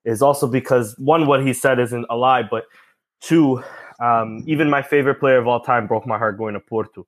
[0.05, 2.65] is also because one, what he said isn't a lie, but
[3.21, 3.63] two,
[3.99, 7.07] um, even my favorite player of all time broke my heart going to Porto,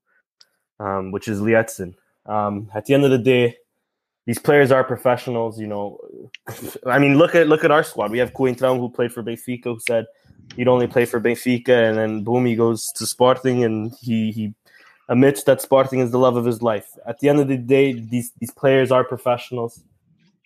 [0.79, 1.95] um, which is Liedson.
[2.27, 3.57] Um, at the end of the day,
[4.27, 5.59] these players are professionals.
[5.61, 5.99] You know,
[6.87, 8.11] I mean, look at look at our squad.
[8.11, 10.07] We have Coentrão who played for Benfica, who said
[10.57, 14.55] he'd only play for Benfica, and then boom, he goes to Sporting, and he he
[15.09, 16.89] admits that Sporting is the love of his life.
[17.07, 19.83] At the end of the day, these these players are professionals,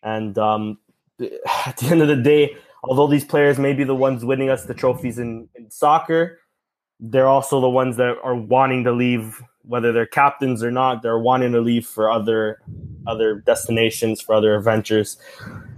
[0.03, 0.79] and um,
[1.67, 2.57] at the end of the day,
[2.89, 6.39] although these players may be the ones winning us the trophies in, in soccer,
[7.01, 11.03] they're also the ones that are wanting to leave, whether they're captains or not.
[11.03, 12.61] They're wanting to leave for other
[13.07, 15.19] other destinations, for other adventures,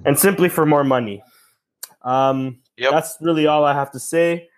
[0.05, 1.23] and simply for more money.
[2.03, 2.93] Um, Yep.
[2.93, 4.49] That's really all I have to say.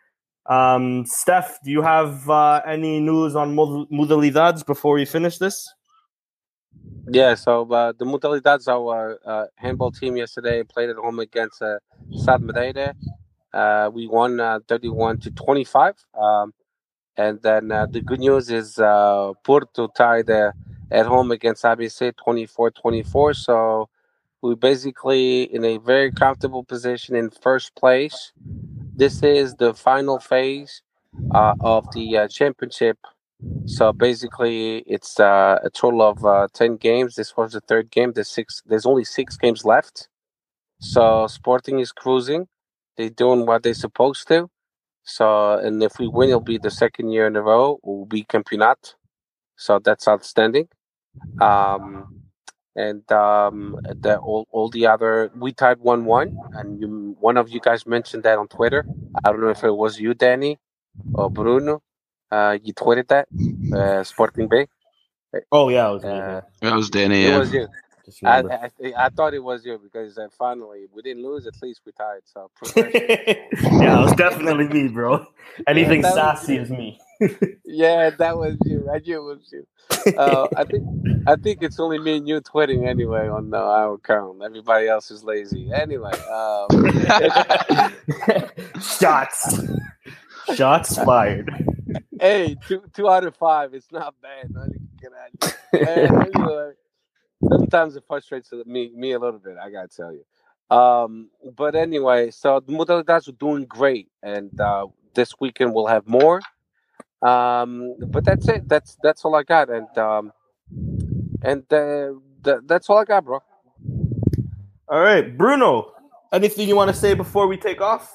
[0.46, 5.72] Um, Steph, do you have uh, any news on mod- modalidades before we finish this?
[7.10, 11.78] Yeah, so uh, the Modalidades, our uh, handball team yesterday played at home against uh,
[12.24, 12.94] Sad Madeira.
[13.52, 15.94] Uh, we won uh, 31 to 25.
[16.20, 16.52] Um,
[17.16, 20.52] and then uh, the good news is uh, Porto tied uh,
[20.90, 23.34] at home against ABC 24 24.
[23.34, 23.88] So
[24.42, 28.32] we're basically in a very comfortable position in first place.
[28.96, 30.82] This is the final phase
[31.34, 32.98] uh, of the uh, championship
[33.66, 37.14] so basically, it's uh, a total of uh, ten games.
[37.14, 38.12] This was the third game.
[38.12, 38.62] There's six.
[38.66, 40.08] There's only six games left.
[40.80, 42.48] So Sporting is cruising.
[42.96, 44.50] They're doing what they're supposed to.
[45.04, 47.78] So and if we win, it'll be the second year in a row.
[47.82, 48.94] We'll be campeonato.
[49.56, 50.68] So that's outstanding.
[51.40, 52.22] Um,
[52.76, 57.48] and um, the all, all the other we tied one one, and you, one of
[57.48, 58.84] you guys mentioned that on Twitter.
[59.24, 60.58] I don't know if it was you, Danny,
[61.14, 61.82] or Bruno.
[62.30, 63.28] Uh, you tweeted that
[63.76, 64.66] uh, Sporting Bay.
[65.52, 66.04] Oh yeah, it was.
[66.04, 67.24] Uh, That was Danny.
[67.24, 67.38] it Yeah.
[67.38, 67.68] was you.
[68.24, 68.38] I.
[68.40, 71.46] I I thought it was you because uh, finally we didn't lose.
[71.46, 72.22] At least we tied.
[72.24, 75.26] So yeah, it was definitely me, bro.
[75.66, 76.98] Anything that was sassy is me.
[77.66, 78.88] yeah, that was you.
[78.90, 79.66] I knew it was you.
[80.18, 80.84] Uh, I think
[81.26, 84.40] I think it's only me and you tweeting anyway on uh, our account.
[84.42, 85.70] Everybody else is lazy.
[85.74, 86.68] Anyway, um,
[88.80, 89.60] Shots.
[90.54, 91.50] Shots fired.
[92.20, 93.74] Hey, two two out of five.
[93.74, 94.50] It's not bad.
[94.52, 96.10] Not even good at it.
[96.12, 96.72] Anyway,
[97.48, 99.56] sometimes it frustrates me me a little bit.
[99.62, 100.24] I gotta tell you.
[100.76, 106.06] Um, but anyway, so the modalidades are doing great, and uh, this weekend we'll have
[106.06, 106.40] more.
[107.22, 108.68] Um, but that's it.
[108.68, 110.32] That's that's all I got, and um,
[111.42, 112.12] and uh,
[112.44, 113.40] th- that's all I got, bro.
[114.88, 115.92] All right, Bruno.
[116.32, 118.14] Anything you want to say before we take off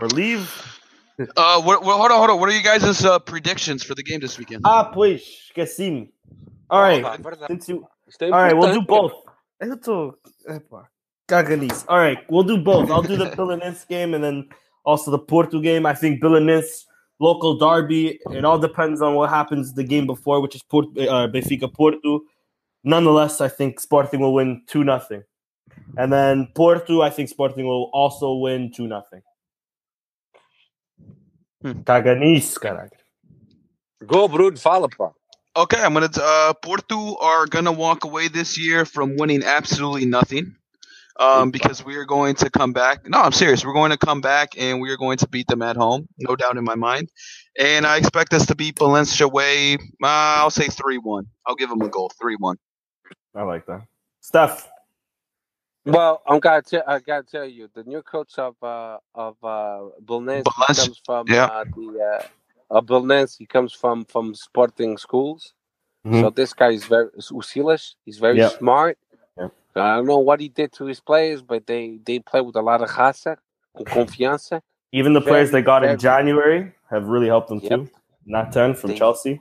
[0.00, 0.75] or leave?
[1.36, 2.40] Uh, what, what, hold on, hold on.
[2.40, 4.62] What are you guys' uh, predictions for the game this weekend?
[4.66, 6.08] Ah, pues, esqueci
[6.68, 7.46] All right, Ah, verdade.
[7.48, 9.12] since you Stay All right, we'll do both.
[9.60, 10.14] Eu tô.
[10.48, 10.86] Epa.
[11.28, 11.84] Caga.
[11.88, 12.90] All right, we'll do both.
[12.90, 14.48] I'll do the Belenenses game and then
[14.84, 15.86] also the Porto game.
[15.86, 16.84] I think Belenenses,
[17.18, 18.20] local derby.
[18.30, 22.20] It all depends on what happens the game before, which is Port, uh, Benfica Porto.
[22.84, 25.24] Nonetheless, I think Sporting will win 2 nothing.
[25.96, 29.22] And then Porto, I think Sporting will also win 2 nothing.
[31.62, 31.80] Hmm.
[31.82, 32.16] Caga
[32.60, 32.90] caralho.
[34.06, 34.56] Go, Bruno.
[34.56, 35.12] Fala, pá.
[35.56, 36.10] Okay, I'm gonna.
[36.14, 40.54] Uh, Porto are gonna walk away this year from winning absolutely nothing,
[41.18, 43.08] um, because we are going to come back.
[43.08, 43.64] No, I'm serious.
[43.64, 46.36] We're going to come back and we are going to beat them at home, no
[46.36, 47.10] doubt in my mind.
[47.58, 49.74] And I expect us to beat Belenenses away.
[49.74, 49.78] Uh,
[50.42, 51.26] I'll say three-one.
[51.46, 52.56] I'll give them a goal, three-one.
[53.34, 53.82] I like that.
[54.20, 54.68] Steph.
[55.86, 59.82] Well, I'm gotta tell I gotta tell you, the new coach of uh of uh
[60.66, 61.44] comes from yeah.
[61.46, 62.20] uh, the
[62.70, 63.26] uh.
[63.38, 65.54] He comes from from Sporting schools.
[66.04, 66.20] Mhm.
[66.22, 67.94] So this guy is very o Silas.
[68.04, 68.48] He's very Yeah.
[68.48, 68.98] smart.
[69.38, 69.48] Yeah.
[69.76, 72.62] I don't know what he did to his players, but they they play with a
[72.62, 73.38] lot of raça,
[73.76, 74.62] com confiança.
[74.92, 77.70] Even the players Very, they got in January have really helped them Yep.
[77.70, 77.90] too.
[78.24, 79.40] Not 10 from They- Chelsea.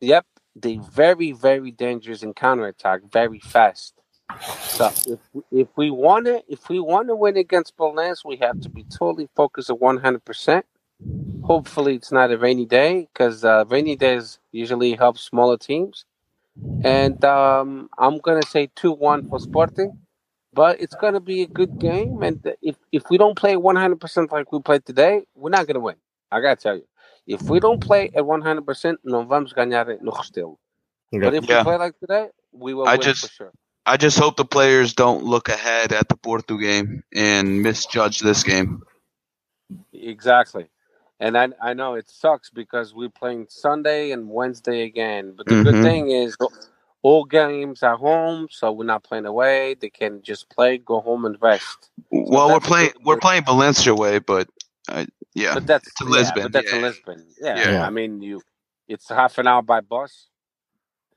[0.00, 3.97] Yep, they very very dangerous in counterattack, very fast.
[4.68, 8.60] So if if we want to if we want to win against Belenenses, we have
[8.60, 10.66] to be totally focused at one hundred percent.
[11.42, 16.04] Hopefully, it's not a rainy day because uh, rainy days usually help smaller teams.
[16.82, 19.94] And um, I'm gonna say two one for Sporting,
[20.52, 22.22] but it's gonna be a good game.
[22.22, 25.66] And if if we don't play one hundred percent like we played today, we're not
[25.66, 25.96] gonna win.
[26.30, 26.86] I gotta tell you,
[27.26, 30.56] if we don't play at one hundred percent, não vamos ganhar no Restelo.
[31.12, 31.58] But if Yeah.
[31.58, 33.52] we play like today, we will I win just- for sure.
[33.88, 38.44] I just hope the players don't look ahead at the Porto game and misjudge this
[38.44, 38.82] game.
[39.92, 40.66] Exactly.
[41.20, 45.34] And I I know it sucks because we're playing Sunday and Wednesday again.
[45.36, 45.82] But the good Mhm.
[45.82, 46.36] thing is
[47.02, 49.74] all games are home, so we're not playing away.
[49.74, 51.90] They can just play, go home and rest.
[52.10, 54.48] Well, we're playing we're playing Belenenses away, but
[54.88, 56.76] uh, yeah, But that's to yeah, Lisbon, but that's yeah.
[56.76, 57.26] in Lisbon.
[57.40, 57.70] Yeah.
[57.72, 57.86] Yeah.
[57.86, 58.42] I mean you
[58.88, 60.28] it's half an hour by bus.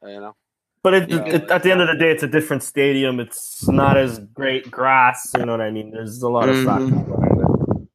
[0.03, 0.35] You know.
[0.83, 1.25] But it, Yeah.
[1.35, 3.19] it, at the end of the day, it's a different stadium.
[3.19, 5.31] It's not as great grass.
[5.37, 5.91] You know what I mean?
[5.91, 6.65] There's a lot of Mhm.
[6.65, 7.87] factors behind it.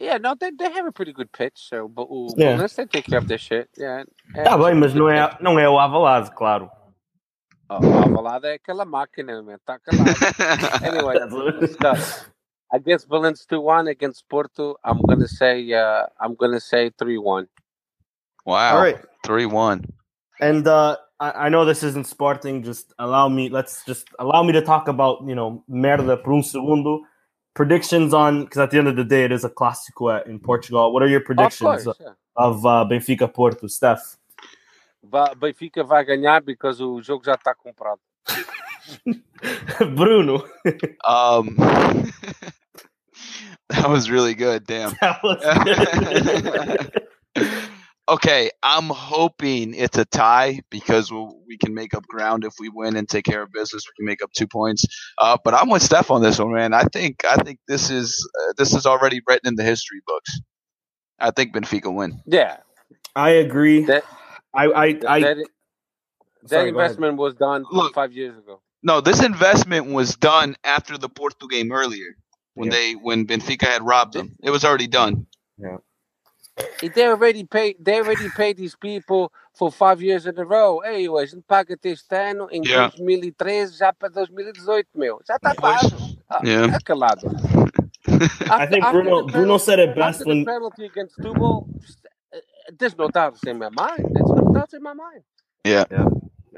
[0.00, 2.54] Yeah, no, they, they have a pretty good pitch, so but Yeah.
[2.54, 4.04] unless they take care of their shit, yeah.
[4.34, 6.70] Tá bem, mas não é, não é o Alvalade, claro.
[7.70, 9.58] Oh, Alvalade é aquela máquina, man.
[9.64, 10.16] Tá calado.
[10.82, 11.18] Anyway,
[11.80, 12.26] so,
[12.72, 14.76] against Valence two one against Porto.
[14.84, 17.46] I'm gonna say uh, I'm gonna say three one.
[18.44, 18.76] Wow.
[18.76, 18.98] All right.
[19.24, 19.84] Three one.
[20.40, 22.62] And uh, I, I know this isn't Sporting.
[22.62, 23.48] Just allow me.
[23.48, 27.00] Let's just allow me to talk about you know merda por um segundo.
[27.54, 30.92] Predictions on because at the end of the day it is a clásico in Portugal.
[30.92, 32.12] What are your Of predictions course, yeah.
[32.36, 34.16] of uh, Benfica Porto, Steph?
[35.04, 38.00] Va- Benfica vai ganhar because o jogo já está comprado.
[39.94, 40.44] Bruno.
[41.04, 41.56] Um,
[43.68, 44.66] that was really good.
[44.66, 44.92] Damn.
[45.00, 45.38] That was
[47.34, 47.68] good.
[48.08, 52.68] Okay, I'm hoping it's a tie because we'll, we can make up ground if we
[52.68, 53.84] win and take care of business.
[53.86, 54.84] We can make up two points.
[55.18, 56.74] Uh, but I'm with Steph on this one, man.
[56.74, 60.40] I think I think this is uh, this is already written in the history books.
[61.18, 62.20] I think Benfica win.
[62.26, 62.58] Yeah,
[63.14, 63.84] I agree.
[63.84, 64.04] that
[64.54, 67.94] I I, I that, that sorry, investment was done Look.
[67.94, 68.60] five years ago.
[68.82, 72.16] No, this investment was done after the Porto game earlier
[72.54, 72.76] when Yeah.
[72.78, 74.34] they when Benfica had robbed them.
[74.42, 75.26] It was already done.
[76.82, 77.76] They already paid.
[77.80, 80.82] They already paid these people for five years in a row.
[80.84, 82.90] Ei, a gente paga-te este ano em Yeah.
[82.96, 85.20] 2013 já para 2018, meu.
[85.26, 85.88] Já está pago.
[86.28, 86.66] Ah, Yeah.
[86.66, 87.26] Fica calado.
[88.50, 91.68] I think After Bruno the Bruno said it best after when the penalty against Tubal,
[92.34, 92.38] uh,
[92.78, 94.04] there's no doubts in my mind.
[94.12, 95.22] There's no doubts in my mind.
[95.64, 95.84] Yeah.
[95.90, 96.06] yeah.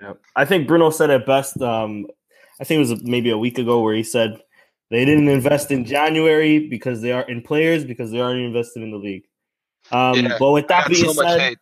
[0.01, 0.12] Yeah.
[0.35, 1.61] I think Bruno said it best.
[1.61, 2.07] Um,
[2.61, 4.41] I think it was maybe a week ago where he said
[4.91, 8.91] they didn't invest in January because they are in players because they already invested in
[8.91, 9.25] the league.
[9.93, 10.36] Um, Yeah.
[10.39, 11.56] But with that being so said,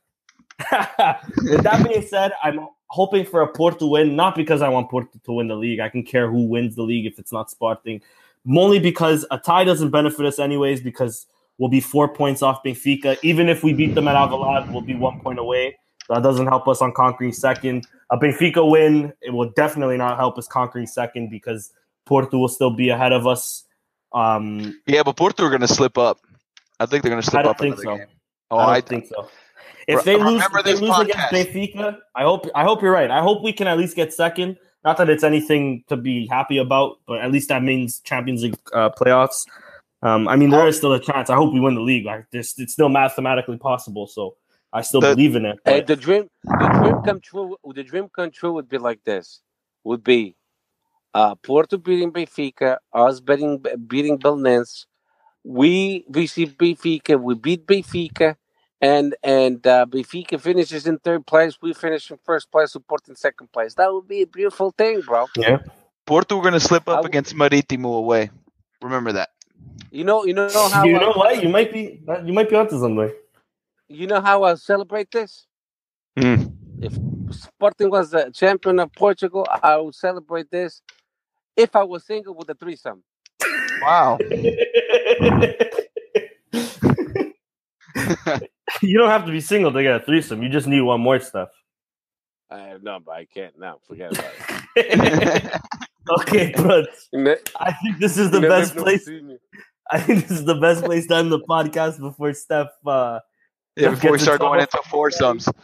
[1.42, 5.18] with that being said, I'm hoping for a Porto win, not because I want Porto
[5.24, 5.80] to win the league.
[5.80, 8.02] I can care who wins the league if it's not Sporting.
[8.48, 11.26] Only because a tie doesn't benefit us anyways, because
[11.58, 13.16] we'll be four points off Benfica.
[13.22, 15.78] Even if we beat them at Alvalade, we'll be one point away.
[16.08, 17.86] That doesn't help us on conquering second.
[18.10, 21.72] A Benfica win, it will definitely not help us conquering second because
[22.04, 23.64] Porto will still be ahead of us.
[24.12, 26.18] Um, Yeah, but Porto are going to slip up.
[26.82, 27.96] I think they're going to slip I don't up think another so.
[27.98, 28.06] game.
[28.50, 29.28] Oh, I I, don't think so.
[29.88, 31.52] If Re- they lose, if they this lose against podcast.
[31.74, 33.10] Benfica, I hope I hope you're right.
[33.10, 34.56] I hope we can at least get second.
[34.84, 38.56] Not that it's anything to be happy about, but at least that means Champions League
[38.74, 39.46] uh, playoffs.
[40.02, 41.30] Um, I mean, there is still a chance.
[41.30, 42.04] I hope we win the league.
[42.04, 44.08] Like, this, it's still mathematically possible.
[44.08, 44.36] So
[44.72, 45.58] I still The- believe in it.
[45.64, 47.56] Hey, but- the dream, the dream come true.
[47.74, 49.40] The dream come true would be like this:
[49.84, 50.34] would be
[51.14, 54.86] uh, Porto beating Benfica, us beating beating Belenenses.
[55.44, 57.20] We receive Benfica.
[57.20, 58.36] We beat Benfica,
[58.80, 61.58] and and uh, Benfica finishes in third place.
[61.60, 62.72] We finish in first place.
[62.72, 63.74] Support in second place.
[63.74, 65.26] That would be a beautiful thing, bro.
[65.36, 65.58] Yeah,
[66.06, 68.30] Porto are going to slip up w- against Maritimo away.
[68.80, 69.30] Remember that.
[69.90, 71.42] You know, you know how you I- know what?
[71.42, 73.12] You might be you might be onto something.
[73.88, 75.46] you know how I celebrate this.
[76.16, 76.44] Hmm.
[76.80, 76.96] If
[77.30, 80.82] Sporting was the champion of Portugal, I would celebrate this.
[81.56, 83.02] If I was single with a threesome.
[83.82, 84.18] Wow.
[88.82, 90.42] you don't have to be single to get a threesome.
[90.42, 91.50] You just need one more stuff.
[92.50, 93.78] I have no, but I can't now.
[93.86, 94.32] Forget about
[94.76, 95.60] it.
[96.20, 96.88] okay, but
[97.58, 99.08] I think this is the never best place.
[99.90, 102.68] I think this is the best place to end the podcast before Steph.
[102.86, 103.20] Uh,
[103.76, 105.48] yeah, before we start going into foursomes.
[105.48, 105.54] all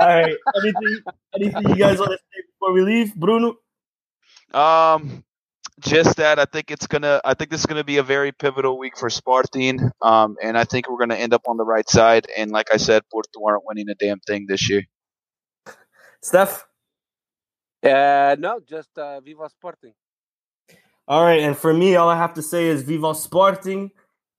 [0.00, 0.98] right, anything,
[1.34, 3.56] anything you guys want to say before we leave, Bruno?
[4.52, 5.24] Um,
[5.80, 7.20] just that I think it's gonna.
[7.24, 9.90] I think this is gonna be a very pivotal week for Sporting.
[10.02, 12.26] Um, and I think we're gonna end up on the right side.
[12.36, 14.82] And like I said, Porto aren't winning a damn thing this year.
[16.22, 16.66] Steph.
[17.82, 19.92] Uh, no, just uh, Viva Sporting.
[21.08, 23.90] All right, and for me, all I have to say is Viva Sporting.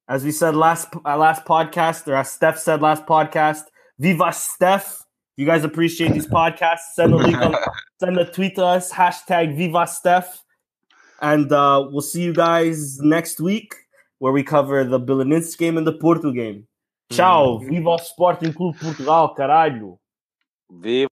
[0.10, 3.64] As we said last uh, last podcast, or as Steph said last podcast,
[4.00, 5.02] Viva Steph.
[5.38, 7.56] If you guys appreciate these podcasts, send a link on,
[8.00, 10.44] send a tweet to us, hashtag Viva Steph.
[11.22, 13.74] And uh, we'll see you guys next week
[14.20, 16.68] where we cover the Belenenses game and the Porto game.
[17.12, 19.98] Ciao, Viva Sporting Clube Portugal, caralho.
[20.70, 21.10] Viva.